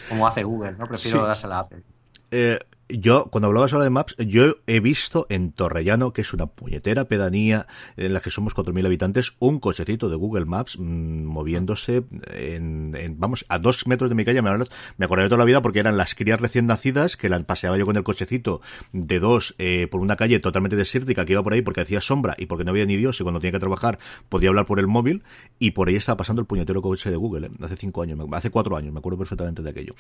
como, 0.10 0.28
hace 0.28 0.44
Google, 0.44 0.74
¿no? 0.74 0.86
Prefiero 0.86 1.26
dársela 1.26 1.58
a 1.58 1.60
Apple. 1.60 1.82
Eh, 2.30 2.60
yo, 2.88 3.26
cuando 3.32 3.48
hablabas 3.48 3.74
ahora 3.74 3.86
de 3.86 3.90
Maps, 3.90 4.16
yo 4.18 4.58
he 4.68 4.80
visto 4.80 5.26
en 5.30 5.52
Torrellano, 5.52 6.14
que 6.14 6.22
es 6.22 6.34
una 6.34 6.48
puñetera 6.48 7.06
pedanía 7.06 7.68
en 7.98 8.14
la 8.14 8.20
que 8.20 8.30
somos 8.30 8.56
4.000 8.56 8.86
habitantes, 8.86 9.34
un 9.40 9.60
cochecito 9.60 10.08
de 10.10 10.16
Google 10.16 10.46
Maps 10.46 10.78
mm, 10.78 11.24
moviéndose 11.24 12.04
en, 12.32 13.16
vamos, 13.18 13.46
a 13.50 13.58
dos 13.60 13.88
metros 13.88 14.10
de 14.10 14.16
mi 14.16 14.24
calle. 14.24 14.42
Me, 14.42 14.52
de 14.58 15.08
toda 15.08 15.38
la 15.38 15.46
vida 15.46 15.62
porque 15.62 15.80
eran 15.80 15.98
las 15.98 16.14
crías 16.14 16.40
recién 16.40 16.68
nacidas, 16.68 17.18
que 17.18 17.30
la 17.30 17.42
paseaba 17.44 17.78
yo 17.78 17.86
con 17.86 17.98
el 17.98 18.04
cochecito 18.04 18.62
de 18.94 19.20
dos 19.20 19.56
eh, 19.58 19.88
por 19.90 20.02
una 20.02 20.16
calle 20.16 20.40
totalmente 20.40 20.76
desértica 20.76 21.26
que 21.26 21.34
iba 21.34 21.44
por 21.44 21.54
ahí 21.54 21.62
porque 21.62 21.82
hacía 21.82 22.02
sombra 22.02 22.36
y 22.38 22.46
porque 22.46 22.64
no 22.64 22.72
había 22.72 22.86
ni 22.86 22.96
Dios 22.96 23.20
y 23.20 23.24
cuando 23.24 23.40
tenía 23.40 23.54
que 23.54 23.60
trabajar 23.60 24.00
podía 24.30 24.50
hablar 24.50 24.66
por 24.66 24.80
el 24.80 24.88
móvil 24.88 25.24
y 25.60 25.72
por 25.72 25.88
ahí 25.88 25.96
estaba 25.96 26.18
pasando 26.18 26.42
el 26.42 26.48
puñetero 26.48 26.82
coche 26.82 27.10
de 27.10 27.18
Google, 27.18 27.48
¿eh? 27.48 27.52
hace 27.62 27.78
cinco 27.78 28.02
años, 28.02 28.20
hace 28.32 28.50
cuatro 28.50 28.76
años, 28.76 28.94
me 28.94 29.00
acuerdo 29.00 29.18
perfectamente 29.18 29.62
de 29.62 29.70
aquello. 29.70 29.96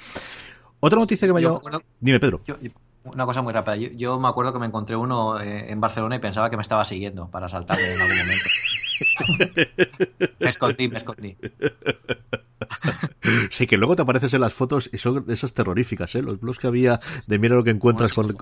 Otra 0.79 0.99
noticia 0.99 1.27
que 1.27 1.33
me 1.33 1.45
ha. 1.45 1.59
Dime, 1.99 2.19
Pedro. 2.19 2.41
una 3.03 3.25
cosa 3.25 3.41
muy 3.41 3.53
rápida. 3.53 3.75
Yo, 3.75 4.19
me 4.19 4.27
acuerdo 4.27 4.53
que 4.53 4.59
me 4.59 4.65
encontré 4.65 4.95
uno 4.95 5.39
eh, 5.39 5.71
en 5.71 5.79
Barcelona 5.79 6.15
y 6.15 6.19
pensaba 6.19 6.49
que 6.49 6.57
me 6.57 6.61
estaba 6.61 6.85
siguiendo 6.85 7.29
para 7.29 7.49
saltarme 7.49 7.93
en 7.93 8.01
algún 8.01 8.17
momento. 8.17 8.49
me 10.39 10.49
escondí, 10.49 10.87
me 10.87 10.97
escondí. 10.97 11.37
Sí, 13.49 13.67
que 13.67 13.77
luego 13.77 13.95
te 13.95 14.01
apareces 14.03 14.33
en 14.33 14.41
las 14.41 14.53
fotos 14.53 14.89
y 14.93 14.97
son 14.97 15.25
esas 15.29 15.53
terroríficas, 15.53 16.13
¿eh? 16.15 16.21
Los 16.21 16.39
blogs 16.39 16.59
que 16.59 16.67
había 16.67 16.99
de 17.27 17.39
mira 17.39 17.55
lo 17.55 17.63
que 17.63 17.71
encuentras 17.71 18.13
con... 18.13 18.35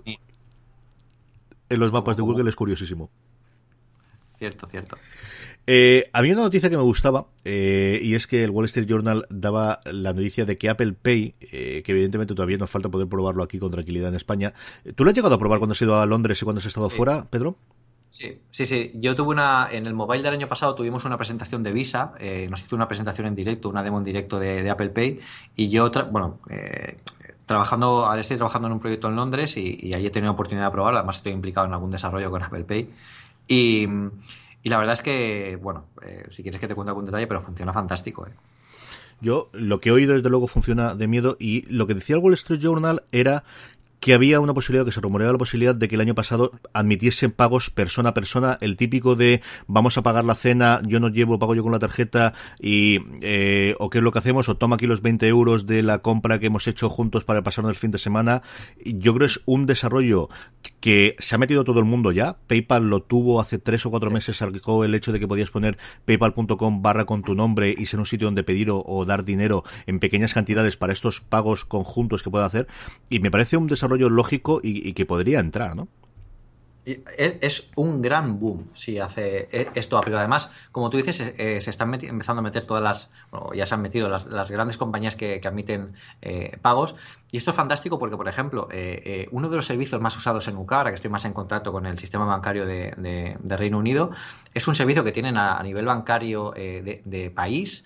En 1.69 1.79
los 1.79 1.91
mapas 1.91 2.17
de 2.17 2.23
Google 2.23 2.49
es 2.49 2.55
curiosísimo. 2.55 3.09
Cierto, 4.38 4.67
cierto. 4.67 4.97
Eh, 5.66 6.09
había 6.11 6.34
una 6.34 6.43
noticia 6.43 6.70
que 6.70 6.76
me 6.76 6.84
gustaba 6.84 7.28
eh, 7.45 7.99
y 8.01 8.16
es 8.16 8.28
que 8.28 8.43
el 8.43 8.49
Wall 8.49 8.66
Street 8.66 8.86
Journal 8.86 9.26
daba 9.30 9.80
la 9.86 10.14
noticia 10.14 10.43
de 10.45 10.57
que 10.57 10.70
Apple 10.70 10.93
Pay, 10.93 11.36
eh, 11.39 11.82
que 11.86 11.91
evidentemente 11.93 12.36
todavía 12.36 12.57
nos 12.57 12.70
falta 12.70 12.89
poder 12.89 13.07
probarlo 13.07 13.43
aquí 13.43 13.59
con 13.59 13.72
tranquilidad 13.72 14.09
en 14.09 14.16
España. 14.16 14.53
¿Tú 14.95 15.05
lo 15.05 15.09
has 15.09 15.16
llegado 15.16 15.36
a 15.36 15.39
probar 15.39 15.59
cuando 15.59 15.72
has 15.72 15.82
ido 15.82 15.99
a 15.99 16.05
Londres 16.05 16.41
y 16.41 16.43
cuando 16.43 16.59
has 16.59 16.66
estado 16.66 16.89
fuera, 16.89 17.28
Pedro? 17.30 17.55
Sí, 18.09 18.41
sí, 18.51 18.66
sí. 18.66 18.91
Yo 18.95 19.16
tuve 19.16 19.30
una. 19.30 19.70
En 19.72 19.88
el 19.88 19.93
mobile 19.93 20.22
del 20.22 20.34
año 20.34 20.47
pasado 20.47 20.76
tuvimos 20.76 21.03
una 21.05 21.18
presentación 21.18 21.64
de 21.64 21.72
Visa. 21.72 22.14
nos 22.49 22.61
hizo 22.61 22.76
una 22.76 22.88
presentación 22.88 23.26
en 23.26 23.34
directo, 23.34 23.70
una 23.70 23.82
demo 23.82 23.97
en 23.97 24.03
directo 24.03 24.39
de, 24.39 24.70
Apple 24.70 24.89
Pay. 24.89 25.20
Y 25.55 25.70
yo, 25.70 25.89
bueno, 26.11 26.39
trabajando, 27.47 28.05
ahora 28.05 28.22
estoy 28.22 28.38
trabajando 28.38 28.68
en 28.68 28.74
un 28.74 28.80
proyecto 28.80 29.07
en 29.07 29.16
Londres 29.16 29.57
y, 29.57 29.80
y 29.82 29.95
ahí 29.95 30.05
he 30.05 30.11
tenido 30.11 30.34
oportunidad 30.34 30.66
de 30.66 30.72
probarlo. 30.72 30.99
Además, 30.99 31.16
estoy 31.16 31.32
implicado 31.32 31.66
en 31.66 31.74
algún 31.74 31.89
desarrollo 31.89 32.30
con 32.30 32.43
Apple 32.43 32.66
Pay. 32.66 32.89
Y. 33.47 33.88
Y 34.64 34.70
la 34.70 34.78
verdad 34.78 34.93
es 34.93 35.01
que, 35.01 35.59
bueno, 35.61 35.88
eh, 36.01 36.26
si 36.32 36.41
quieres 36.41 36.59
que 36.59 36.68
te 36.68 36.76
cuente 36.76 36.89
algún 36.89 37.05
detalle, 37.05 37.28
pero 37.28 37.41
funciona 37.41 37.74
fantástico. 37.74 38.26
¿eh? 38.26 38.32
Yo 39.20 39.49
lo 39.51 39.82
que 39.82 39.89
he 39.89 39.91
oído 39.91 40.14
desde 40.14 40.30
luego 40.30 40.47
funciona 40.47 40.95
de 40.95 41.07
miedo 41.07 41.36
y 41.39 41.61
lo 41.74 41.86
que 41.86 41.93
decía 41.93 42.16
el 42.16 42.22
Wall 42.22 42.34
Street 42.34 42.59
Journal 42.61 43.03
era 43.11 43.43
que 44.04 44.14
había 44.14 44.41
una 44.41 44.54
posibilidad, 44.54 44.84
que 44.84 44.91
se 44.91 44.99
rumoreaba 44.99 45.32
la 45.32 45.38
posibilidad 45.38 45.74
de 45.74 45.88
que 45.88 45.95
el 45.95 46.01
año 46.01 46.14
pasado 46.14 46.51
admitiesen 46.74 47.32
pagos 47.32 47.70
persona 47.70 48.10
a 48.10 48.14
persona, 48.14 48.58
el 48.60 48.76
típico 48.76 49.16
de 49.16 49.41
vamos 49.66 49.97
a 49.97 50.04
pagar 50.04 50.26
la 50.26 50.36
cena, 50.36 50.82
yo 50.86 50.99
no 50.99 51.08
llevo, 51.08 51.39
pago 51.39 51.56
yo 51.56 51.64
con 51.64 51.72
la 51.72 51.80
tarjeta 51.80 52.34
y 52.60 52.99
eh, 53.22 53.76
o 53.80 53.89
qué 53.89 53.99
es 53.99 54.04
lo 54.04 54.12
que 54.12 54.20
hacemos, 54.20 54.49
o 54.49 54.58
toma 54.58 54.76
aquí 54.76 54.88
los 54.88 55.01
20 55.01 55.26
euros 55.30 55.68
de 55.68 55.84
la 55.84 55.99
compra 55.99 56.38
que 56.38 56.47
hemos 56.47 56.68
hecho 56.68 56.89
juntos 56.89 57.24
para 57.24 57.43
pasarnos 57.43 57.70
el 57.70 57.78
fin 57.78 57.91
de 57.91 57.97
semana. 57.97 58.41
Yo 58.84 59.14
creo 59.14 59.26
que 59.26 59.34
es 59.36 59.41
un 59.45 59.68
desarrollo 59.68 60.28
que 60.82 61.16
se 61.20 61.36
ha 61.36 61.38
metido 61.38 61.64
todo 61.64 61.80
el 61.80 61.86
mundo 61.86 62.12
ya. 62.12 62.36
PayPal 62.47 62.89
lo 62.89 63.04
tuvo 63.04 63.39
hace 63.39 63.58
tres 63.58 63.86
o 63.86 63.89
cuatro 63.89 64.12
meses, 64.12 64.36
sacó 64.36 64.84
el 64.84 64.95
hecho 64.95 65.14
de 65.14 65.22
que 65.22 65.30
podías 65.30 65.49
poner 65.49 65.78
paypal.com 66.04 66.82
barra 66.82 67.06
con 67.06 67.24
tu 67.24 67.36
nombre 67.36 67.74
y 67.78 67.86
ser 67.86 68.01
un 68.01 68.06
sitio 68.06 68.28
donde 68.28 68.43
pedir 68.43 68.68
o, 68.70 69.06
dar 69.06 69.24
dinero 69.24 69.64
en 69.86 69.99
pequeñas 69.99 70.34
cantidades 70.34 70.76
para 70.76 70.91
estos 70.91 71.22
pagos 71.22 71.64
conjuntos 71.64 72.22
que 72.22 72.30
pueda 72.30 72.43
hacer. 72.43 72.68
Y 73.10 73.20
me 73.20 73.32
parece 73.32 73.56
un 73.56 73.68
desarrollo 73.68 73.92
lógico 73.97 74.59
y, 74.63 74.93
que 74.93 75.05
podría 75.05 75.39
entrar, 75.39 75.75
¿no? 75.75 75.87
Es 76.85 77.69
un 77.77 78.01
gran 78.01 78.41
boom 78.41 78.67
si 78.73 78.99
hace 78.99 79.47
e, 79.53 79.69
esto, 79.73 80.01
pero 80.03 80.19
además, 80.19 80.49
como 80.73 80.89
tú 80.89 80.97
dices, 80.97 81.33
eh, 81.37 81.61
se 81.61 81.69
están 81.69 81.93
empezando 81.93 82.41
a 82.41 82.43
meter 82.43 82.65
todas 82.65 82.83
las, 82.83 83.09
ya 83.55 83.65
se 83.65 83.75
han 83.75 83.81
metido 83.81 84.09
las, 84.09 84.51
grandes 84.51 84.75
compañías 84.75 85.15
que, 85.15 85.39
admiten 85.45 85.93
eh, 86.21 86.57
pagos. 86.61 86.95
Y 87.31 87.37
esto 87.37 87.51
es 87.51 87.55
fantástico 87.55 87.97
porque, 87.99 88.17
por 88.17 88.27
ejemplo, 88.27 88.67
eh, 88.69 89.29
uno 89.31 89.47
de 89.47 89.55
los 89.55 89.65
servicios 89.65 90.01
más 90.01 90.17
usados 90.17 90.45
en 90.49 90.57
UK, 90.57 90.73
ahora 90.73 90.89
que 90.91 90.95
estoy 90.95 91.09
más 91.09 91.23
en 91.23 91.31
contacto 91.31 91.71
con 91.71 91.85
el 91.85 91.97
sistema 91.97 92.25
bancario 92.25 92.65
de, 92.65 93.37
Reino 93.45 93.77
Unido, 93.77 94.11
es 94.53 94.67
un 94.67 94.75
servicio 94.75 95.05
que 95.05 95.13
tienen 95.13 95.37
a, 95.37 95.63
nivel 95.63 95.85
bancario 95.85 96.51
de, 96.51 97.31
país 97.33 97.85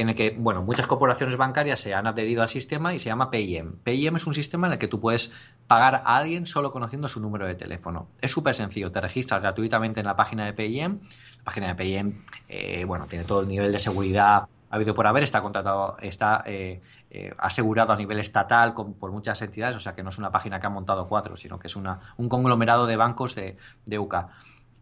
en 0.00 0.10
el 0.10 0.14
que, 0.14 0.30
bueno, 0.30 0.62
muchas 0.62 0.86
corporaciones 0.86 1.36
bancarias 1.36 1.80
se 1.80 1.94
han 1.94 2.06
adherido 2.06 2.42
al 2.42 2.48
sistema 2.48 2.94
y 2.94 2.98
se 2.98 3.06
llama 3.10 3.30
PIM. 3.30 3.76
PIM 3.82 4.16
es 4.16 4.26
un 4.26 4.34
sistema 4.34 4.66
en 4.66 4.74
el 4.74 4.78
que 4.78 4.88
tú 4.88 5.00
puedes 5.00 5.32
pagar 5.66 6.02
a 6.04 6.16
alguien 6.16 6.46
solo 6.46 6.72
conociendo 6.72 7.08
su 7.08 7.20
número 7.20 7.46
de 7.46 7.54
teléfono. 7.54 8.08
Es 8.20 8.30
súper 8.30 8.54
sencillo, 8.54 8.90
te 8.92 9.00
registras 9.00 9.40
gratuitamente 9.40 10.00
en 10.00 10.06
la 10.06 10.16
página 10.16 10.44
de 10.44 10.52
PIM. 10.52 11.00
La 11.38 11.44
página 11.44 11.68
de 11.68 11.74
PIM, 11.74 12.24
eh, 12.48 12.84
bueno, 12.84 13.06
tiene 13.06 13.24
todo 13.24 13.40
el 13.40 13.48
nivel 13.48 13.72
de 13.72 13.78
seguridad 13.78 14.46
habido 14.74 14.94
por 14.94 15.06
haber, 15.06 15.22
está 15.22 15.40
contratado, 15.40 15.96
está 16.00 16.42
eh, 16.46 16.80
eh, 17.10 17.32
asegurado 17.38 17.92
a 17.92 17.96
nivel 17.96 18.18
estatal 18.18 18.74
por 18.74 19.12
muchas 19.12 19.40
entidades, 19.40 19.76
o 19.76 19.80
sea 19.80 19.94
que 19.94 20.02
no 20.02 20.10
es 20.10 20.18
una 20.18 20.32
página 20.32 20.58
que 20.58 20.66
han 20.66 20.72
montado 20.72 21.06
cuatro, 21.06 21.36
sino 21.36 21.60
que 21.60 21.68
es 21.68 21.76
una, 21.76 22.00
un 22.16 22.28
conglomerado 22.28 22.86
de 22.86 22.96
bancos 22.96 23.36
de, 23.36 23.56
de 23.86 23.98
UCA. 24.00 24.30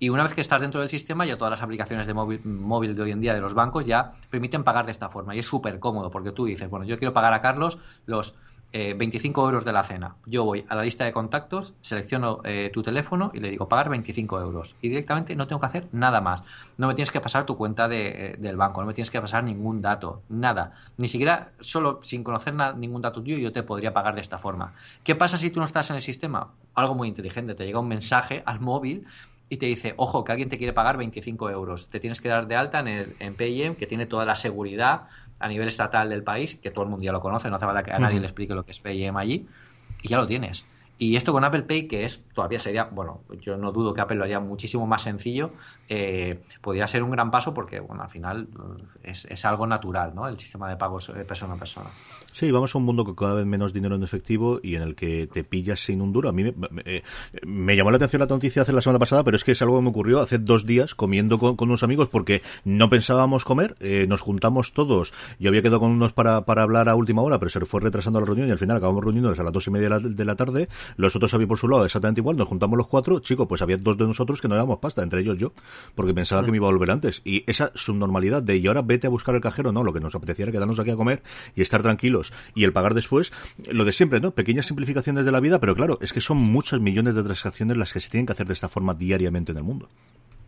Y 0.03 0.09
una 0.09 0.24
vez 0.24 0.34
que 0.34 0.40
estás 0.40 0.61
dentro 0.61 0.80
del 0.80 0.90
sistema, 0.90 1.24
ya 1.26 1.38
todas 1.38 1.53
las 1.53 1.62
aplicaciones 1.62 2.09
de 2.09 2.12
móvil, 2.12 2.96
de 2.96 3.03
hoy 3.03 3.12
en 3.12 3.20
día 3.20 3.34
de 3.34 3.40
los 3.40 3.55
bancos 3.55 3.86
ya 3.86 4.14
permiten 4.30 4.64
pagar 4.64 4.84
de 4.84 4.90
esta 4.90 5.09
forma. 5.09 5.36
Y 5.36 5.38
es 5.38 5.46
súper 5.46 5.78
cómodo 5.78 6.11
porque 6.11 6.32
tú 6.32 6.46
dices, 6.46 6.68
bueno, 6.68 6.84
yo 6.84 6.98
quiero 6.98 7.12
pagar 7.12 7.32
a 7.34 7.40
Carlos 7.40 7.78
los 8.07 8.34
25 8.72 9.40
eh, 9.40 9.44
euros 9.44 9.64
de 9.64 9.72
la 9.72 9.84
cena. 9.84 10.16
Yo 10.26 10.42
voy 10.42 10.64
a 10.68 10.74
la 10.74 10.82
lista 10.82 11.05
de 11.05 11.12
contactos, 11.12 11.74
selecciono 11.82 12.40
eh, 12.42 12.72
tu 12.74 12.82
teléfono 12.82 13.30
y 13.32 13.38
le 13.38 13.50
digo 13.50 13.68
pagar 13.68 13.90
25 13.90 14.40
euros. 14.40 14.74
Y 14.82 14.88
directamente 14.88 15.36
no 15.36 15.46
tengo 15.46 15.61
que 15.61 15.66
hacer 15.66 15.86
nada 15.92 16.20
más. 16.20 16.42
No 16.78 16.88
me 16.88 16.96
tienes 16.96 17.12
que 17.12 17.20
pasar 17.20 17.46
tu 17.46 17.57
cuenta 17.57 17.86
de, 17.86 18.09
eh, 18.09 18.36
del 18.40 18.57
banco, 18.57 18.80
no 18.80 18.88
me 18.88 18.94
tienes 18.94 19.11
que 19.12 19.20
pasar 19.20 19.44
ningún 19.44 19.82
dato, 19.82 20.22
nada. 20.28 20.72
Ni 20.96 21.07
siquiera, 21.07 21.53
solo 21.61 22.00
sin 22.03 22.24
conocer 22.24 22.55
ningún 22.76 23.03
dato 23.03 23.22
tuyo, 23.22 23.38
yo 23.38 23.53
te 23.53 23.62
podría 23.62 23.92
pagar 23.92 24.16
de 24.16 24.20
esta 24.22 24.38
forma. 24.38 24.74
¿Qué 25.05 25.14
pasa 25.14 25.36
si 25.36 25.50
tú 25.50 25.61
no 25.61 25.66
estás 25.66 25.90
en 25.90 25.96
el 25.96 26.03
sistema? 26.03 26.48
Algo 26.74 26.96
muy 26.96 27.07
inteligente, 27.07 27.55
te 27.55 27.64
llega 27.64 27.78
un 27.78 27.86
mensaje 27.86 28.42
al 28.46 28.59
móvil 28.59 29.07
y 29.53 29.59
te 29.59 29.66
dice, 29.66 29.92
ojo, 29.98 30.24
que 30.24 30.32
alguien 30.32 30.48
te 30.48 30.57
quiere 30.57 30.72
pagar 30.72 30.96
25 30.96 31.50
euros. 31.50 31.90
Te 31.90 32.00
tienes 32.00 32.22
que 32.22 32.30
dar 32.30 32.46
de 32.46 32.57
alta 32.57 32.80
en, 32.80 32.88
el, 32.88 33.16
en 33.18 33.34
PIM, 33.34 33.74
que 33.74 33.86
tiene 33.86 34.07
toda 34.07 34.24
la 34.24 34.34
seguridad 34.34 35.09
a 35.40 35.46
nivel 35.46 35.68
estatal 35.68 36.09
del 36.09 36.22
país, 36.22 36.55
que 36.55 36.70
todo 36.70 36.84
el 36.84 36.90
mundo 36.90 37.05
ya 37.05 37.12
lo 37.12 37.20
conoce, 37.20 37.50
no 37.50 37.57
hace 37.57 37.66
falta 37.66 37.82
que 37.82 37.92
a 37.92 37.98
nadie 37.98 38.18
le 38.18 38.24
explique 38.24 38.55
lo 38.55 38.64
que 38.64 38.70
es 38.70 38.80
PIM 38.80 39.14
allí, 39.14 39.46
y 40.00 40.09
ya 40.09 40.16
lo 40.16 40.26
tienes. 40.26 40.64
Y 41.03 41.16
esto 41.16 41.32
con 41.32 41.42
Apple 41.42 41.62
Pay, 41.62 41.88
que 41.88 42.05
es 42.05 42.22
todavía 42.32 42.61
sería, 42.61 42.84
bueno, 42.84 43.22
yo 43.40 43.57
no 43.57 43.72
dudo 43.72 43.92
que 43.92 44.00
Apple 44.00 44.16
lo 44.16 44.22
haría 44.22 44.38
muchísimo 44.38 44.86
más 44.86 45.03
sencillo, 45.03 45.50
eh, 45.88 46.44
podría 46.61 46.86
ser 46.86 47.03
un 47.03 47.11
gran 47.11 47.28
paso 47.28 47.53
porque, 47.53 47.80
bueno, 47.80 48.05
al 48.05 48.09
final 48.09 48.46
es, 49.03 49.24
es 49.24 49.44
algo 49.44 49.66
natural, 49.66 50.14
¿no? 50.14 50.28
El 50.28 50.38
sistema 50.38 50.70
de 50.70 50.76
pagos 50.76 51.09
eh, 51.09 51.24
persona 51.24 51.55
a 51.55 51.57
persona. 51.57 51.90
Sí, 52.32 52.50
vamos 52.50 52.74
a 52.74 52.78
un 52.78 52.86
mundo 52.86 53.05
con 53.05 53.14
cada 53.14 53.34
vez 53.34 53.44
menos 53.44 53.74
dinero 53.74 53.94
en 53.94 54.03
efectivo 54.03 54.59
y 54.62 54.76
en 54.76 54.82
el 54.82 54.94
que 54.94 55.26
te 55.26 55.44
pillas 55.44 55.80
sin 55.80 56.00
un 56.00 56.14
duro. 56.14 56.30
A 56.30 56.32
mí 56.32 56.44
me, 56.44 56.82
eh, 56.86 57.03
llamó 57.76 57.90
la 57.90 57.98
atención 57.98 58.20
la 58.20 58.26
noticia 58.26 58.62
hace 58.62 58.72
la 58.72 58.80
semana 58.80 58.98
pasada, 58.98 59.22
pero 59.22 59.36
es 59.36 59.44
que 59.44 59.53
es 59.53 59.61
algo 59.61 59.76
que 59.76 59.82
me 59.82 59.90
ocurrió 59.90 60.18
hace 60.18 60.38
dos 60.38 60.64
días 60.64 60.94
comiendo 60.94 61.38
con, 61.38 61.57
unos 61.59 61.82
amigos 61.82 62.09
porque 62.09 62.40
no 62.64 62.88
pensábamos 62.88 63.44
comer, 63.44 63.76
eh, 63.80 64.07
nos 64.09 64.22
juntamos 64.22 64.72
todos. 64.72 65.12
Yo 65.38 65.50
había 65.50 65.61
quedado 65.61 65.80
con 65.80 65.90
unos 65.90 66.14
para, 66.14 66.46
para 66.46 66.62
hablar 66.62 66.88
a 66.88 66.94
última 66.94 67.20
hora, 67.20 67.38
pero 67.38 67.50
se 67.50 67.61
fue 67.66 67.82
retrasando 67.82 68.18
la 68.18 68.24
reunión 68.24 68.48
y 68.48 68.50
al 68.50 68.59
final 68.59 68.78
acabamos 68.78 69.05
reuniéndonos 69.05 69.38
a 69.38 69.42
las 69.42 69.53
dos 69.53 69.66
y 69.66 69.70
media 69.70 69.98
de 69.98 70.24
la, 70.24 70.34
tarde. 70.34 70.68
Los 70.97 71.14
otros 71.14 71.34
habían 71.34 71.49
por 71.49 71.59
su 71.59 71.68
lado 71.68 71.84
exactamente 71.84 72.20
igual, 72.20 72.36
nos 72.36 72.49
juntamos 72.49 72.78
los 72.78 72.86
cuatro. 72.86 73.20
Chicos, 73.20 73.47
pues 73.47 73.61
había 73.61 73.76
dos 73.76 73.99
de 73.99 74.07
nosotros 74.07 74.40
que 74.40 74.49
no 74.49 74.55
dábamos 74.55 74.78
pasta, 74.78 75.03
entre 75.03 75.20
ellos 75.20 75.36
yo, 75.36 75.53
porque 75.95 76.14
pensaba 76.14 76.45
que 76.45 76.51
me 76.51 76.57
iba 76.57 76.66
a 76.66 76.72
volver 76.72 76.90
antes. 76.90 77.20
Y 77.24 77.45
esa 77.47 77.72
subnormalidad 77.74 78.43
de 78.43 78.57
y 78.57 78.66
ahora 78.66 78.82
vete 78.82 79.07
a 79.07 79.11
buscar 79.11 79.34
el 79.34 79.40
cajero, 79.40 79.72
no, 79.72 79.84
lo 79.84 79.93
que 79.93 80.01
nos 80.01 80.14
apetecía 80.14 80.45
era 80.45 80.53
quedarnos 80.53 80.78
aquí 80.78 80.90
a 80.90 80.97
comer 80.97 81.22
y 81.55 81.62
estar 81.62 81.82
tranquilos 81.82 82.32
y 82.55 82.64
el 82.64 82.72
pagar 82.72 82.95
de 82.95 83.03
después, 83.03 83.32
lo 83.70 83.84
de 83.84 83.93
siempre, 83.93 84.20
¿no? 84.20 84.30
Pequeñas 84.30 84.66
simplificaciones 84.66 85.24
de 85.24 85.32
la 85.32 85.40
vida, 85.40 85.59
pero 85.59 85.74
claro, 85.74 85.99
es 86.01 86.12
que 86.12 86.20
son 86.20 86.38
muchos 86.38 86.80
millones 86.80 87.14
de 87.14 87.22
transacciones 87.22 87.76
las 87.76 87.93
que 87.93 88.01
se 88.01 88.09
tienen 88.09 88.26
que 88.26 88.32
hacer 88.32 88.47
de 88.47 88.55
esta 88.55 88.68
forma 88.68 88.95
diariamente 88.95 89.53
en 89.53 89.59
el 89.59 89.64
mundo. 89.64 89.88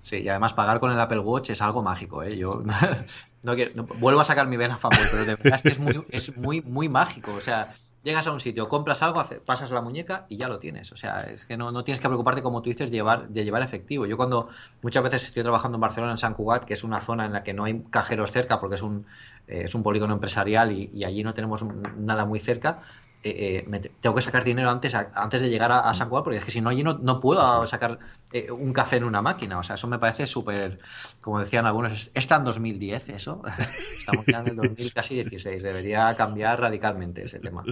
Sí, 0.02 0.16
y 0.18 0.28
además 0.28 0.52
pagar 0.52 0.80
con 0.80 0.92
el 0.92 1.00
Apple 1.00 1.18
Watch 1.18 1.50
es 1.50 1.60
algo 1.60 1.82
mágico, 1.82 2.22
¿eh? 2.22 2.36
Yo 2.36 2.62
no, 3.42 3.54
quiero, 3.54 3.84
vuelvo 3.98 4.20
a 4.20 4.24
sacar 4.24 4.46
mi 4.46 4.56
vena 4.56 4.76
fanboy, 4.76 5.06
pero 5.10 5.24
de 5.24 5.34
verdad 5.34 5.54
es 5.56 5.62
que 5.62 5.68
es 5.68 5.78
muy, 5.78 6.04
es 6.10 6.36
muy, 6.36 6.60
muy 6.60 6.88
mágico. 6.88 7.32
O 7.32 7.40
sea, 7.40 7.74
llegas 8.04 8.26
a 8.26 8.32
un 8.32 8.38
sitio, 8.38 8.68
compras 8.68 9.02
algo, 9.02 9.24
pasas 9.44 9.70
la 9.70 9.80
muñeca 9.80 10.26
y 10.28 10.36
ya 10.36 10.46
lo 10.46 10.58
tienes. 10.58 10.92
O 10.92 10.96
sea, 10.96 11.22
es 11.22 11.46
que 11.46 11.56
no, 11.56 11.72
no 11.72 11.82
tienes 11.82 12.00
que 12.00 12.06
preocuparte, 12.06 12.42
como 12.42 12.62
tú 12.62 12.68
dices, 12.68 12.90
de 12.90 12.96
llevar, 12.98 13.28
de 13.28 13.44
llevar 13.44 13.62
efectivo. 13.62 14.06
Yo 14.06 14.16
cuando 14.16 14.50
muchas 14.82 15.02
veces 15.02 15.24
estoy 15.26 15.42
trabajando 15.42 15.76
en 15.76 15.80
Barcelona, 15.80 16.12
en 16.12 16.18
San 16.18 16.34
Cugat, 16.34 16.64
que 16.64 16.74
es 16.74 16.84
una 16.84 17.00
zona 17.00 17.24
en 17.24 17.32
la 17.32 17.42
que 17.42 17.54
no 17.54 17.64
hay 17.64 17.82
cajeros 17.90 18.30
cerca 18.30 18.60
porque 18.60 18.76
es 18.76 18.82
un, 18.82 19.06
eh, 19.48 19.62
es 19.64 19.74
un 19.74 19.82
polígono 19.82 20.12
empresarial 20.14 20.70
y, 20.72 21.02
allí 21.04 21.24
no 21.24 21.34
tenemos 21.34 21.64
nada 21.96 22.26
muy 22.26 22.40
cerca, 22.40 22.82
eh, 23.24 23.64
eh, 23.72 23.90
tengo 24.02 24.14
que 24.14 24.20
sacar 24.20 24.44
dinero 24.44 24.68
antes, 24.68 24.94
antes 24.94 25.40
de 25.40 25.48
llegar 25.48 25.72
a, 25.72 25.94
San 25.94 26.10
Juan, 26.10 26.22
porque 26.22 26.38
es 26.38 26.44
que 26.44 26.50
si 26.50 26.60
no 26.60 26.68
allí 26.68 26.82
no, 26.82 26.98
no 26.98 27.20
puedo 27.20 27.66
sacar 27.66 27.98
eh, 28.32 28.50
un 28.50 28.74
café 28.74 28.96
en 28.96 29.04
una 29.04 29.22
máquina. 29.22 29.58
O 29.58 29.62
sea, 29.62 29.76
eso 29.76 29.88
me 29.88 29.98
parece 29.98 30.26
súper, 30.26 30.78
como 31.22 31.40
decían 31.40 31.64
algunos, 31.64 32.10
está 32.12 32.36
en 32.36 32.44
2010 32.44 33.08
eso. 33.08 33.42
Estamos 33.98 34.26
ya 34.26 34.40
en 34.40 34.48
el 34.48 34.56
2000, 34.56 34.92
casi 34.92 35.14
16. 35.14 35.62
Debería 35.62 36.14
cambiar 36.14 36.60
radicalmente 36.60 37.24
ese 37.24 37.38
tema. 37.38 37.64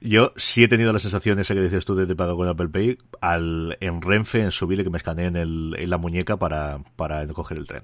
Yo 0.00 0.32
sí 0.36 0.64
he 0.64 0.68
tenido 0.68 0.94
la 0.94 0.98
sensación 0.98 1.38
esa 1.38 1.54
que 1.54 1.60
dices 1.60 1.84
tú 1.84 1.94
de 1.94 2.06
te 2.06 2.16
pago 2.16 2.34
con 2.34 2.48
Apple 2.48 2.68
Pay 2.68 2.96
al, 3.20 3.76
en 3.80 4.00
Renfe, 4.00 4.40
en 4.40 4.50
subir 4.50 4.82
que 4.82 4.88
me 4.88 4.96
escaneen 4.96 5.36
en, 5.36 5.74
en 5.76 5.90
la 5.90 5.98
muñeca 5.98 6.38
para, 6.38 6.78
para 6.96 7.26
coger 7.28 7.58
el 7.58 7.66
tren 7.66 7.82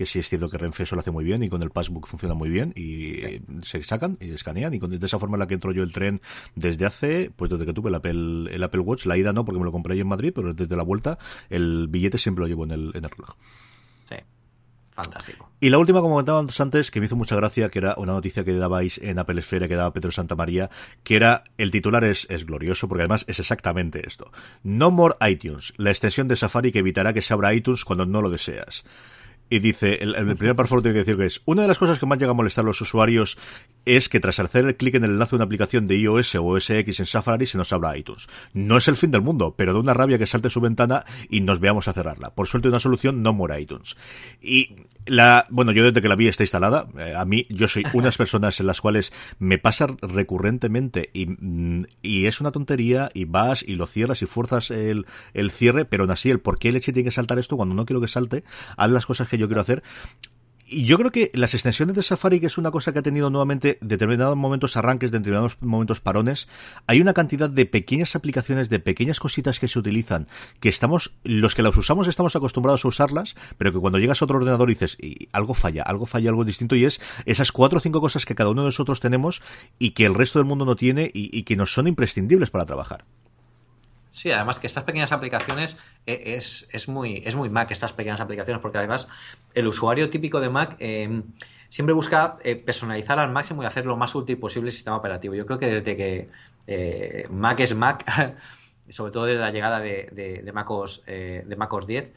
que 0.00 0.06
sí 0.06 0.18
es 0.18 0.30
cierto 0.30 0.48
que 0.48 0.56
Renfe 0.56 0.84
eso 0.84 0.96
lo 0.96 1.02
hace 1.02 1.10
muy 1.10 1.24
bien 1.24 1.42
y 1.42 1.50
con 1.50 1.62
el 1.62 1.68
Passbook 1.68 2.06
funciona 2.06 2.34
muy 2.34 2.48
bien 2.48 2.72
y 2.74 3.42
se 3.62 3.82
sacan 3.82 4.16
y 4.18 4.30
escanean 4.30 4.72
y 4.72 4.78
con, 4.78 4.98
de 4.98 5.06
esa 5.06 5.18
forma 5.18 5.36
en 5.36 5.40
la 5.40 5.46
que 5.46 5.52
entro 5.52 5.72
yo 5.72 5.82
el 5.82 5.92
tren 5.92 6.22
desde 6.54 6.86
hace, 6.86 7.30
pues 7.36 7.50
desde 7.50 7.66
que 7.66 7.74
tuve 7.74 7.90
el 7.90 7.96
Apple, 7.96 8.48
el 8.50 8.62
Apple 8.62 8.80
Watch, 8.80 9.04
la 9.04 9.18
ida 9.18 9.34
no 9.34 9.44
porque 9.44 9.58
me 9.58 9.66
lo 9.66 9.72
compré 9.72 9.92
ahí 9.92 10.00
en 10.00 10.08
Madrid, 10.08 10.32
pero 10.34 10.54
desde 10.54 10.74
la 10.74 10.84
vuelta 10.84 11.18
el 11.50 11.88
billete 11.88 12.16
siempre 12.16 12.44
lo 12.44 12.48
llevo 12.48 12.64
en 12.64 12.70
el, 12.70 12.92
en 12.94 13.04
el 13.04 13.10
reloj. 13.10 13.34
Sí. 14.08 14.16
Fantástico. 14.94 15.50
Y 15.60 15.68
la 15.68 15.76
última, 15.76 16.00
como 16.00 16.14
comentábamos 16.14 16.58
antes, 16.62 16.90
que 16.90 17.00
me 17.00 17.04
hizo 17.04 17.16
mucha 17.16 17.36
gracia, 17.36 17.68
que 17.68 17.78
era 17.78 17.94
una 17.98 18.14
noticia 18.14 18.42
que 18.42 18.54
dabais 18.54 18.96
en 18.96 19.18
Apple 19.18 19.38
Esfera, 19.40 19.68
que 19.68 19.76
daba 19.76 19.92
Pedro 19.92 20.12
Santa 20.12 20.34
María, 20.34 20.70
que 21.04 21.16
era, 21.16 21.44
el 21.58 21.70
titular 21.70 22.04
es, 22.04 22.26
es 22.30 22.46
glorioso, 22.46 22.88
porque 22.88 23.02
además 23.02 23.26
es 23.28 23.38
exactamente 23.38 24.06
esto. 24.06 24.32
No 24.62 24.90
more 24.90 25.16
iTunes, 25.28 25.74
la 25.76 25.90
extensión 25.90 26.26
de 26.26 26.36
Safari 26.36 26.72
que 26.72 26.78
evitará 26.78 27.12
que 27.12 27.20
se 27.20 27.34
abra 27.34 27.52
iTunes 27.52 27.84
cuando 27.84 28.06
no 28.06 28.22
lo 28.22 28.30
deseas. 28.30 28.82
Y 29.50 29.58
dice, 29.58 30.02
el, 30.02 30.14
el 30.14 30.36
primer 30.36 30.56
párrafo 30.56 30.80
tiene 30.80 30.94
que 30.94 31.00
decir 31.00 31.16
que 31.16 31.26
es, 31.26 31.42
una 31.44 31.62
de 31.62 31.68
las 31.68 31.78
cosas 31.78 31.98
que 31.98 32.06
más 32.06 32.18
llega 32.18 32.30
a 32.30 32.34
molestar 32.34 32.64
a 32.64 32.68
los 32.68 32.80
usuarios 32.80 33.36
es 33.84 34.08
que 34.08 34.20
tras 34.20 34.38
hacer 34.38 34.64
el 34.64 34.76
clic 34.76 34.94
en 34.94 35.04
el 35.04 35.10
enlace 35.10 35.30
de 35.30 35.36
una 35.36 35.44
aplicación 35.44 35.86
de 35.86 35.98
iOS 35.98 36.36
o 36.36 36.44
OS 36.44 36.70
X 36.70 37.00
en 37.00 37.06
Safari 37.06 37.46
se 37.46 37.58
nos 37.58 37.72
abra 37.72 37.96
iTunes. 37.96 38.28
No 38.52 38.76
es 38.76 38.88
el 38.88 38.96
fin 38.96 39.10
del 39.10 39.22
mundo, 39.22 39.54
pero 39.56 39.72
de 39.72 39.80
una 39.80 39.94
rabia 39.94 40.18
que 40.18 40.26
salte 40.26 40.50
su 40.50 40.60
ventana 40.60 41.04
y 41.28 41.40
nos 41.40 41.60
veamos 41.60 41.88
a 41.88 41.92
cerrarla. 41.92 42.34
Por 42.34 42.46
suerte 42.46 42.68
una 42.68 42.78
solución 42.78 43.22
no 43.22 43.32
muera 43.32 43.58
iTunes. 43.58 43.96
Y 44.40 44.76
la, 45.06 45.46
bueno, 45.50 45.72
yo 45.72 45.82
desde 45.82 46.00
que 46.00 46.08
la 46.08 46.14
vi 46.14 46.28
está 46.28 46.44
instalada, 46.44 46.86
eh, 46.98 47.14
a 47.16 47.24
mí, 47.24 47.46
yo 47.48 47.68
soy 47.68 47.84
unas 47.94 48.16
personas 48.16 48.60
en 48.60 48.66
las 48.66 48.80
cuales 48.80 49.12
me 49.38 49.58
pasa 49.58 49.88
recurrentemente 50.00 51.10
y, 51.12 51.26
mm, 51.26 51.86
y 52.02 52.26
es 52.26 52.40
una 52.40 52.52
tontería 52.52 53.10
y 53.14 53.24
vas 53.24 53.62
y 53.62 53.74
lo 53.74 53.86
cierras 53.86 54.22
y 54.22 54.26
fuerzas 54.26 54.70
el, 54.70 55.06
el 55.34 55.50
cierre, 55.50 55.84
pero 55.84 56.04
aún 56.04 56.12
así 56.12 56.30
el 56.30 56.40
por 56.40 56.58
qué 56.58 56.70
leche 56.70 56.92
tiene 56.92 57.08
que 57.08 57.14
saltar 57.14 57.38
esto 57.38 57.56
cuando 57.56 57.74
no 57.74 57.86
quiero 57.86 58.00
que 58.00 58.08
salte, 58.08 58.44
haz 58.76 58.90
las 58.90 59.06
cosas 59.06 59.28
que 59.28 59.38
yo 59.40 59.48
quiero 59.48 59.62
hacer 59.62 59.82
y 60.72 60.84
yo 60.84 60.96
creo 60.98 61.10
que 61.10 61.32
las 61.34 61.52
extensiones 61.52 61.96
de 61.96 62.04
Safari, 62.04 62.38
que 62.38 62.46
es 62.46 62.56
una 62.56 62.70
cosa 62.70 62.92
que 62.92 63.00
ha 63.00 63.02
tenido 63.02 63.28
nuevamente 63.28 63.76
determinados 63.80 64.36
momentos 64.36 64.76
arranques, 64.76 65.10
de 65.10 65.18
determinados 65.18 65.56
momentos 65.60 66.00
parones, 66.00 66.46
hay 66.86 67.00
una 67.00 67.12
cantidad 67.12 67.50
de 67.50 67.66
pequeñas 67.66 68.14
aplicaciones, 68.14 68.70
de 68.70 68.78
pequeñas 68.78 69.18
cositas 69.18 69.58
que 69.58 69.66
se 69.66 69.80
utilizan, 69.80 70.28
que 70.60 70.68
estamos, 70.68 71.12
los 71.24 71.56
que 71.56 71.64
las 71.64 71.76
usamos 71.76 72.06
estamos 72.06 72.36
acostumbrados 72.36 72.84
a 72.84 72.88
usarlas, 72.88 73.34
pero 73.58 73.72
que 73.72 73.80
cuando 73.80 73.98
llegas 73.98 74.22
a 74.22 74.26
otro 74.26 74.38
ordenador 74.38 74.68
dices, 74.68 74.96
algo 75.32 75.54
falla, 75.54 75.82
algo 75.82 76.06
falla, 76.06 76.30
algo 76.30 76.44
distinto, 76.44 76.76
y 76.76 76.84
es 76.84 77.00
esas 77.26 77.50
cuatro 77.50 77.78
o 77.78 77.82
cinco 77.82 78.00
cosas 78.00 78.24
que 78.24 78.36
cada 78.36 78.50
uno 78.50 78.62
de 78.62 78.68
nosotros 78.68 79.00
tenemos 79.00 79.42
y 79.80 79.90
que 79.90 80.06
el 80.06 80.14
resto 80.14 80.38
del 80.38 80.46
mundo 80.46 80.64
no 80.64 80.76
tiene 80.76 81.10
y 81.12 81.42
que 81.42 81.56
nos 81.56 81.74
son 81.74 81.88
imprescindibles 81.88 82.50
para 82.50 82.64
trabajar. 82.64 83.04
Sí, 84.12 84.32
además 84.32 84.58
que 84.58 84.66
estas 84.66 84.84
pequeñas 84.84 85.12
aplicaciones 85.12 85.76
eh, 86.06 86.34
es, 86.36 86.68
es, 86.72 86.88
muy, 86.88 87.22
es 87.24 87.36
muy 87.36 87.48
Mac, 87.48 87.70
estas 87.70 87.92
pequeñas 87.92 88.20
aplicaciones, 88.20 88.60
porque 88.60 88.78
además 88.78 89.08
el 89.54 89.66
usuario 89.66 90.10
típico 90.10 90.40
de 90.40 90.48
Mac 90.48 90.76
eh, 90.80 91.22
siempre 91.68 91.94
busca 91.94 92.38
eh, 92.42 92.56
personalizar 92.56 93.18
al 93.18 93.30
máximo 93.30 93.62
y 93.62 93.66
hacer 93.66 93.86
lo 93.86 93.96
más 93.96 94.14
útil 94.14 94.38
posible 94.38 94.70
el 94.70 94.74
sistema 94.74 94.96
operativo. 94.96 95.34
Yo 95.34 95.46
creo 95.46 95.58
que 95.58 95.80
desde 95.80 95.96
que 95.96 97.28
Mac 97.30 97.60
es 97.60 97.74
Mac, 97.74 98.04
sobre 98.88 99.12
todo 99.12 99.26
desde 99.26 99.40
la 99.40 99.52
llegada 99.52 99.80
de, 99.80 100.08
de, 100.12 100.42
de 100.42 100.52
MacOS, 100.52 101.04
de 101.06 101.44
10, 101.86 102.12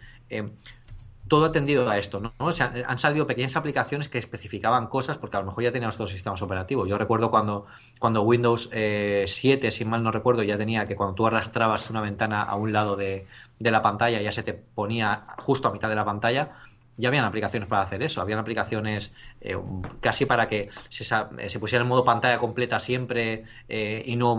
todo 1.28 1.46
ha 1.46 1.52
tendido 1.52 1.90
a 1.90 1.98
esto, 1.98 2.20
¿no? 2.20 2.34
Han 2.40 3.00
salido 3.00 3.26
pequeñas 3.26 3.56
aplicaciones 3.56 4.10
que 4.10 4.18
especificaban 4.18 4.88
cosas 4.88 5.18
porque 5.18 5.38
a 5.38 5.40
lo 5.40 5.48
mejor 5.48 5.64
ya 5.64 5.72
teníamos 5.72 5.96
todos 5.96 6.10
los 6.10 6.14
sistemas 6.14 6.42
operativos. 6.42 6.88
Yo 6.88 6.98
recuerdo 6.98 7.32
cuando, 7.32 7.66
cuando 8.00 8.22
Windows 8.24 8.70
eh, 8.74 9.24
7, 9.26 9.72
si 9.72 9.86
mal 9.86 10.04
no 10.04 10.12
recuerdo, 10.12 10.44
ya 10.44 10.58
tenía 10.58 10.86
que 10.86 10.96
cuando 10.96 11.16
tú 11.16 11.26
arrastrabas 11.26 11.90
una 11.90 12.02
ventana 12.02 12.44
a 12.44 12.56
un 12.56 12.74
lado 12.74 12.96
de, 12.96 13.26
de 13.60 13.72
la 13.72 13.82
pantalla 13.82 14.22
ya 14.22 14.32
se 14.32 14.44
te 14.44 14.54
ponía 14.54 15.28
justo 15.40 15.68
a 15.68 15.72
mitad 15.72 15.90
de 15.90 15.96
la 15.96 16.06
pantalla 16.06 16.52
ya 16.98 17.10
habían 17.10 17.26
aplicaciones 17.26 17.68
para 17.68 17.82
hacer 17.82 18.04
eso, 18.04 18.22
habían 18.22 18.40
aplicaciones 18.40 19.14
eh, 19.42 19.58
casi 20.00 20.26
para 20.26 20.48
que 20.48 20.70
se, 20.90 21.04
eh, 21.40 21.50
se, 21.50 21.60
pusiera 21.60 21.82
en 21.82 21.90
modo 21.90 22.06
pantalla 22.06 22.38
completa 22.38 22.80
siempre 22.80 23.46
eh, 23.68 24.04
y 24.06 24.16
no 24.16 24.36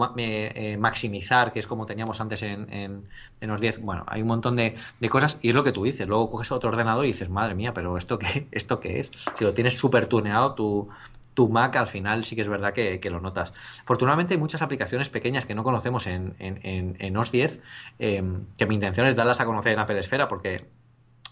maximizar, 0.79 1.53
que 1.53 1.59
es 1.59 1.67
como 1.67 1.87
teníamos 1.87 2.21
antes 2.21 2.43
en, 2.43 2.73
en, 2.73 3.05
en, 3.41 3.49
los 3.49 3.61
10. 3.61 3.81
Bueno, 3.81 4.05
hay 4.07 4.23
un 4.23 4.29
montón 4.29 4.57
de, 4.57 4.77
de, 5.01 5.09
cosas 5.09 5.39
y 5.43 5.49
es 5.49 5.55
lo 5.55 5.65
que 5.65 5.73
tú 5.73 5.85
dices. 5.85 6.07
Luego 6.07 6.31
coges 6.31 6.53
otro 6.53 6.69
ordenador 6.69 7.05
y 7.05 7.09
dices, 7.09 7.29
madre 7.29 7.55
mía, 7.55 7.75
pero 7.75 7.97
¿esto 7.97 8.19
qué, 8.19 8.47
esto 8.53 8.79
qué 8.79 9.01
es? 9.01 9.11
Si 9.37 9.45
lo 9.45 9.53
tienes 9.53 9.77
súper 9.77 10.07
tuneado, 10.07 10.55
tu, 10.55 10.89
tu 11.35 11.49
Mac 11.49 11.75
al 11.75 11.89
final 11.89 12.25
sí 12.25 12.37
que 12.37 12.43
es 12.43 12.49
verdad 12.49 12.73
que, 12.73 13.01
que, 13.01 13.11
lo 13.11 13.21
notas. 13.21 13.53
Afortunadamente 13.83 14.35
hay 14.35 14.39
muchas 14.39 14.63
aplicaciones 14.63 15.09
pequeñas 15.09 15.45
que 15.45 15.57
no 15.57 15.65
conocemos 15.65 16.07
en, 16.07 16.37
en, 16.39 16.97
en 16.99 17.17
OS 17.17 17.33
10, 17.33 17.59
que 17.99 18.67
mi 18.67 18.77
intención 18.77 19.09
es 19.09 19.17
darlas 19.17 19.41
a 19.41 19.45
conocer 19.45 19.73
en 19.73 19.81
Apple 19.81 19.99
Esfera 19.99 20.29
porque 20.29 20.67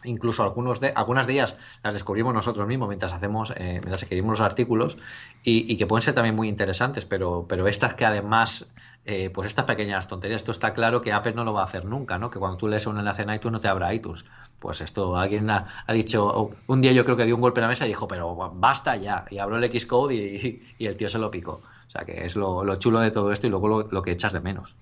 incluso 0.05 0.43
algunos 0.43 0.81
de, 0.81 0.93
algunas 0.95 1.27
de 1.27 1.35
ellas 1.35 1.57
las 1.83 1.93
descubrimos 1.93 2.35
nosotros 2.35 2.67
mismos 2.67 2.89
mientras 2.89 3.13
hacemos 3.13 3.53
eh, 3.57 3.81
mientras 3.83 4.03
escribimos 4.03 4.39
los 4.39 4.41
artículos 4.41 4.99
y, 5.43 5.77
que 5.77 5.87
pueden 5.87 6.03
ser 6.03 6.15
también 6.15 6.35
muy 6.35 6.49
interesantes 6.49 7.05
pero 7.05 7.47
pero 7.49 7.67
estas 7.69 7.95
que 7.95 8.05
además 8.05 8.67
eh, 9.05 9.31
pues 9.31 9.49
estas 9.49 9.65
pequeñas 9.65 10.07
tonterías 10.09 10.43
esto 10.43 10.53
está 10.53 10.75
claro 10.75 11.03
que 11.03 11.13
Apple 11.13 11.35
no 11.35 11.45
lo 11.45 11.53
va 11.53 11.63
a 11.63 11.65
hacer 11.65 11.85
nunca 11.85 12.19
no 12.19 12.31
que 12.31 12.39
cuando 12.39 12.57
tú 12.57 12.69
lees 12.69 12.87
un 12.87 12.99
enlace 12.99 13.23
en 13.23 13.35
iTunes 13.35 13.53
no 13.53 13.61
te 13.61 13.69
abra 13.69 13.93
iTunes. 13.93 14.25
Pues 14.59 14.81
esto 14.81 15.17
alguien 15.17 15.51
ha, 15.51 15.67
dicho 15.93 16.53
un 16.69 16.81
día 16.81 16.93
yo 16.93 17.05
creo 17.05 17.17
que 17.17 17.25
dio 17.25 17.35
un 17.35 17.41
golpe 17.41 17.59
en 17.59 17.63
la 17.63 17.69
mesa 17.69 17.85
y 17.85 17.89
dijo 17.89 18.07
pero 18.07 18.53
basta 18.55 18.95
ya 18.95 19.25
y 19.29 19.39
abrió 19.39 19.59
el 19.59 19.81
Xcode 19.81 20.15
y, 20.15 20.75
y, 20.79 20.87
el 20.87 20.97
tío 20.97 21.09
se 21.09 21.19
lo 21.19 21.33
picó. 21.33 21.63
O 21.89 21.91
sea 21.91 22.05
que 22.05 22.25
es 22.25 22.37
lo, 22.37 22.63
lo 22.63 22.77
chulo 22.77 23.01
de 23.01 23.11
todo 23.11 23.33
esto 23.33 23.49
y 23.49 23.51
luego 23.51 23.67
lo, 23.67 23.89
lo 23.91 24.03
que 24.03 24.13
echas 24.13 24.33
de 24.33 24.41
menos 24.41 24.77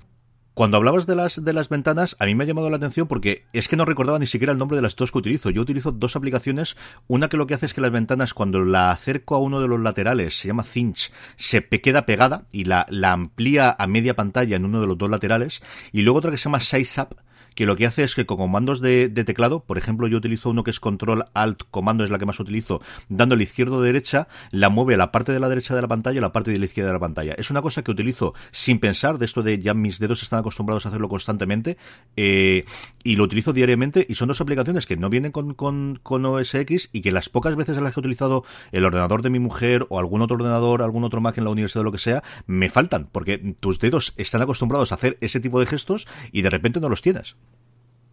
cuando 0.54 0.76
hablabas 0.76 1.06
de 1.06 1.14
las, 1.14 1.42
de 1.42 1.52
las 1.52 1.68
ventanas, 1.68 2.16
a 2.18 2.26
mí 2.26 2.34
me 2.34 2.44
ha 2.44 2.46
llamado 2.46 2.68
la 2.70 2.76
atención 2.76 3.06
porque 3.06 3.44
es 3.52 3.68
que 3.68 3.76
no 3.76 3.84
recordaba 3.84 4.18
ni 4.18 4.26
siquiera 4.26 4.52
el 4.52 4.58
nombre 4.58 4.76
de 4.76 4.82
las 4.82 4.96
dos 4.96 5.12
que 5.12 5.18
utilizo. 5.18 5.50
Yo 5.50 5.62
utilizo 5.62 5.92
dos 5.92 6.16
aplicaciones. 6.16 6.76
Una 7.06 7.28
que 7.28 7.36
lo 7.36 7.46
que 7.46 7.54
hace 7.54 7.66
es 7.66 7.74
que 7.74 7.80
las 7.80 7.92
ventanas, 7.92 8.34
cuando 8.34 8.62
la 8.64 8.90
acerco 8.90 9.36
a 9.36 9.38
uno 9.38 9.60
de 9.60 9.68
los 9.68 9.80
laterales, 9.80 10.38
se 10.38 10.48
llama 10.48 10.64
Cinch, 10.64 11.12
se 11.36 11.62
queda 11.62 12.04
pegada 12.04 12.46
y 12.52 12.64
la, 12.64 12.86
la 12.90 13.12
amplía 13.12 13.74
a 13.78 13.86
media 13.86 14.16
pantalla 14.16 14.56
en 14.56 14.64
uno 14.64 14.80
de 14.80 14.86
los 14.86 14.98
dos 14.98 15.08
laterales. 15.08 15.62
Y 15.92 16.02
luego 16.02 16.18
otra 16.18 16.30
que 16.30 16.36
se 16.36 16.44
llama 16.44 16.60
Size 16.60 17.00
Up, 17.00 17.16
que 17.60 17.66
lo 17.66 17.76
que 17.76 17.84
hace 17.84 18.04
es 18.04 18.14
que 18.14 18.24
con 18.24 18.38
comandos 18.38 18.80
de, 18.80 19.10
teclado, 19.10 19.60
por 19.60 19.76
ejemplo, 19.76 20.06
yo 20.06 20.16
utilizo 20.16 20.48
uno 20.48 20.64
que 20.64 20.70
es 20.70 20.80
control 20.80 21.26
alt 21.34 21.64
comando 21.70 22.04
es 22.04 22.08
la 22.08 22.18
que 22.18 22.24
más 22.24 22.40
utilizo, 22.40 22.80
dándole 23.10 23.42
izquierdo 23.42 23.82
derecha, 23.82 24.28
la 24.50 24.70
mueve 24.70 24.94
a 24.94 24.96
la 24.96 25.12
parte 25.12 25.32
de 25.32 25.40
la 25.40 25.50
derecha 25.50 25.74
de 25.74 25.82
la 25.82 25.88
pantalla 25.88 26.16
y 26.16 26.22
la 26.22 26.32
parte 26.32 26.52
de 26.52 26.58
la 26.58 26.64
izquierda 26.64 26.88
de 26.88 26.94
la 26.94 27.00
pantalla. 27.00 27.34
Es 27.34 27.50
una 27.50 27.60
cosa 27.60 27.82
que 27.82 27.90
utilizo 27.90 28.32
sin 28.50 28.78
pensar, 28.78 29.18
de 29.18 29.26
esto 29.26 29.42
de 29.42 29.58
ya 29.58 29.74
mis 29.74 29.98
dedos 29.98 30.22
están 30.22 30.38
acostumbrados 30.38 30.86
a 30.86 30.88
hacerlo 30.88 31.10
constantemente, 31.10 31.76
eh, 32.16 32.64
y 33.04 33.16
lo 33.16 33.24
utilizo 33.24 33.52
diariamente, 33.52 34.06
y 34.08 34.14
son 34.14 34.28
dos 34.28 34.40
aplicaciones 34.40 34.86
que 34.86 34.96
no 34.96 35.10
vienen 35.10 35.30
con, 35.30 35.52
con, 35.52 36.00
con 36.02 36.24
OS 36.24 36.54
X 36.54 36.88
y 36.94 37.02
que 37.02 37.12
las 37.12 37.28
pocas 37.28 37.56
veces 37.56 37.76
en 37.76 37.84
las 37.84 37.92
que 37.92 38.00
he 38.00 38.02
utilizado 38.02 38.42
el 38.72 38.86
ordenador 38.86 39.20
de 39.20 39.28
mi 39.28 39.38
mujer 39.38 39.84
o 39.90 39.98
algún 39.98 40.22
otro 40.22 40.36
ordenador, 40.36 40.80
algún 40.80 41.04
otro 41.04 41.20
Mac 41.20 41.36
en 41.36 41.44
la 41.44 41.50
universidad 41.50 41.82
o 41.82 41.84
lo 41.84 41.92
que 41.92 41.98
sea, 41.98 42.22
me 42.46 42.70
faltan, 42.70 43.10
porque 43.12 43.36
tus 43.60 43.80
dedos 43.80 44.14
están 44.16 44.40
acostumbrados 44.40 44.92
a 44.92 44.94
hacer 44.94 45.18
ese 45.20 45.40
tipo 45.40 45.60
de 45.60 45.66
gestos 45.66 46.08
y 46.32 46.40
de 46.40 46.48
repente 46.48 46.80
no 46.80 46.88
los 46.88 47.02
tienes. 47.02 47.36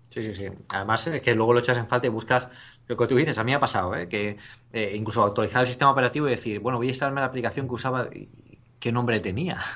Sí, 0.09 0.33
sí, 0.33 0.35
sí. 0.35 0.45
Además 0.69 1.05
es 1.07 1.21
que 1.21 1.35
luego 1.35 1.53
lo 1.53 1.59
echas 1.59 1.77
en 1.77 1.87
falta 1.87 2.07
y 2.07 2.09
buscas 2.09 2.47
lo 2.87 2.97
que 2.97 3.07
tú 3.07 3.15
dices. 3.15 3.37
A 3.37 3.43
mí 3.43 3.51
me 3.51 3.55
ha 3.55 3.59
pasado, 3.59 3.95
¿eh? 3.95 4.07
que 4.07 4.37
eh, 4.73 4.93
incluso 4.95 5.23
actualizar 5.23 5.61
el 5.61 5.67
sistema 5.67 5.91
operativo 5.91 6.27
y 6.27 6.31
decir, 6.31 6.59
bueno, 6.59 6.77
voy 6.77 6.87
a 6.87 6.89
instalarme 6.89 7.21
la 7.21 7.27
aplicación 7.27 7.67
que 7.67 7.73
usaba, 7.73 8.07
¿qué 8.79 8.91
nombre 8.91 9.19
tenía? 9.19 9.61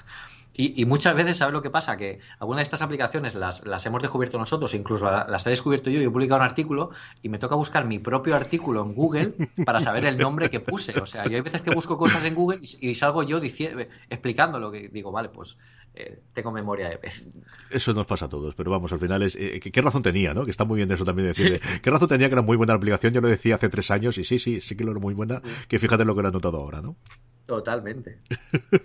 Y, 0.54 0.80
y, 0.82 0.86
muchas 0.86 1.16
veces, 1.16 1.38
¿sabes 1.38 1.54
lo 1.54 1.62
que 1.62 1.70
pasa? 1.70 1.96
Que 1.96 2.20
algunas 2.38 2.60
de 2.60 2.64
estas 2.64 2.82
aplicaciones 2.82 3.36
las, 3.36 3.66
las 3.66 3.86
hemos 3.86 4.02
descubierto 4.02 4.38
nosotros, 4.38 4.74
incluso 4.74 5.10
las 5.10 5.48
he 5.48 5.50
descubierto 5.50 5.90
yo, 5.90 6.02
y 6.02 6.04
he 6.04 6.10
publicado 6.10 6.42
un 6.42 6.46
artículo 6.46 6.92
y 7.22 7.30
me 7.30 7.40
toca 7.40 7.56
buscar 7.56 7.86
mi 7.86 8.00
propio 8.00 8.36
artículo 8.36 8.84
en 8.84 8.94
Google 8.94 9.34
para 9.66 9.80
saber 9.80 10.04
el 10.04 10.18
nombre 10.18 10.50
que 10.50 10.60
puse. 10.60 11.00
O 11.00 11.06
sea, 11.06 11.24
yo 11.24 11.38
hay 11.38 11.42
veces 11.42 11.62
que 11.62 11.74
busco 11.74 11.98
cosas 11.98 12.26
en 12.26 12.36
Google 12.36 12.60
y, 12.62 12.90
y 12.90 12.96
salgo 12.96 13.24
yo 13.24 13.40
diciendo, 13.40 13.82
explicando 14.10 14.60
lo 14.60 14.72
que 14.72 14.90
digo, 14.90 15.10
vale, 15.10 15.30
pues 15.30 15.58
eh, 15.94 16.22
tengo 16.34 16.52
memoria 16.52 16.90
de 16.90 16.98
pez. 16.98 17.30
Eso 17.70 17.94
nos 17.94 18.08
pasa 18.08 18.26
a 18.26 18.30
todos, 18.30 18.56
pero 18.56 18.72
vamos, 18.72 18.92
al 18.94 19.00
final 19.00 19.22
es. 19.24 19.36
Eh, 19.36 19.60
¿Qué 19.60 19.82
razón 19.82 20.02
tenía, 20.02 20.34
no? 20.34 20.46
Que 20.46 20.52
está 20.52 20.64
muy 20.64 20.78
bien 20.78 20.92
eso 20.92 21.04
también 21.04 21.28
decirle. 21.28 21.60
¿Qué 21.82 21.90
razón 21.90 22.08
tenía 22.08 22.28
que 22.30 22.34
era 22.34 22.42
muy 22.42 22.58
buena 22.58 22.74
la 22.74 22.78
aplicación? 22.78 23.14
Yo 23.14 23.22
lo 23.22 23.28
decía 23.28 23.56
hace 23.56 23.70
tres 23.70 23.92
años 23.92 24.18
y 24.18 24.24
sí, 24.24 24.40
sí, 24.40 24.62
sí 24.62 24.76
que 24.76 24.84
lo 24.84 24.92
era 24.92 25.00
muy 25.00 25.14
buena. 25.14 25.42
Que 25.68 25.80
fíjate 25.80 26.06
lo 26.06 26.16
que 26.16 26.22
lo 26.22 26.30
ha 26.30 26.32
notado 26.32 26.58
ahora, 26.58 26.82
¿no? 26.82 26.96
Totalmente. 27.52 28.18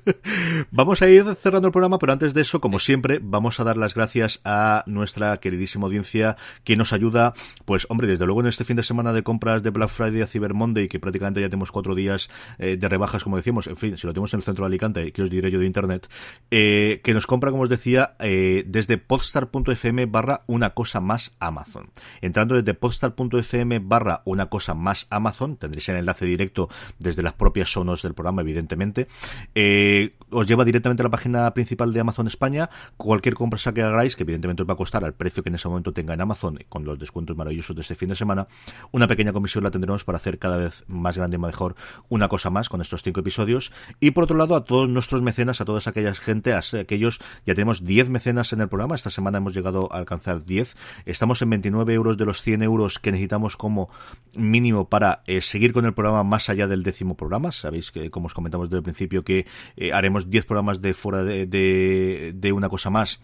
vamos 0.72 1.00
a 1.00 1.08
ir 1.08 1.22
cerrando 1.36 1.68
el 1.68 1.72
programa, 1.72 2.00
pero 2.00 2.12
antes 2.12 2.34
de 2.34 2.40
eso, 2.40 2.60
como 2.60 2.80
siempre, 2.80 3.20
vamos 3.22 3.60
a 3.60 3.64
dar 3.64 3.76
las 3.76 3.94
gracias 3.94 4.40
a 4.44 4.82
nuestra 4.88 5.36
queridísima 5.36 5.86
audiencia 5.86 6.36
que 6.64 6.74
nos 6.74 6.92
ayuda, 6.92 7.32
pues 7.64 7.86
hombre, 7.90 8.08
desde 8.08 8.26
luego 8.26 8.40
en 8.40 8.48
este 8.48 8.64
fin 8.64 8.74
de 8.74 8.82
semana 8.82 9.12
de 9.12 9.22
compras 9.22 9.62
de 9.62 9.70
Black 9.70 9.90
Friday 9.90 10.20
a 10.20 10.26
Cyber 10.26 10.52
Monday, 10.52 10.88
que 10.88 10.98
prácticamente 10.98 11.40
ya 11.40 11.48
tenemos 11.48 11.70
cuatro 11.70 11.94
días 11.94 12.28
eh, 12.58 12.76
de 12.76 12.88
rebajas, 12.88 13.22
como 13.22 13.36
decíamos, 13.36 13.68
en 13.68 13.76
fin, 13.76 13.96
si 13.96 14.04
lo 14.04 14.12
tenemos 14.12 14.34
en 14.34 14.38
el 14.38 14.42
centro 14.42 14.64
de 14.64 14.66
Alicante, 14.66 15.12
que 15.12 15.22
os 15.22 15.30
diré 15.30 15.52
yo 15.52 15.60
de 15.60 15.66
Internet, 15.66 16.10
eh, 16.50 17.00
que 17.04 17.14
nos 17.14 17.28
compra, 17.28 17.52
como 17.52 17.62
os 17.62 17.68
decía, 17.68 18.16
eh, 18.18 18.64
desde 18.66 18.98
podstar.fm 18.98 20.06
barra 20.06 20.42
una 20.48 20.70
cosa 20.70 21.00
más 21.00 21.36
Amazon. 21.38 21.90
Entrando 22.20 22.56
desde 22.56 22.74
podstar.fm 22.74 23.78
barra 23.78 24.22
una 24.24 24.46
cosa 24.46 24.74
más 24.74 25.06
Amazon, 25.10 25.56
tendréis 25.56 25.88
el 25.88 25.98
enlace 25.98 26.26
directo 26.26 26.68
desde 26.98 27.22
las 27.22 27.34
propias 27.34 27.70
sonos 27.70 28.02
del 28.02 28.14
programa, 28.14 28.40
evidentemente 28.40 28.55
evidentemente. 28.56 29.06
Eh, 29.54 30.14
os 30.30 30.46
lleva 30.46 30.64
directamente 30.64 31.02
a 31.02 31.04
la 31.04 31.10
página 31.10 31.52
principal 31.54 31.92
de 31.92 32.00
Amazon 32.00 32.26
España. 32.26 32.68
Cualquier 32.96 33.34
compra 33.34 33.60
que 33.72 33.82
hagáis, 33.82 34.16
que 34.16 34.22
evidentemente 34.24 34.62
os 34.62 34.68
va 34.68 34.74
a 34.74 34.76
costar 34.76 35.04
al 35.04 35.14
precio 35.14 35.42
que 35.42 35.50
en 35.50 35.54
ese 35.54 35.68
momento 35.68 35.92
tenga 35.92 36.14
en 36.14 36.20
Amazon, 36.20 36.58
con 36.68 36.84
los 36.84 36.98
descuentos 36.98 37.36
maravillosos 37.36 37.76
de 37.76 37.82
este 37.82 37.94
fin 37.94 38.08
de 38.08 38.16
semana, 38.16 38.48
una 38.92 39.06
pequeña 39.06 39.32
comisión 39.32 39.64
la 39.64 39.70
tendremos 39.70 40.04
para 40.04 40.18
hacer 40.18 40.38
cada 40.38 40.56
vez 40.56 40.84
más 40.88 41.16
grande 41.16 41.36
y 41.36 41.38
mejor 41.38 41.76
una 42.08 42.28
cosa 42.28 42.50
más 42.50 42.68
con 42.68 42.80
estos 42.80 43.02
cinco 43.02 43.20
episodios. 43.20 43.72
Y 44.00 44.10
por 44.10 44.24
otro 44.24 44.36
lado, 44.36 44.56
a 44.56 44.64
todos 44.64 44.88
nuestros 44.88 45.22
mecenas, 45.22 45.60
a 45.60 45.64
todas 45.64 45.86
aquellas 45.86 46.18
gente, 46.18 46.52
a 46.52 46.60
aquellos, 46.80 47.20
ya 47.46 47.54
tenemos 47.54 47.84
10 47.84 48.10
mecenas 48.10 48.52
en 48.52 48.60
el 48.60 48.68
programa. 48.68 48.94
Esta 48.94 49.10
semana 49.10 49.38
hemos 49.38 49.54
llegado 49.54 49.88
a 49.92 49.98
alcanzar 49.98 50.44
10. 50.44 50.76
Estamos 51.06 51.40
en 51.42 51.50
29 51.50 51.94
euros 51.94 52.16
de 52.16 52.24
los 52.24 52.42
100 52.42 52.62
euros 52.62 52.98
que 52.98 53.12
necesitamos 53.12 53.56
como 53.56 53.90
mínimo 54.34 54.88
para 54.88 55.22
eh, 55.26 55.40
seguir 55.40 55.72
con 55.72 55.84
el 55.84 55.94
programa 55.94 56.24
más 56.24 56.48
allá 56.48 56.66
del 56.66 56.82
décimo 56.82 57.16
programa. 57.16 57.52
Sabéis 57.52 57.90
que, 57.90 58.10
como 58.10 58.26
os 58.26 58.34
comentamos 58.46 58.68
desde 58.68 58.78
el 58.78 58.84
principio, 58.84 59.24
que 59.24 59.46
eh, 59.76 59.92
haremos 59.92 60.30
10 60.30 60.46
programas 60.46 60.80
de 60.80 60.94
fuera 60.94 61.24
de, 61.24 62.52
una 62.54 62.68
cosa 62.68 62.90
más. 62.90 63.20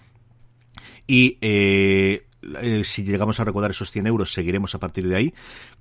Y 1.06 1.38
eh, 1.40 2.26
eh, 2.60 2.82
si 2.84 3.04
llegamos 3.04 3.38
a 3.38 3.44
recordar 3.44 3.70
esos 3.70 3.90
100 3.92 4.06
euros, 4.08 4.32
seguiremos 4.32 4.74
a 4.74 4.80
partir 4.80 5.06
de 5.06 5.14
ahí. 5.14 5.34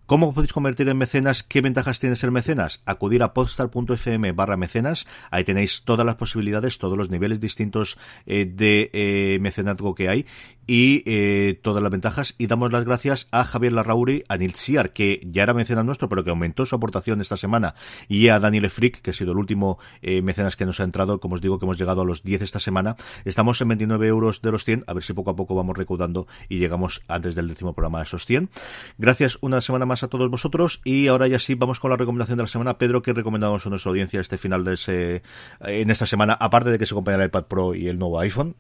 ¿Cómo 0.05 0.33
podéis 0.33 0.53
convertir 0.53 0.89
en 0.89 0.97
mecenas? 0.97 1.41
¿Qué 1.43 1.61
ventajas 1.61 1.99
tiene 1.99 2.15
ser 2.15 2.31
mecenas? 2.31 2.81
Acudir 2.85 3.23
a 3.23 3.33
podstar.fm 3.33 4.31
barra 4.33 4.57
mecenas. 4.57 5.07
Ahí 5.31 5.43
tenéis 5.43 5.83
todas 5.83 6.05
las 6.05 6.15
posibilidades, 6.15 6.77
todos 6.77 6.97
los 6.97 7.09
niveles 7.09 7.39
distintos 7.39 7.97
de 8.25 8.89
eh, 8.93 9.39
mecenazgo 9.41 9.95
que 9.95 10.09
hay 10.09 10.25
y 10.72 11.03
eh, 11.05 11.59
todas 11.61 11.84
las 11.84 11.91
ventajas. 11.91 12.34
Y 12.38 12.47
damos 12.47 12.72
las 12.72 12.86
gracias 12.86 13.28
a 13.32 13.43
Javier 13.43 13.74
Larrauri, 13.74 14.24
a 14.30 14.38
Nils 14.38 14.57
Siar, 14.57 14.93
que 14.93 15.19
ya 15.30 15.43
era 15.43 15.53
mecenas 15.53 15.84
nuestro, 15.84 16.07
pero 16.07 16.24
que 16.24 16.30
aumentó 16.30 16.65
su 16.65 16.74
aportación 16.74 17.19
esta 17.19 17.36
semana, 17.36 17.76
y 18.07 18.30
a 18.30 18.39
Daniel 18.39 18.69
Frick, 18.69 19.01
que 19.01 19.09
ha 19.09 19.13
sido 19.13 19.34
el 19.34 19.38
último 19.38 19.80
eh, 20.01 20.22
mecenas 20.22 20.55
que 20.55 20.65
nos 20.65 20.80
ha 20.80 20.86
entrado. 20.86 21.19
Como 21.19 21.36
os 21.36 21.41
digo, 21.41 21.59
que 21.59 21.65
hemos 21.65 21.78
llegado 21.78 22.03
a 22.03 22.05
los 22.05 22.24
10 22.24 22.43
esta 22.43 22.61
semana. 22.61 22.95
Estamos 23.26 23.59
en 23.59 23.67
29 23.67 24.07
euros 24.07 24.41
de 24.41 24.49
los 24.49 24.63
100, 24.63 24.86
a 24.88 24.93
ver 24.93 25.03
si 25.03 25.11
poco 25.11 25.32
a 25.32 25.36
poco 25.36 25.55
vamos 25.55 25.76
recaudando 25.76 26.26
y 26.47 26.59
llegamos 26.59 27.01
antes 27.09 27.36
del 27.36 27.49
décimo 27.49 27.74
programa 27.74 27.99
a 27.99 28.03
esos 28.03 28.26
100. 28.26 28.49
Gracias 28.97 29.39
una 29.41 29.59
semana 29.59 29.86
más 29.86 30.03
a 30.03 30.07
todos 30.07 30.32
vosotros 30.32 30.80
y 30.86 31.07
ahora 31.07 31.28
ya 31.28 31.39
sí 31.39 31.55
vamos 31.55 31.82
con 31.82 31.91
la 31.91 31.97
recomendación 31.97 32.38
de 32.38 32.43
la 32.43 32.47
semana. 32.47 32.78
Pedro, 32.78 33.01
¿qué 33.01 33.11
recomendamos 33.11 33.65
a 33.65 33.69
nuestra 33.69 33.89
audiencia 33.89 34.22
este 34.22 34.38
final 34.38 34.63
de 34.63 34.76
ese, 34.76 35.22
en 35.59 35.91
esta 35.91 36.05
semana, 36.05 36.32
aparte 36.32 36.69
de 36.69 36.80
que 36.80 36.86
se 36.86 36.93
acompaña 36.93 37.17
el 37.17 37.26
iPad 37.26 37.43
Pro 37.47 37.76
y 37.76 37.89
el 37.89 37.99
nuevo 37.99 38.17
iPhone? 38.22 38.55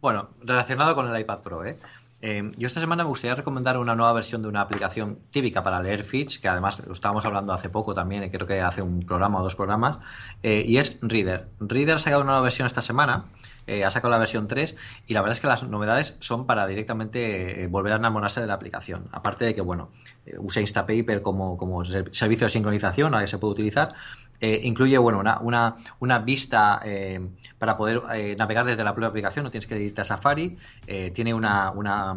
Bueno, 0.00 0.28
relacionado 0.42 0.94
con 0.94 1.10
el 1.12 1.20
iPad 1.20 1.38
Pro, 1.40 1.64
¿eh? 1.64 1.78
Eh, 2.20 2.50
yo 2.56 2.66
esta 2.66 2.80
semana 2.80 3.04
me 3.04 3.08
gustaría 3.10 3.36
recomendar 3.36 3.78
una 3.78 3.94
nueva 3.94 4.12
versión 4.12 4.42
de 4.42 4.48
una 4.48 4.60
aplicación 4.60 5.20
típica 5.30 5.62
para 5.62 5.80
leer 5.80 6.02
feeds, 6.04 6.40
que 6.40 6.48
además 6.48 6.82
lo 6.84 6.92
estábamos 6.92 7.24
hablando 7.24 7.52
hace 7.52 7.68
poco 7.68 7.94
también, 7.94 8.28
creo 8.30 8.44
que 8.46 8.60
hace 8.60 8.82
un 8.82 9.06
programa 9.06 9.38
o 9.38 9.44
dos 9.44 9.54
programas, 9.54 9.98
eh, 10.42 10.64
y 10.66 10.78
es 10.78 10.98
Reader. 11.00 11.48
Reader 11.60 11.94
ha 11.94 11.98
sacado 12.00 12.22
una 12.22 12.32
nueva 12.32 12.42
versión 12.42 12.66
esta 12.66 12.82
semana, 12.82 13.26
eh, 13.68 13.84
ha 13.84 13.90
sacado 13.92 14.10
la 14.10 14.18
versión 14.18 14.48
3, 14.48 14.76
y 15.06 15.14
la 15.14 15.20
verdad 15.20 15.36
es 15.36 15.40
que 15.40 15.46
las 15.46 15.62
novedades 15.62 16.16
son 16.18 16.44
para 16.46 16.66
directamente 16.66 17.62
eh, 17.62 17.66
volver 17.68 17.92
a 17.92 17.96
enamorarse 17.96 18.40
de 18.40 18.48
la 18.48 18.54
aplicación. 18.54 19.04
Aparte 19.12 19.44
de 19.44 19.54
que, 19.54 19.60
bueno, 19.60 19.90
usa 20.38 20.60
Instapaper 20.60 21.22
como, 21.22 21.56
como 21.56 21.84
ser- 21.84 22.08
servicio 22.12 22.46
de 22.46 22.50
sincronización, 22.50 23.14
ahora 23.14 23.26
que 23.26 23.30
se 23.30 23.38
puede 23.38 23.52
utilizar, 23.52 23.94
eh, 24.40 24.60
incluye 24.62 24.96
bueno, 24.98 25.18
una, 25.18 25.38
una, 25.40 25.76
una 25.98 26.18
vista 26.20 26.80
eh, 26.84 27.20
para 27.58 27.76
poder 27.76 28.02
eh, 28.14 28.36
navegar 28.36 28.64
desde 28.64 28.84
la 28.84 28.94
propia 28.94 29.08
aplicación, 29.08 29.44
no 29.44 29.50
tienes 29.50 29.66
que 29.66 29.80
irte 29.80 30.00
a 30.00 30.04
Safari. 30.04 30.56
tiene 31.12 31.34
una, 31.34 31.70
una, 31.72 32.16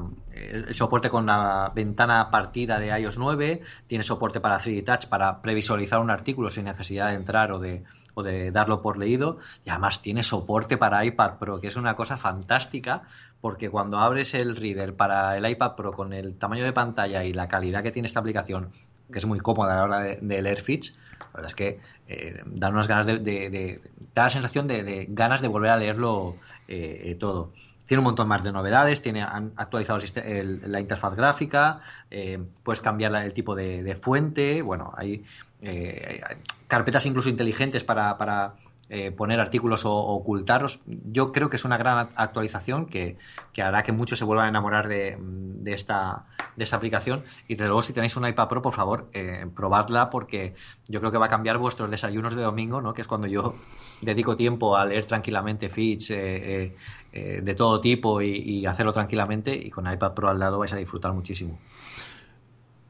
soporte 0.71 1.09
con 1.09 1.25
la 1.25 1.71
ventana 1.73 2.29
partida 2.29 2.79
de 2.79 2.87
iOS 2.99 3.17
9, 3.17 3.61
tiene 3.87 4.03
soporte 4.03 4.39
para 4.39 4.59
3D 4.59 4.85
Touch 4.85 5.05
para 5.07 5.41
previsualizar 5.41 5.99
un 5.99 6.11
artículo 6.11 6.49
sin 6.49 6.65
necesidad 6.65 7.09
de 7.09 7.15
entrar 7.15 7.51
o 7.51 7.59
de, 7.59 7.83
o 8.13 8.23
de 8.23 8.51
darlo 8.51 8.81
por 8.81 8.97
leído. 8.97 9.39
Y 9.65 9.69
además 9.69 10.01
tiene 10.01 10.23
soporte 10.23 10.77
para 10.77 11.03
iPad 11.03 11.37
Pro, 11.39 11.59
que 11.59 11.67
es 11.67 11.75
una 11.75 11.95
cosa 11.95 12.17
fantástica, 12.17 13.03
porque 13.39 13.69
cuando 13.69 13.97
abres 13.97 14.33
el 14.35 14.55
reader 14.55 14.95
para 14.95 15.37
el 15.37 15.49
iPad 15.49 15.75
Pro 15.75 15.91
con 15.91 16.13
el 16.13 16.37
tamaño 16.37 16.63
de 16.63 16.73
pantalla 16.73 17.23
y 17.23 17.33
la 17.33 17.47
calidad 17.47 17.83
que 17.83 17.91
tiene 17.91 18.07
esta 18.07 18.19
aplicación, 18.19 18.71
que 19.11 19.19
es 19.19 19.25
muy 19.25 19.39
cómoda 19.39 19.73
a 19.73 19.75
la 19.77 19.83
hora 19.83 19.99
de, 19.99 20.41
leer 20.41 20.61
feeds, 20.61 20.95
la 21.19 21.25
verdad 21.33 21.47
es 21.47 21.55
que 21.55 21.79
eh, 22.07 22.41
dan 22.45 22.73
unas 22.73 22.87
ganas 22.87 23.05
de, 23.05 23.81
da 24.15 24.23
la 24.23 24.29
sensación 24.29 24.67
de, 24.67 25.07
ganas 25.09 25.41
de 25.41 25.47
volver 25.47 25.71
a 25.71 25.77
leerlo 25.77 26.35
eh, 26.67 27.01
eh, 27.05 27.15
todo. 27.15 27.51
Tiene 27.91 27.99
un 27.99 28.05
montón 28.05 28.29
más 28.29 28.41
de 28.41 28.53
novedades, 28.53 29.01
tiene, 29.01 29.21
han 29.21 29.51
actualizado 29.57 29.99
el 30.23 30.71
la 30.71 30.79
interfaz 30.79 31.13
gráfica, 31.13 31.81
eh, 32.09 32.41
puedes 32.63 32.79
cambiar 32.79 33.13
el 33.15 33.33
tipo 33.33 33.53
de, 33.53 33.97
fuente, 34.01 34.61
bueno, 34.61 34.93
hay, 34.95 35.25
eh, 35.61 36.21
hay 36.25 36.37
carpetas 36.69 37.05
incluso 37.05 37.27
inteligentes 37.27 37.83
para, 37.83 38.17
para, 38.17 38.53
eh, 38.93 39.09
poner 39.09 39.39
artículos 39.39 39.85
o, 39.85 39.93
o 39.93 40.15
ocultarlos. 40.15 40.81
Yo 40.85 41.31
creo 41.31 41.49
que 41.49 41.55
es 41.55 41.63
una 41.63 41.77
gran 41.77 42.09
actualización 42.15 42.87
que, 42.87 43.15
que 43.53 43.61
hará 43.61 43.83
que 43.83 43.93
muchos 43.93 44.19
se 44.19 44.25
vuelvan 44.25 44.47
a 44.47 44.49
enamorar 44.49 44.89
de, 44.89 45.17
de 45.17 45.73
esta, 45.73 46.25
de 46.57 46.65
esta 46.65 46.75
aplicación. 46.75 47.23
Y 47.47 47.55
desde 47.55 47.67
luego, 47.67 47.81
si 47.81 47.93
tenéis 47.93 48.17
un 48.17 48.27
iPad 48.27 48.49
Pro, 48.49 48.61
por 48.61 48.73
favor, 48.73 49.07
eh, 49.13 49.47
probadla 49.55 50.09
porque 50.09 50.55
yo 50.89 50.99
creo 50.99 51.09
que 51.09 51.17
va 51.17 51.27
a 51.27 51.29
cambiar 51.29 51.57
vuestros 51.57 51.89
desayunos 51.89 52.35
de 52.35 52.41
domingo, 52.41 52.81
¿no? 52.81 52.93
que 52.93 53.01
es 53.01 53.07
cuando 53.07 53.27
yo 53.27 53.55
dedico 54.01 54.35
tiempo 54.35 54.75
a 54.75 54.85
leer 54.85 55.05
tranquilamente 55.05 55.69
feeds 55.69 56.11
eh, 56.11 56.17
eh, 56.19 56.75
eh, 57.13 57.41
de 57.41 57.55
todo 57.55 57.79
tipo 57.79 58.21
y, 58.21 58.35
y 58.35 58.65
hacerlo 58.65 58.91
tranquilamente. 58.91 59.55
Y 59.55 59.69
con 59.69 59.89
iPad 59.89 60.13
Pro 60.13 60.29
al 60.29 60.39
lado 60.39 60.59
vais 60.59 60.73
a 60.73 60.77
disfrutar 60.77 61.13
muchísimo. 61.13 61.57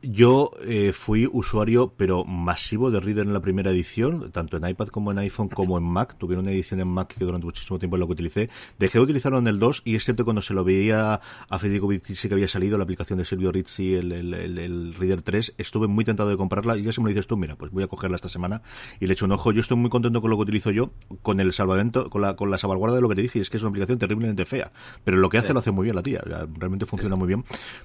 Yo 0.03 0.49
eh, 0.65 0.93
fui 0.93 1.29
usuario, 1.31 1.93
pero 1.95 2.25
masivo 2.25 2.89
de 2.89 2.99
Reader 2.99 3.27
en 3.27 3.33
la 3.33 3.39
primera 3.39 3.69
edición, 3.69 4.31
tanto 4.31 4.57
en 4.57 4.67
iPad 4.67 4.87
como 4.87 5.11
en 5.11 5.19
iPhone 5.19 5.47
como 5.47 5.77
en 5.77 5.83
Mac. 5.83 6.15
Tuvieron 6.17 6.45
una 6.45 6.51
edición 6.53 6.79
en 6.79 6.87
Mac 6.87 7.13
que 7.15 7.23
durante 7.23 7.45
muchísimo 7.45 7.77
tiempo 7.77 7.97
es 7.97 7.99
lo 7.99 8.07
que 8.07 8.13
utilicé. 8.13 8.49
Dejé 8.79 8.97
de 8.97 9.03
utilizarlo 9.03 9.37
en 9.37 9.45
el 9.47 9.59
2 9.59 9.83
y 9.85 9.93
es 9.93 10.03
cierto 10.03 10.23
que 10.23 10.25
cuando 10.25 10.41
se 10.41 10.55
lo 10.55 10.63
veía 10.63 11.21
a 11.49 11.59
Federico 11.59 11.87
Vitici 11.87 12.27
que 12.27 12.33
había 12.33 12.47
salido 12.47 12.79
la 12.79 12.83
aplicación 12.83 13.19
de 13.19 13.25
Silvio 13.25 13.51
Rizzi, 13.51 13.93
el, 13.93 14.11
el, 14.11 14.33
el, 14.33 14.57
el 14.57 14.95
Reader 14.95 15.21
3, 15.21 15.53
estuve 15.59 15.85
muy 15.85 16.03
tentado 16.03 16.29
de 16.29 16.37
comprarla 16.37 16.77
y 16.77 16.81
ya 16.81 16.91
si 16.91 16.99
me 16.99 17.05
lo 17.05 17.09
dices 17.09 17.27
tú, 17.27 17.37
mira, 17.37 17.55
pues 17.55 17.71
voy 17.71 17.83
a 17.83 17.87
cogerla 17.87 18.15
esta 18.15 18.29
semana 18.29 18.63
y 18.99 19.05
le 19.05 19.13
echo 19.13 19.25
un 19.25 19.33
ojo. 19.33 19.51
Yo 19.51 19.61
estoy 19.61 19.77
muy 19.77 19.91
contento 19.91 20.19
con 20.19 20.31
lo 20.31 20.35
que 20.37 20.41
utilizo 20.43 20.71
yo, 20.71 20.93
con 21.21 21.39
el 21.39 21.53
salvamento, 21.53 22.09
con 22.09 22.23
la, 22.23 22.35
con 22.35 22.49
la 22.49 22.57
salvaguarda 22.57 22.95
de 22.95 23.01
lo 23.03 23.09
que 23.09 23.13
te 23.15 23.21
dije, 23.21 23.37
y 23.37 23.43
es 23.43 23.51
que 23.51 23.57
es 23.57 23.61
una 23.63 23.69
aplicación 23.69 23.99
terriblemente 23.99 24.45
fea. 24.45 24.71
Pero 25.03 25.17
lo 25.17 25.29
que 25.29 25.37
hace 25.37 25.49
Sí. 25.49 25.53
lo 25.53 25.59
hace 25.59 25.69
muy 25.71 25.83
bien 25.83 25.95
la 25.95 26.01
tía, 26.01 26.21
realmente 26.55 26.87
funciona 26.87 27.15
muy 27.15 27.27
bien. 27.27 27.43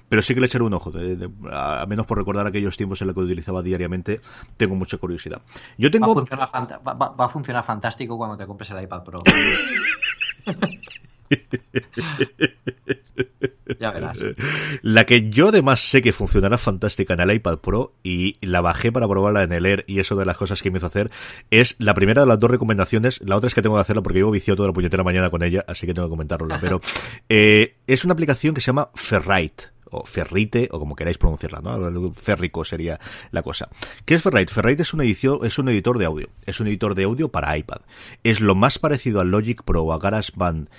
Pero 0.09 0.23
sí 0.23 0.33
que 0.33 0.39
le 0.39 0.47
echaré 0.47 0.63
un 0.63 0.73
ojo, 0.73 0.89
de- 0.89 1.15
de- 1.15 1.29
a 1.51 1.85
menos 1.87 2.06
por 2.07 2.17
recordar 2.17 2.47
aquellos 2.47 2.75
tiempos 2.77 3.01
en 3.01 3.07
los 3.07 3.13
que 3.15 3.21
utilizaba 3.21 3.61
diariamente, 3.61 4.21
tengo 4.57 4.73
mucha 4.75 4.97
curiosidad. 4.97 5.41
Yo 5.77 5.87
Va 5.87 5.89
a, 5.89 5.91
tengo 5.91 6.13
funcionar 6.13 6.49
fanta- 6.49 6.79
va- 6.83 7.25
a 7.25 7.29
funcionar 7.29 7.63
fantástico 7.65 8.17
cuando 8.17 8.37
te 8.37 8.47
compres 8.47 8.69
el 8.71 8.81
iPad 8.83 9.03
Pro. 9.03 9.21
ya 13.79 13.91
verás. 13.91 14.17
La 14.81 15.05
que 15.05 15.29
yo 15.29 15.49
además 15.49 15.81
sé 15.81 16.01
que 16.01 16.13
funcionará 16.13 16.57
fantástica 16.57 17.13
en 17.13 17.19
el 17.19 17.31
iPad 17.33 17.57
Pro 17.59 17.93
y 18.03 18.37
la 18.45 18.61
bajé 18.61 18.91
para 18.91 19.07
probarla 19.07 19.43
en 19.43 19.51
el 19.51 19.65
Air 19.65 19.83
y 19.87 19.99
eso 19.99 20.15
de 20.15 20.25
las 20.25 20.37
cosas 20.37 20.61
que 20.61 20.71
me 20.71 20.77
hizo 20.77 20.87
hacer 20.87 21.11
es 21.51 21.75
la 21.79 21.93
primera 21.93 22.21
de 22.21 22.27
las 22.27 22.39
dos 22.39 22.49
recomendaciones, 22.49 23.19
la 23.25 23.35
otra 23.35 23.47
es 23.49 23.53
que 23.53 23.61
tengo 23.61 23.75
que 23.75 23.81
hacerla 23.81 24.01
porque 24.01 24.19
llevo 24.19 24.31
viciado 24.31 24.55
toda 24.57 24.69
la 24.69 24.73
puñetera 24.73 25.03
mañana 25.03 25.29
con 25.29 25.43
ella, 25.43 25.65
así 25.67 25.85
que 25.85 25.93
tengo 25.93 26.07
que 26.07 26.11
comentarlo, 26.11 26.47
pero 26.61 26.79
eh, 27.29 27.75
es 27.87 28.05
una 28.05 28.13
aplicación 28.13 28.53
que 28.53 28.61
se 28.61 28.67
llama 28.67 28.89
Ferrite 28.95 29.65
o 29.91 30.05
Ferrite, 30.05 30.69
o 30.71 30.79
como 30.79 30.95
queráis 30.95 31.17
pronunciarla, 31.17 31.61
¿no? 31.61 32.13
Férrico 32.13 32.63
sería 32.65 32.99
la 33.31 33.43
cosa. 33.43 33.69
¿Qué 34.05 34.15
es 34.15 34.21
Ferrite? 34.21 34.53
Ferrite 34.53 34.83
es 34.83 34.93
un, 34.93 35.01
edición, 35.01 35.39
es 35.43 35.57
un 35.59 35.69
editor 35.69 35.97
de 35.97 36.05
audio. 36.05 36.29
Es 36.45 36.59
un 36.59 36.67
editor 36.67 36.95
de 36.95 37.03
audio 37.03 37.29
para 37.29 37.57
iPad. 37.57 37.81
Es 38.23 38.41
lo 38.41 38.55
más 38.55 38.79
parecido 38.79 39.21
al 39.21 39.31
Logic 39.31 39.63
Pro 39.63 39.83
o 39.83 39.93
a 39.93 39.99
GarageBand 39.99 40.69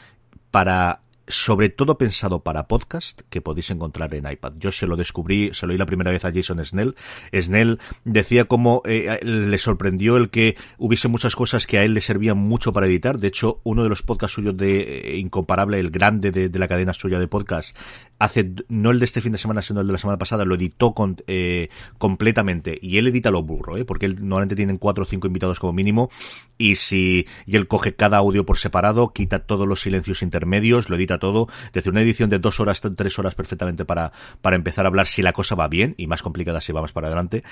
para 0.51 1.03
sobre 1.29 1.69
todo 1.69 1.99
pensado 1.99 2.43
para 2.43 2.67
podcast 2.69 3.21
que 3.29 3.41
podéis 3.41 3.71
encontrar 3.71 4.15
en 4.15 4.31
iPad. 4.31 4.55
Yo 4.59 4.73
se 4.73 4.87
lo 4.87 4.97
descubrí, 4.97 5.51
se 5.53 5.67
lo 5.67 5.73
oí 5.73 5.79
la 5.79 5.87
primera 5.87 6.11
vez 6.11 6.25
a 6.25 6.33
Jason 6.33 6.65
Snell. 6.65 6.97
Snell 7.33 7.79
decía 8.05 8.47
cómo 8.47 8.83
eh, 8.87 9.19
le 9.23 9.59
sorprendió 9.59 10.17
el 10.17 10.31
que 10.31 10.57
hubiese 10.79 11.09
muchas 11.09 11.37
cosas 11.37 11.67
que 11.67 11.79
a 11.79 11.85
él 11.85 11.95
le 11.95 12.01
servían 12.01 12.39
mucho 12.39 12.73
para 12.73 12.87
editar. 12.87 13.19
De 13.19 13.29
hecho, 13.29 13.61
uno 13.65 13.83
de 13.83 13.89
los 13.89 14.03
podcasts 14.03 14.35
suyos 14.35 14.57
de 14.57 14.81
eh, 14.81 15.19
Incomparable, 15.19 15.79
el 15.79 15.91
grande 15.91 16.31
de, 16.31 16.49
de, 16.49 16.59
la 16.59 16.69
cadena 16.69 16.95
suya 16.95 17.19
de 17.19 17.29
podcast, 17.29 17.77
hace, 18.19 18.53
no 18.69 18.91
el 18.91 18.99
de 18.99 19.05
este 19.05 19.21
fin 19.21 19.33
de 19.33 19.39
semana, 19.39 19.63
sino 19.63 19.81
el 19.81 19.87
de 19.87 19.93
la 19.93 19.99
semana 19.99 20.19
pasada, 20.19 20.45
lo 20.45 20.55
editó 20.55 20.93
con, 20.93 21.17
eh, 21.27 21.69
completamente. 21.99 22.79
Y 22.81 22.99
él 22.99 23.07
edita 23.07 23.31
lo 23.31 23.43
burro, 23.43 23.77
¿eh? 23.77 23.85
porque 23.85 24.07
él 24.07 24.17
normalmente 24.21 24.57
tienen 24.57 24.79
cuatro 24.79 25.05
o 25.05 25.07
cinco 25.07 25.27
invitados 25.27 25.61
como 25.61 25.73
mínimo. 25.73 26.11
Y 26.57 26.77
si, 26.77 27.27
y 27.47 27.57
él 27.57 27.69
coge 27.69 27.95
cada 27.95 28.19
audio 28.19 28.45
por 28.45 28.59
separado, 28.59 29.13
quita 29.13 29.41
todos 29.41 29.69
los 29.69 29.81
silencios 29.81 30.23
intermedios, 30.23 30.91
lo 30.91 30.97
edita 30.97 31.19
todo. 31.19 31.49
Desde 31.73 31.91
una 31.91 32.03
edición 32.03 32.31
de 32.31 32.39
dos 32.39 32.61
horas, 32.61 32.81
tres 32.97 33.19
horas 33.19 33.35
perfectamente 33.35 33.85
para, 33.85 34.13
para 34.43 34.57
empezar 34.57 34.85
a 34.85 34.89
hablar 34.89 35.07
si 35.07 35.23
la 35.23 35.33
cosa 35.33 35.55
va 35.55 35.69
bien, 35.69 35.95
y 35.97 36.07
más 36.07 36.23
complicada 36.23 36.61
si 36.61 36.73
va 36.73 36.83
más 36.83 36.93
para 36.93 37.07
adelante. 37.07 37.45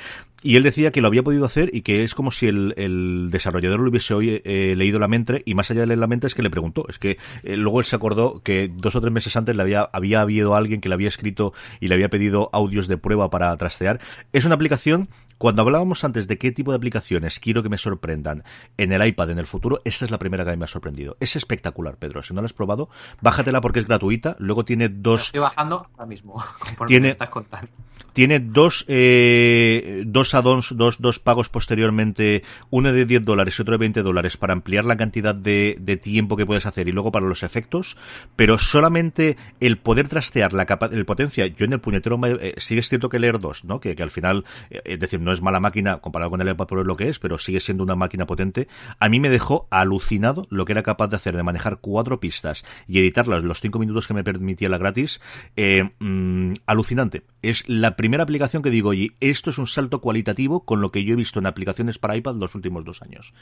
Y 0.42 0.56
él 0.56 0.64
decía 0.64 0.90
que 0.90 1.00
lo 1.00 1.08
había 1.08 1.22
podido 1.22 1.44
hacer 1.44 1.70
y 1.72 1.82
que 1.82 2.02
es 2.02 2.14
como 2.14 2.32
si 2.32 2.46
el, 2.48 2.74
el 2.76 3.28
desarrollador 3.30 3.80
lo 3.80 3.90
hubiese 3.90 4.14
hoy 4.14 4.42
eh, 4.44 4.74
leído 4.76 4.98
la 4.98 5.08
mente, 5.08 5.42
y 5.46 5.54
más 5.54 5.70
allá 5.70 5.82
de 5.82 5.86
leer 5.86 5.98
la 5.98 6.06
mente 6.08 6.26
es 6.26 6.34
que 6.34 6.42
le 6.42 6.50
preguntó. 6.50 6.86
Es 6.88 6.98
que 6.98 7.18
eh, 7.44 7.56
luego 7.56 7.78
él 7.78 7.86
se 7.86 7.94
acordó 7.94 8.42
que 8.42 8.68
dos 8.74 8.96
o 8.96 9.00
tres 9.00 9.12
meses 9.12 9.36
antes 9.36 9.54
le 9.54 9.62
había, 9.62 9.82
había 9.92 10.20
habido 10.20 10.55
alguien 10.58 10.80
que 10.80 10.88
le 10.88 10.94
había 10.94 11.08
escrito 11.08 11.52
y 11.80 11.88
le 11.88 11.94
había 11.94 12.10
pedido 12.10 12.50
audios 12.52 12.88
de 12.88 12.98
prueba 12.98 13.30
para 13.30 13.56
trastear. 13.56 14.00
Es 14.32 14.44
una 14.44 14.54
aplicación 14.54 15.08
cuando 15.38 15.60
hablábamos 15.60 16.02
antes 16.02 16.28
de 16.28 16.38
qué 16.38 16.50
tipo 16.50 16.70
de 16.70 16.78
aplicaciones 16.78 17.40
quiero 17.40 17.62
que 17.62 17.68
me 17.68 17.76
sorprendan 17.76 18.42
en 18.78 18.92
el 18.92 19.06
iPad 19.06 19.30
en 19.30 19.38
el 19.38 19.46
futuro, 19.46 19.82
esta 19.84 20.06
es 20.06 20.10
la 20.10 20.18
primera 20.18 20.46
que 20.46 20.56
me 20.56 20.64
ha 20.64 20.68
sorprendido. 20.68 21.16
Es 21.20 21.36
espectacular, 21.36 21.98
Pedro. 21.98 22.22
Si 22.22 22.32
no 22.32 22.40
la 22.40 22.46
has 22.46 22.54
probado, 22.54 22.88
bájatela 23.20 23.60
porque 23.60 23.80
es 23.80 23.86
gratuita. 23.86 24.36
Luego 24.38 24.64
tiene 24.64 24.88
dos. 24.88 25.26
Estoy 25.26 25.40
bajando 25.40 25.88
ahora 25.92 26.06
mismo. 26.06 26.42
Tiene, 26.86 27.10
estás 27.10 27.28
contando. 27.28 27.68
tiene 28.12 28.40
dos, 28.40 28.84
eh, 28.88 30.04
dos 30.06 30.34
addons, 30.34 30.74
dos, 30.76 31.00
dos 31.00 31.18
pagos 31.18 31.48
posteriormente, 31.48 32.42
uno 32.70 32.92
de 32.92 33.04
10 33.04 33.24
dólares 33.24 33.58
y 33.58 33.62
otro 33.62 33.72
de 33.72 33.78
20 33.78 34.02
dólares 34.02 34.36
para 34.36 34.52
ampliar 34.52 34.84
la 34.84 34.96
cantidad 34.96 35.34
de, 35.34 35.76
de 35.80 35.96
tiempo 35.96 36.36
que 36.36 36.46
puedes 36.46 36.66
hacer 36.66 36.88
y 36.88 36.92
luego 36.92 37.12
para 37.12 37.26
los 37.26 37.42
efectos. 37.42 37.96
Pero 38.36 38.58
solamente 38.58 39.36
el 39.60 39.78
poder 39.78 40.08
trastear 40.08 40.45
la 40.52 40.66
capa, 40.66 40.86
el 40.92 41.04
potencia. 41.04 41.46
Yo 41.46 41.64
en 41.64 41.72
el 41.72 41.80
puñetero 41.80 42.18
eh, 42.24 42.54
sigue 42.58 42.82
siendo 42.82 43.08
que 43.08 43.18
leer 43.18 43.38
dos, 43.38 43.64
¿no? 43.64 43.80
Que, 43.80 43.94
que 43.94 44.02
al 44.02 44.10
final, 44.10 44.44
eh, 44.70 44.80
es 44.84 44.98
decir, 44.98 45.20
no 45.20 45.32
es 45.32 45.42
mala 45.42 45.60
máquina 45.60 45.98
comparado 45.98 46.30
con 46.30 46.40
el 46.40 46.48
iPad 46.48 46.66
Pro 46.66 46.84
lo 46.84 46.96
que 46.96 47.08
es, 47.08 47.18
pero 47.18 47.38
sigue 47.38 47.60
siendo 47.60 47.84
una 47.84 47.96
máquina 47.96 48.26
potente. 48.26 48.68
A 48.98 49.08
mí 49.08 49.20
me 49.20 49.28
dejó 49.28 49.68
alucinado 49.70 50.46
lo 50.50 50.64
que 50.64 50.72
era 50.72 50.82
capaz 50.82 51.08
de 51.08 51.16
hacer, 51.16 51.36
de 51.36 51.42
manejar 51.42 51.78
cuatro 51.80 52.20
pistas 52.20 52.64
y 52.86 52.98
editarlas 52.98 53.42
los 53.42 53.60
cinco 53.60 53.78
minutos 53.78 54.06
que 54.06 54.14
me 54.14 54.24
permitía 54.24 54.68
la 54.68 54.78
gratis. 54.78 55.20
Eh, 55.56 55.90
mm, 55.98 56.52
alucinante. 56.66 57.24
Es 57.42 57.68
la 57.68 57.96
primera 57.96 58.24
aplicación 58.24 58.62
que 58.62 58.70
digo, 58.70 58.92
y 58.92 59.16
esto 59.20 59.50
es 59.50 59.58
un 59.58 59.66
salto 59.66 60.00
cualitativo 60.00 60.64
con 60.64 60.80
lo 60.80 60.90
que 60.90 61.04
yo 61.04 61.14
he 61.14 61.16
visto 61.16 61.38
en 61.38 61.46
aplicaciones 61.46 61.98
para 61.98 62.16
iPad 62.16 62.36
los 62.36 62.54
últimos 62.54 62.84
dos 62.84 63.02
años. 63.02 63.34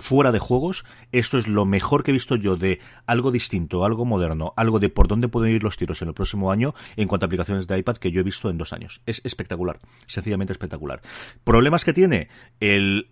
Fuera 0.00 0.32
de 0.32 0.38
juegos, 0.38 0.84
esto 1.12 1.38
es 1.38 1.46
lo 1.46 1.64
mejor 1.64 2.02
que 2.02 2.10
he 2.10 2.12
visto 2.12 2.36
yo 2.36 2.56
de 2.56 2.80
algo 3.06 3.30
distinto, 3.30 3.84
algo 3.84 4.04
moderno, 4.04 4.52
algo 4.56 4.78
de 4.78 4.88
por 4.88 5.08
dónde 5.08 5.28
pueden 5.28 5.54
ir 5.54 5.62
los 5.62 5.76
tiros 5.76 6.02
en 6.02 6.08
el 6.08 6.14
próximo 6.14 6.35
año 6.50 6.74
en 6.96 7.08
cuanto 7.08 7.24
a 7.24 7.26
aplicaciones 7.26 7.66
de 7.66 7.78
iPad 7.78 7.96
que 7.96 8.10
yo 8.10 8.20
he 8.20 8.24
visto 8.24 8.50
en 8.50 8.58
dos 8.58 8.72
años. 8.72 9.00
Es 9.06 9.20
espectacular, 9.24 9.78
sencillamente 10.06 10.52
espectacular. 10.52 11.00
¿Problemas 11.44 11.84
que 11.84 11.92
tiene? 11.92 12.28
El 12.60 13.08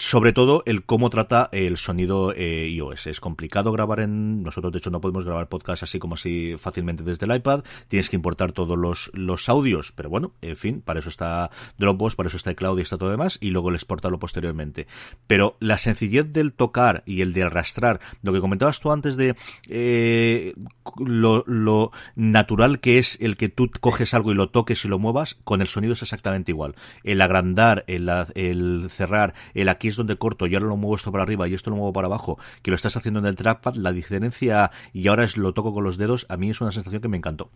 sobre 0.00 0.32
todo 0.32 0.62
el 0.64 0.86
cómo 0.86 1.10
trata 1.10 1.50
el 1.52 1.76
sonido 1.76 2.32
eh, 2.34 2.70
iOS. 2.70 3.06
Es 3.06 3.20
complicado 3.20 3.70
grabar 3.70 4.00
en. 4.00 4.42
Nosotros, 4.42 4.72
de 4.72 4.78
hecho, 4.78 4.90
no 4.90 5.02
podemos 5.02 5.26
grabar 5.26 5.50
podcast 5.50 5.82
así 5.82 5.98
como 5.98 6.14
así 6.14 6.54
fácilmente 6.56 7.02
desde 7.02 7.26
el 7.26 7.36
iPad. 7.36 7.64
Tienes 7.86 8.08
que 8.08 8.16
importar 8.16 8.52
todos 8.52 8.78
los, 8.78 9.10
los 9.12 9.50
audios, 9.50 9.92
pero 9.92 10.08
bueno, 10.08 10.32
en 10.40 10.56
fin, 10.56 10.80
para 10.80 11.00
eso 11.00 11.10
está 11.10 11.50
Dropbox, 11.76 12.16
para 12.16 12.28
eso 12.28 12.38
está 12.38 12.50
iCloud 12.50 12.78
y 12.78 12.82
está 12.82 12.96
todo 12.96 13.10
demás, 13.10 13.36
y 13.42 13.50
luego 13.50 13.68
el 13.68 13.74
exportarlo 13.74 14.18
posteriormente. 14.18 14.86
Pero 15.26 15.58
la 15.60 15.76
sencillez 15.76 16.32
del 16.32 16.54
tocar 16.54 17.02
y 17.04 17.20
el 17.20 17.34
de 17.34 17.42
arrastrar, 17.42 18.00
lo 18.22 18.32
que 18.32 18.40
comentabas 18.40 18.80
tú 18.80 18.92
antes 18.92 19.18
de 19.18 19.36
eh, 19.68 20.54
lo, 20.96 21.44
lo 21.46 21.92
natural 22.16 22.80
que 22.80 22.98
es 22.98 23.18
el 23.20 23.36
que 23.36 23.50
tú 23.50 23.70
coges 23.80 24.14
algo 24.14 24.32
y 24.32 24.34
lo 24.34 24.48
toques 24.48 24.82
y 24.86 24.88
lo 24.88 24.98
muevas, 24.98 25.36
con 25.44 25.60
el 25.60 25.66
sonido 25.66 25.92
es 25.92 26.02
exactamente 26.02 26.52
igual. 26.52 26.74
El 27.04 27.20
agrandar, 27.20 27.84
el, 27.86 28.10
el 28.34 28.86
cerrar, 28.88 29.34
el 29.52 29.68
aquí 29.68 29.89
es 29.90 29.96
donde 29.96 30.16
corto 30.16 30.46
y 30.46 30.54
ahora 30.54 30.66
lo 30.66 30.76
muevo 30.76 30.96
esto 30.96 31.12
para 31.12 31.24
arriba 31.24 31.48
y 31.48 31.54
esto 31.54 31.70
lo 31.70 31.76
muevo 31.76 31.92
para 31.92 32.06
abajo, 32.06 32.38
que 32.62 32.70
lo 32.70 32.74
estás 32.74 32.96
haciendo 32.96 33.20
en 33.20 33.26
el 33.26 33.36
trackpad, 33.36 33.74
la 33.74 33.92
diferencia 33.92 34.70
y 34.92 35.08
ahora 35.08 35.24
es 35.24 35.36
lo 35.36 35.52
toco 35.52 35.74
con 35.74 35.84
los 35.84 35.98
dedos, 35.98 36.26
a 36.28 36.36
mí 36.36 36.50
es 36.50 36.60
una 36.60 36.72
sensación 36.72 37.02
que 37.02 37.08
me 37.08 37.16
encantó. 37.16 37.50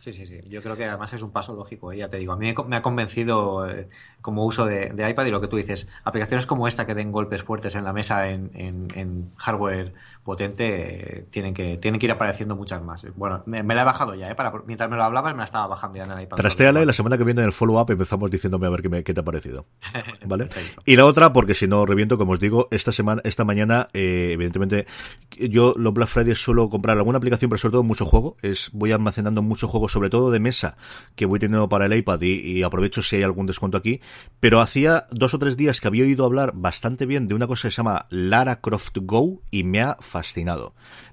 Sí, 0.00 0.12
sí, 0.12 0.26
sí. 0.26 0.48
Yo 0.48 0.62
creo 0.62 0.76
que 0.76 0.84
además 0.84 1.12
es 1.12 1.22
un 1.22 1.32
paso 1.32 1.54
lógico, 1.54 1.92
¿eh? 1.92 1.98
ya 1.98 2.08
te 2.08 2.18
digo. 2.18 2.32
A 2.32 2.36
mí 2.36 2.54
me 2.66 2.76
ha 2.76 2.82
convencido 2.82 3.68
eh, 3.68 3.88
como 4.22 4.46
uso 4.46 4.64
de, 4.64 4.86
iPad 4.86 5.26
y 5.26 5.30
lo 5.30 5.40
que 5.40 5.48
tú 5.48 5.56
dices, 5.56 5.88
aplicaciones 6.04 6.46
como 6.46 6.68
esta 6.68 6.86
que 6.86 6.94
den 6.94 7.12
golpes 7.12 7.42
fuertes 7.42 7.74
en 7.74 7.84
la 7.84 7.92
mesa 7.92 8.30
en, 8.30 8.50
en 8.54 9.32
hardware 9.36 9.92
potente, 10.28 11.26
tienen 11.30 11.54
que, 11.54 11.78
tienen 11.78 11.98
que 11.98 12.04
ir 12.04 12.12
apareciendo 12.12 12.54
muchas 12.54 12.82
más. 12.82 13.06
Bueno, 13.16 13.42
me, 13.46 13.62
la 13.62 13.80
he 13.80 13.84
bajado 13.84 14.14
ya, 14.14 14.26
¿eh? 14.26 14.34
Para, 14.34 14.52
mientras 14.66 14.90
me 14.90 14.98
lo 14.98 15.04
hablabas, 15.04 15.32
me 15.32 15.38
la 15.38 15.46
estaba 15.46 15.66
bajando 15.68 15.96
ya 15.96 16.04
en 16.04 16.10
el 16.10 16.20
iPad. 16.24 16.36
Trastéala 16.36 16.82
y 16.82 16.84
la 16.84 16.92
semana 16.92 17.16
que 17.16 17.24
viene 17.24 17.40
en 17.40 17.46
el 17.46 17.52
follow-up 17.54 17.90
empezamos 17.90 18.30
diciéndome 18.30 18.66
a 18.66 18.68
ver 18.68 18.82
qué, 18.82 18.90
me, 18.90 19.02
qué 19.02 19.14
te 19.14 19.20
ha 19.20 19.22
parecido. 19.22 19.64
¿Vale? 20.26 20.50
y 20.84 20.96
la 20.96 21.06
otra, 21.06 21.32
porque 21.32 21.54
si 21.54 21.66
no 21.66 21.86
reviento, 21.86 22.18
como 22.18 22.32
os 22.32 22.40
digo, 22.40 22.68
esta 22.70 22.92
semana, 22.92 23.22
esta 23.24 23.46
mañana, 23.46 23.88
eh, 23.94 24.32
evidentemente, 24.32 24.86
yo 25.30 25.72
los 25.78 25.94
Black 25.94 26.10
Friday 26.10 26.34
suelo 26.34 26.68
comprar 26.68 26.98
alguna 26.98 27.16
aplicación, 27.16 27.48
pero 27.48 27.58
sobre 27.58 27.72
todo 27.72 27.82
mucho 27.82 28.04
juego. 28.04 28.36
Es, 28.42 28.68
voy 28.74 28.92
almacenando 28.92 29.40
mucho 29.40 29.66
juego, 29.66 29.88
sobre 29.88 30.10
todo 30.10 30.30
de 30.30 30.40
mesa, 30.40 30.76
que 31.16 31.24
voy 31.24 31.38
teniendo 31.38 31.70
para 31.70 31.86
el 31.86 31.94
iPad 31.94 32.20
y, 32.20 32.34
y 32.40 32.62
aprovecho 32.64 33.00
si 33.00 33.16
hay 33.16 33.22
algún 33.22 33.46
descuento 33.46 33.78
aquí. 33.78 34.02
Pero 34.40 34.60
hacía 34.60 35.06
dos 35.10 35.32
o 35.32 35.38
tres 35.38 35.56
días 35.56 35.80
que 35.80 35.88
había 35.88 36.04
oído 36.04 36.26
hablar 36.26 36.52
bastante 36.54 37.06
bien 37.06 37.28
de 37.28 37.34
una 37.34 37.46
cosa 37.46 37.68
que 37.68 37.72
se 37.72 37.78
llama 37.78 38.04
Lara 38.10 38.60
Croft 38.60 38.98
Go 39.00 39.40
y 39.50 39.64
me 39.64 39.80
ha 39.80 39.96
fascinado. 40.00 40.17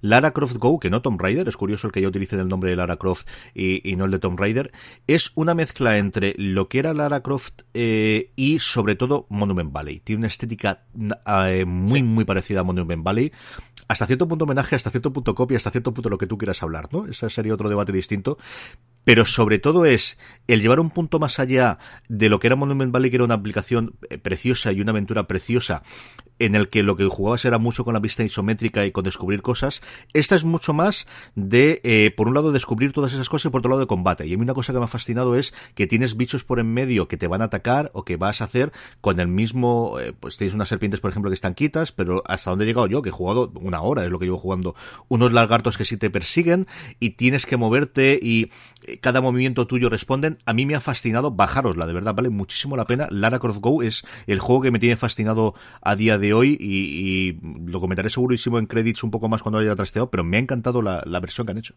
Lara 0.02 0.32
Croft 0.32 0.58
Go, 0.58 0.80
que 0.80 0.90
no 0.90 1.02
Tomb 1.02 1.20
Raider, 1.20 1.48
es 1.48 1.58
curioso 1.58 1.88
el 1.88 1.94
que 1.94 2.02
ya 2.02 2.08
utilicen 2.08 2.40
el 2.40 2.48
nombre 2.48 2.70
de 2.70 2.76
Lara 2.76 2.98
Croft 2.98 3.28
y, 3.54 3.96
no 3.96 4.06
el 4.06 4.12
de 4.12 4.20
Tomb 4.20 4.40
Raider, 4.40 4.72
es 5.08 5.32
una 5.36 5.54
mezcla 5.54 5.98
entre 5.98 6.34
lo 6.38 6.68
que 6.70 6.80
era 6.80 6.94
Lara 6.94 7.22
Croft 7.22 7.62
eh, 7.74 8.32
y 8.36 8.60
sobre 8.60 8.96
todo 8.96 9.26
Monument 9.30 9.72
Valley. 9.72 10.00
Tiene 10.00 10.20
una 10.20 10.28
estética 10.28 10.86
eh, 11.48 11.66
muy, 11.66 12.04
muy 12.04 12.26
parecida 12.26 12.62
a 12.62 12.64
Monument 12.64 13.04
Valley 13.04 13.32
hasta 13.88 14.08
cierto 14.08 14.28
punto 14.28 14.46
homenaje, 14.46 14.76
hasta 14.76 14.90
cierto 14.90 15.14
punto 15.14 15.36
copia, 15.36 15.58
hasta 15.58 15.72
cierto 15.72 15.94
punto 15.94 16.10
lo 16.10 16.18
que 16.18 16.28
tú 16.28 16.38
quieras 16.38 16.64
hablar, 16.64 16.88
¿no? 16.92 17.06
Ese 17.06 17.30
sería 17.30 17.54
otro 17.54 17.70
debate 17.70 17.92
distinto 17.92 18.38
pero 19.06 19.26
sobre 19.26 19.60
todo 19.60 19.86
es 19.86 20.18
el 20.48 20.62
llevar 20.62 20.82
un 20.82 20.90
punto 20.90 21.20
más 21.20 21.40
allá 21.40 21.78
de 22.10 22.28
lo 22.28 22.40
que 22.40 22.48
era 22.48 22.58
Monument 22.58 22.92
Valley, 22.92 23.10
que 23.10 23.16
era 23.18 23.24
una 23.24 23.36
aplicación 23.36 23.96
eh, 24.10 24.18
preciosa 24.18 24.74
y 24.74 24.82
una 24.82 24.92
aventura 24.92 25.28
preciosa, 25.28 25.84
en 26.40 26.56
el 26.56 26.70
que 26.70 26.84
lo 26.84 26.96
que 26.96 27.06
jugabas 27.06 27.46
era 27.46 27.58
mucho 27.58 27.86
con 27.86 27.94
la 27.94 28.00
vista 28.00 28.24
isométrica 28.24 28.86
y 28.86 28.92
con 28.92 29.04
descubrir 29.04 29.42
cosas. 29.42 29.82
Esta 30.14 30.36
es 30.36 30.44
mucho 30.44 30.74
más 30.74 31.08
de, 31.36 31.82
eh, 31.84 32.12
por 32.16 32.28
un 32.28 32.34
lado, 32.34 32.52
descubrir 32.52 32.92
todas 32.92 33.14
esas 33.14 33.30
cosas 33.30 33.46
y 33.46 33.50
por 33.50 33.60
otro 33.60 33.70
lado, 33.70 33.82
de 33.82 33.88
combate. 33.88 34.28
Y 34.28 34.34
a 34.34 34.38
mí 34.38 34.44
una 34.44 34.54
cosa 34.54 34.74
que 34.74 34.80
me 34.80 34.86
ha 34.86 34.90
fascinado 34.90 35.36
es 35.36 35.54
que 35.76 35.88
tienes 35.88 36.18
bichos 36.18 36.44
por 36.44 36.60
en 36.60 36.74
medio 36.74 37.08
que 37.08 37.18
te 37.18 37.28
van 37.28 37.42
a 37.42 37.46
atacar 37.46 37.92
o 37.94 38.04
que 38.04 38.18
vas 38.18 38.42
a 38.42 38.46
hacer 38.46 38.72
con 39.02 39.20
el 39.20 39.28
mismo, 39.28 39.98
eh, 40.00 40.14
pues 40.20 40.38
tienes 40.38 40.54
unas 40.54 40.70
serpientes, 40.70 41.00
por 41.00 41.12
ejemplo, 41.12 41.30
que 41.30 41.36
están 41.36 41.54
quitas, 41.54 41.92
pero 41.92 42.24
hasta 42.26 42.50
donde 42.50 42.66
he 42.66 42.68
llegado 42.68 42.88
yo, 42.88 43.02
que 43.02 43.10
he 43.10 43.14
jugado 43.14 43.52
una 43.56 43.82
hora, 43.82 44.04
es 44.04 44.12
lo 44.12 44.20
que 44.20 44.26
llevo 44.26 44.38
jugando, 44.38 44.76
unos 45.08 45.32
lagartos 45.32 45.78
que 45.78 45.86
sí 45.86 45.98
te 45.98 46.10
persiguen 46.10 46.68
y 47.00 47.12
tienes 47.12 47.46
que 47.46 47.58
moverte 47.58 48.20
y 48.22 48.50
cada 49.02 49.22
movimiento 49.22 49.68
tuyo 49.68 49.90
responden. 49.90 50.40
A 50.46 50.54
mí 50.54 50.66
me 50.66 50.76
ha 50.76 50.82
fascinado, 50.82 51.32
bajarosla, 51.32 51.88
de 51.88 51.94
verdad, 51.94 52.14
vale 52.14 52.30
muchísimo 52.30 52.76
la 52.76 52.86
pena. 52.86 53.08
Lara 53.10 53.40
Croft 53.40 53.60
Go 53.60 53.82
es 53.82 54.06
el 54.28 54.40
juego 54.40 54.62
que 54.62 54.72
me 54.72 54.80
tiene 54.80 54.96
fascinado 54.96 55.56
a 55.82 55.96
día 55.96 56.18
de 56.18 56.25
hoy 56.34 56.58
y, 56.60 57.40
lo 57.70 57.80
comentaré 57.80 58.10
segurísimo 58.10 58.60
en 58.60 58.68
credits 58.68 59.04
un 59.04 59.12
poco 59.12 59.30
más 59.30 59.42
cuando 59.42 59.60
haya 59.60 59.76
trasteado, 59.76 60.10
pero 60.10 60.24
me 60.24 60.38
ha 60.38 60.40
encantado 60.40 60.82
la, 60.82 61.20
versión 61.20 61.46
que 61.46 61.52
han 61.52 61.58
hecho. 61.58 61.76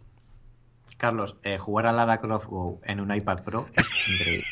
Carlos, 0.96 1.36
eh, 1.44 1.58
jugar 1.58 1.86
a 1.86 1.92
Lara 1.92 2.18
Croft 2.18 2.46
Go 2.46 2.80
en 2.84 3.00
un 3.00 3.14
iPad 3.14 3.44
Pro 3.44 3.66
es 3.74 4.20
increíble. 4.20 4.44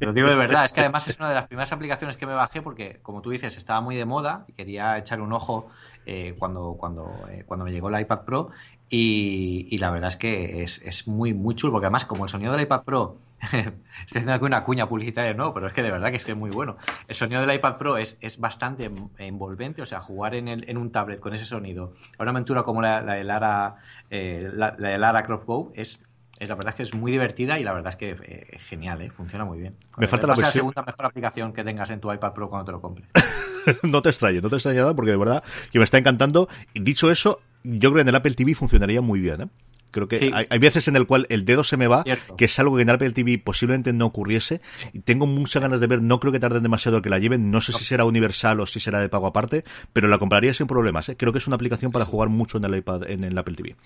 Lo 0.00 0.12
digo 0.12 0.28
de 0.28 0.36
verdad, 0.36 0.64
es 0.64 0.72
que 0.72 0.80
además 0.80 1.08
es 1.08 1.18
una 1.18 1.28
de 1.28 1.34
las 1.34 1.46
primeras 1.46 1.72
aplicaciones 1.72 2.16
que 2.16 2.26
me 2.26 2.34
bajé 2.34 2.62
porque, 2.62 3.00
como 3.02 3.22
tú 3.22 3.30
dices, 3.30 3.56
estaba 3.56 3.80
muy 3.80 3.96
de 3.96 4.04
moda 4.04 4.44
y 4.46 4.52
quería 4.52 4.96
echar 4.98 5.20
un 5.20 5.32
ojo 5.32 5.68
eh, 6.06 6.34
cuando, 6.38 6.76
cuando, 6.78 7.10
eh, 7.30 7.44
cuando 7.46 7.64
me 7.64 7.72
llegó 7.72 7.88
el 7.88 8.00
iPad 8.00 8.20
Pro 8.20 8.50
y, 8.88 9.76
la 9.78 9.90
verdad 9.90 10.08
es 10.08 10.16
que 10.16 10.62
es, 10.62 11.08
muy, 11.08 11.34
muy 11.34 11.56
chulo, 11.56 11.72
porque 11.72 11.86
además, 11.86 12.04
como 12.04 12.24
el 12.24 12.30
sonido 12.30 12.52
del 12.52 12.62
iPad 12.62 12.82
Pro, 12.82 13.16
estoy 13.42 13.72
haciendo 14.06 14.32
aquí 14.32 14.44
una 14.44 14.64
cuña 14.64 14.88
publicitaria, 14.88 15.34
no, 15.34 15.52
pero 15.52 15.66
es 15.66 15.72
que 15.72 15.82
de 15.82 15.90
verdad 15.90 16.10
que 16.10 16.16
es 16.16 16.24
que 16.24 16.32
es 16.32 16.38
muy 16.38 16.50
bueno. 16.50 16.76
El 17.08 17.14
sonido 17.14 17.40
del 17.44 17.54
iPad 17.54 17.76
Pro 17.76 17.96
es, 17.96 18.16
es 18.20 18.38
bastante 18.38 18.90
envolvente, 19.18 19.82
o 19.82 19.86
sea, 19.86 20.00
jugar 20.00 20.34
en, 20.34 20.48
el, 20.48 20.68
en 20.68 20.78
un 20.78 20.90
tablet 20.92 21.20
con 21.20 21.34
ese 21.34 21.44
sonido, 21.44 21.94
a 22.18 22.22
una 22.22 22.30
aventura 22.30 22.62
como 22.62 22.82
la, 22.82 23.02
de 23.02 23.24
Lara, 23.24 23.76
eh, 24.10 24.50
la, 24.52 24.72
de 24.72 24.98
Lara 24.98 25.22
Croft 25.22 25.46
Go, 25.46 25.72
es 25.74 26.02
la 26.40 26.54
verdad 26.56 26.70
es 26.70 26.74
que 26.74 26.82
es 26.82 26.94
muy 26.94 27.12
divertida 27.12 27.58
y 27.58 27.64
la 27.64 27.72
verdad 27.72 27.90
es 27.90 27.96
que 27.96 28.10
eh, 28.10 28.46
es 28.52 28.62
genial, 28.62 29.00
¿eh? 29.02 29.10
funciona 29.10 29.44
muy 29.44 29.60
bien. 29.60 29.76
Me 29.96 30.06
falta 30.06 30.26
la, 30.26 30.32
versión... 30.32 30.46
la 30.46 30.52
segunda 30.52 30.82
mejor 30.82 31.06
aplicación 31.06 31.52
que 31.52 31.62
tengas 31.62 31.90
en 31.90 32.00
tu 32.00 32.12
iPad 32.12 32.32
Pro 32.32 32.48
cuando 32.48 32.66
te 32.66 32.72
lo 32.72 32.80
compres. 32.80 33.08
no 33.82 34.02
te 34.02 34.08
extraño, 34.08 34.40
no 34.40 34.50
te 34.50 34.56
extraño 34.56 34.80
nada 34.80 34.94
porque 34.94 35.12
de 35.12 35.16
verdad 35.16 35.44
que 35.70 35.78
me 35.78 35.84
está 35.84 35.98
encantando. 35.98 36.48
Dicho 36.74 37.10
eso, 37.10 37.40
yo 37.62 37.90
creo 37.90 37.94
que 37.94 38.00
en 38.02 38.08
el 38.08 38.14
Apple 38.16 38.34
TV 38.34 38.54
funcionaría 38.54 39.00
muy 39.00 39.20
bien, 39.20 39.42
¿eh? 39.42 39.48
Creo 39.94 40.08
que 40.08 40.32
hay, 40.50 40.58
veces 40.58 40.88
en 40.88 40.96
el 40.96 41.06
cual 41.06 41.24
el 41.28 41.44
dedo 41.44 41.62
se 41.62 41.76
me 41.76 41.86
va, 41.86 42.02
que 42.36 42.46
es 42.46 42.58
algo 42.58 42.74
que 42.74 42.82
en 42.82 42.90
Apple 42.90 43.12
TV 43.12 43.38
posiblemente 43.38 43.92
no 43.92 44.06
ocurriese. 44.06 44.60
Y 44.92 44.98
tengo 44.98 45.28
muchas 45.28 45.62
ganas 45.62 45.78
de 45.78 45.86
ver, 45.86 46.02
no 46.02 46.18
creo 46.18 46.32
que 46.32 46.40
tarden 46.40 46.64
demasiado 46.64 47.00
que 47.00 47.08
la 47.08 47.20
lleven, 47.20 47.52
no 47.52 47.60
sé 47.60 47.72
si 47.72 47.84
será 47.84 48.04
universal 48.04 48.58
o 48.58 48.66
si 48.66 48.80
será 48.80 48.98
de 48.98 49.08
pago 49.08 49.28
aparte, 49.28 49.62
pero 49.92 50.08
la 50.08 50.18
compraría 50.18 50.52
sin 50.52 50.66
problemas. 50.66 51.08
¿eh? 51.10 51.16
Creo 51.16 51.30
que 51.30 51.38
es 51.38 51.46
una 51.46 51.54
aplicación 51.54 51.92
para 51.92 52.04
jugar 52.04 52.28
mucho 52.28 52.58
en 52.58 52.64
el 52.64 52.74
iPad, 52.74 53.08
en 53.08 53.22
el 53.22 53.38
Apple 53.38 53.54
TV. 53.54 53.76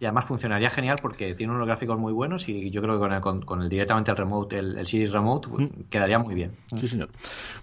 Y 0.00 0.04
además 0.04 0.24
funcionaría 0.24 0.68
genial 0.68 0.98
porque 1.00 1.36
tiene 1.36 1.54
unos 1.54 1.64
gráficos 1.64 1.96
muy 1.96 2.12
buenos 2.12 2.48
y 2.48 2.70
yo 2.70 2.82
creo 2.82 3.00
que 3.00 3.46
con 3.46 3.62
el, 3.62 3.68
directamente 3.68 4.10
el 4.10 4.16
remote, 4.16 4.58
el, 4.58 4.76
el 4.78 4.86
Series 4.88 5.12
Remote, 5.12 5.48
pues, 5.48 5.70
mm. 5.70 5.82
quedaría 5.88 6.18
muy 6.18 6.34
bien. 6.34 6.50
Sí, 6.76 6.88
señor. 6.88 7.08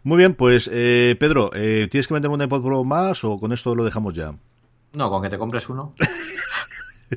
Muy 0.03 0.17
bien, 0.17 0.35
pues 0.35 0.69
eh, 0.71 1.17
Pedro, 1.19 1.51
eh, 1.53 1.89
¿tienes 1.91 2.07
que 2.07 2.13
vender 2.13 2.31
un 2.31 2.41
iPod 2.41 2.63
Pro 2.63 2.85
más 2.85 3.25
o 3.25 3.37
con 3.39 3.51
esto 3.51 3.75
lo 3.75 3.83
dejamos 3.83 4.13
ya? 4.13 4.33
No, 4.93 5.09
con 5.09 5.21
que 5.21 5.29
te 5.29 5.37
compres 5.37 5.67
uno. 5.69 5.93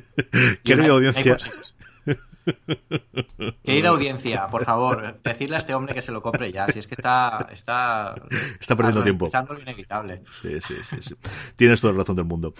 Querida 0.63 0.91
audiencia. 0.91 1.37
Querida 3.63 3.89
audiencia, 3.89 4.47
por 4.47 4.63
favor, 4.63 5.19
decirle 5.23 5.57
a 5.57 5.59
este 5.59 5.75
hombre 5.75 5.93
que 5.93 6.01
se 6.01 6.11
lo 6.11 6.21
compre 6.21 6.51
ya. 6.51 6.67
Si 6.67 6.79
es 6.79 6.87
que 6.87 6.95
está. 6.95 7.49
Está, 7.51 8.15
está 8.59 8.75
perdiendo 8.75 9.03
tiempo. 9.03 9.29
lo 9.49 9.59
inevitable. 9.59 10.23
Sí, 10.41 10.59
sí, 10.61 10.75
sí, 10.83 10.95
sí. 11.01 11.15
Tienes 11.55 11.81
toda 11.81 11.93
la 11.93 11.99
razón 11.99 12.15
del 12.15 12.25
mundo. 12.25 12.53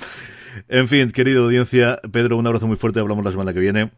En 0.67 0.87
fin, 0.87 1.11
querida 1.11 1.39
audiencia, 1.39 1.97
Pedro, 2.11 2.37
un 2.37 2.47
abrazo 2.47 2.67
muy 2.67 2.75
fuerte. 2.75 2.99
Hablamos 2.99 3.23
la 3.23 3.31
semana 3.31 3.53
que 3.53 3.59
viene. 3.59 3.91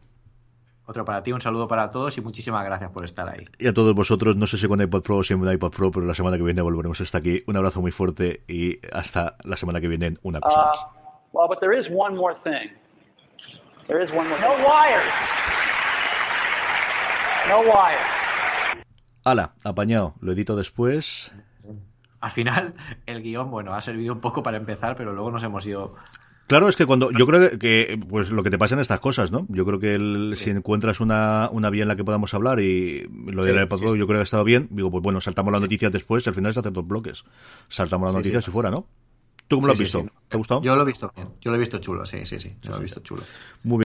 Otro 0.90 1.04
para 1.04 1.22
ti, 1.22 1.30
un 1.30 1.40
saludo 1.40 1.68
para 1.68 1.88
todos 1.88 2.18
y 2.18 2.20
muchísimas 2.20 2.64
gracias 2.64 2.90
por 2.90 3.04
estar 3.04 3.28
ahí. 3.28 3.44
Y 3.60 3.68
a 3.68 3.72
todos 3.72 3.94
vosotros, 3.94 4.34
no 4.34 4.48
sé 4.48 4.58
si 4.58 4.66
con 4.66 4.80
iPod 4.80 5.02
Pro 5.02 5.18
o 5.18 5.22
sin 5.22 5.40
iPod 5.48 5.70
Pro, 5.70 5.92
pero 5.92 6.04
la 6.04 6.14
semana 6.14 6.36
que 6.36 6.42
viene 6.42 6.62
volveremos 6.62 6.98
a 7.00 7.04
estar 7.04 7.20
aquí. 7.20 7.44
Un 7.46 7.56
abrazo 7.56 7.80
muy 7.80 7.92
fuerte 7.92 8.42
y 8.48 8.80
hasta 8.92 9.36
la 9.44 9.56
semana 9.56 9.80
que 9.80 9.86
viene 9.86 10.16
una 10.22 10.40
cosa 10.40 10.56
más. 10.56 10.78
Uh, 10.78 11.38
well, 11.38 11.48
but 11.48 11.60
there 11.60 11.78
is 11.78 11.86
one 11.94 12.16
more 12.16 12.34
thing. 12.42 12.72
There 13.86 14.02
is 14.04 14.10
one 14.12 14.28
more 14.28 14.40
No 14.40 14.52
wires. 14.66 15.12
No 17.48 17.60
wires. 17.60 18.06
Ala, 19.24 19.54
apañado. 19.64 20.14
Lo 20.20 20.32
edito 20.32 20.56
después. 20.56 21.32
Al 22.20 22.30
final, 22.30 22.74
el 23.06 23.22
guion, 23.22 23.50
bueno, 23.50 23.74
ha 23.74 23.80
servido 23.80 24.12
un 24.12 24.20
poco 24.20 24.42
para 24.42 24.56
empezar, 24.56 24.96
pero 24.96 25.12
luego 25.12 25.30
nos 25.30 25.42
hemos 25.42 25.66
ido 25.66 25.96
Claro, 26.50 26.68
es 26.68 26.74
que 26.74 26.84
cuando 26.84 27.12
yo 27.12 27.28
creo 27.28 27.60
que 27.60 27.96
pues 28.08 28.30
lo 28.30 28.42
que 28.42 28.50
te 28.50 28.58
pasa 28.58 28.74
en 28.74 28.80
estas 28.80 28.98
cosas, 28.98 29.30
¿no? 29.30 29.46
Yo 29.50 29.64
creo 29.64 29.78
que 29.78 29.94
el, 29.94 30.34
si 30.36 30.50
encuentras 30.50 30.98
una, 30.98 31.48
una 31.52 31.70
vía 31.70 31.82
en 31.82 31.88
la 31.88 31.94
que 31.94 32.02
podamos 32.02 32.34
hablar 32.34 32.58
y 32.58 33.08
lo 33.26 33.44
de 33.44 33.52
Sí, 33.52 33.56
la 33.56 33.76
sí, 33.76 33.84
yo 33.96 34.06
creo 34.08 34.16
que 34.16 34.18
ha 34.18 34.22
estado 34.22 34.42
bien, 34.42 34.66
digo, 34.72 34.90
pues 34.90 35.00
bueno, 35.00 35.20
saltamos 35.20 35.52
las 35.52 35.60
noticias 35.60 35.92
después, 35.92 36.26
al 36.26 36.34
final 36.34 36.52
se 36.52 36.58
hacen 36.58 36.72
dos 36.72 36.84
bloques. 36.84 37.22
Saltamos 37.68 38.08
las 38.08 38.16
noticias 38.16 38.48
y 38.48 38.50
fuera, 38.50 38.68
¿no? 38.68 38.88
¿Tú 39.50 39.56
cómo 39.56 39.66
lo 39.66 39.72
has 39.72 39.78
Sí, 39.80 39.84
sí, 39.86 39.98
visto? 39.98 40.08
sí. 40.14 40.20
¿Te 40.28 40.36
ha 40.36 40.38
gustado? 40.38 40.62
Yo 40.62 40.76
lo 40.76 40.82
he 40.82 40.84
visto 40.84 41.12
bien. 41.16 41.28
Yo 41.40 41.50
lo 41.50 41.56
he 41.56 41.58
visto 41.58 41.78
chulo, 41.78 42.06
sí, 42.06 42.24
sí, 42.24 42.38
sí. 42.38 42.56
Yo 42.62 42.70
lo 42.70 42.76
he 42.76 42.80
visto 42.82 43.00
chulo. 43.00 43.24
Muy 43.64 43.78
bien. 43.78 43.89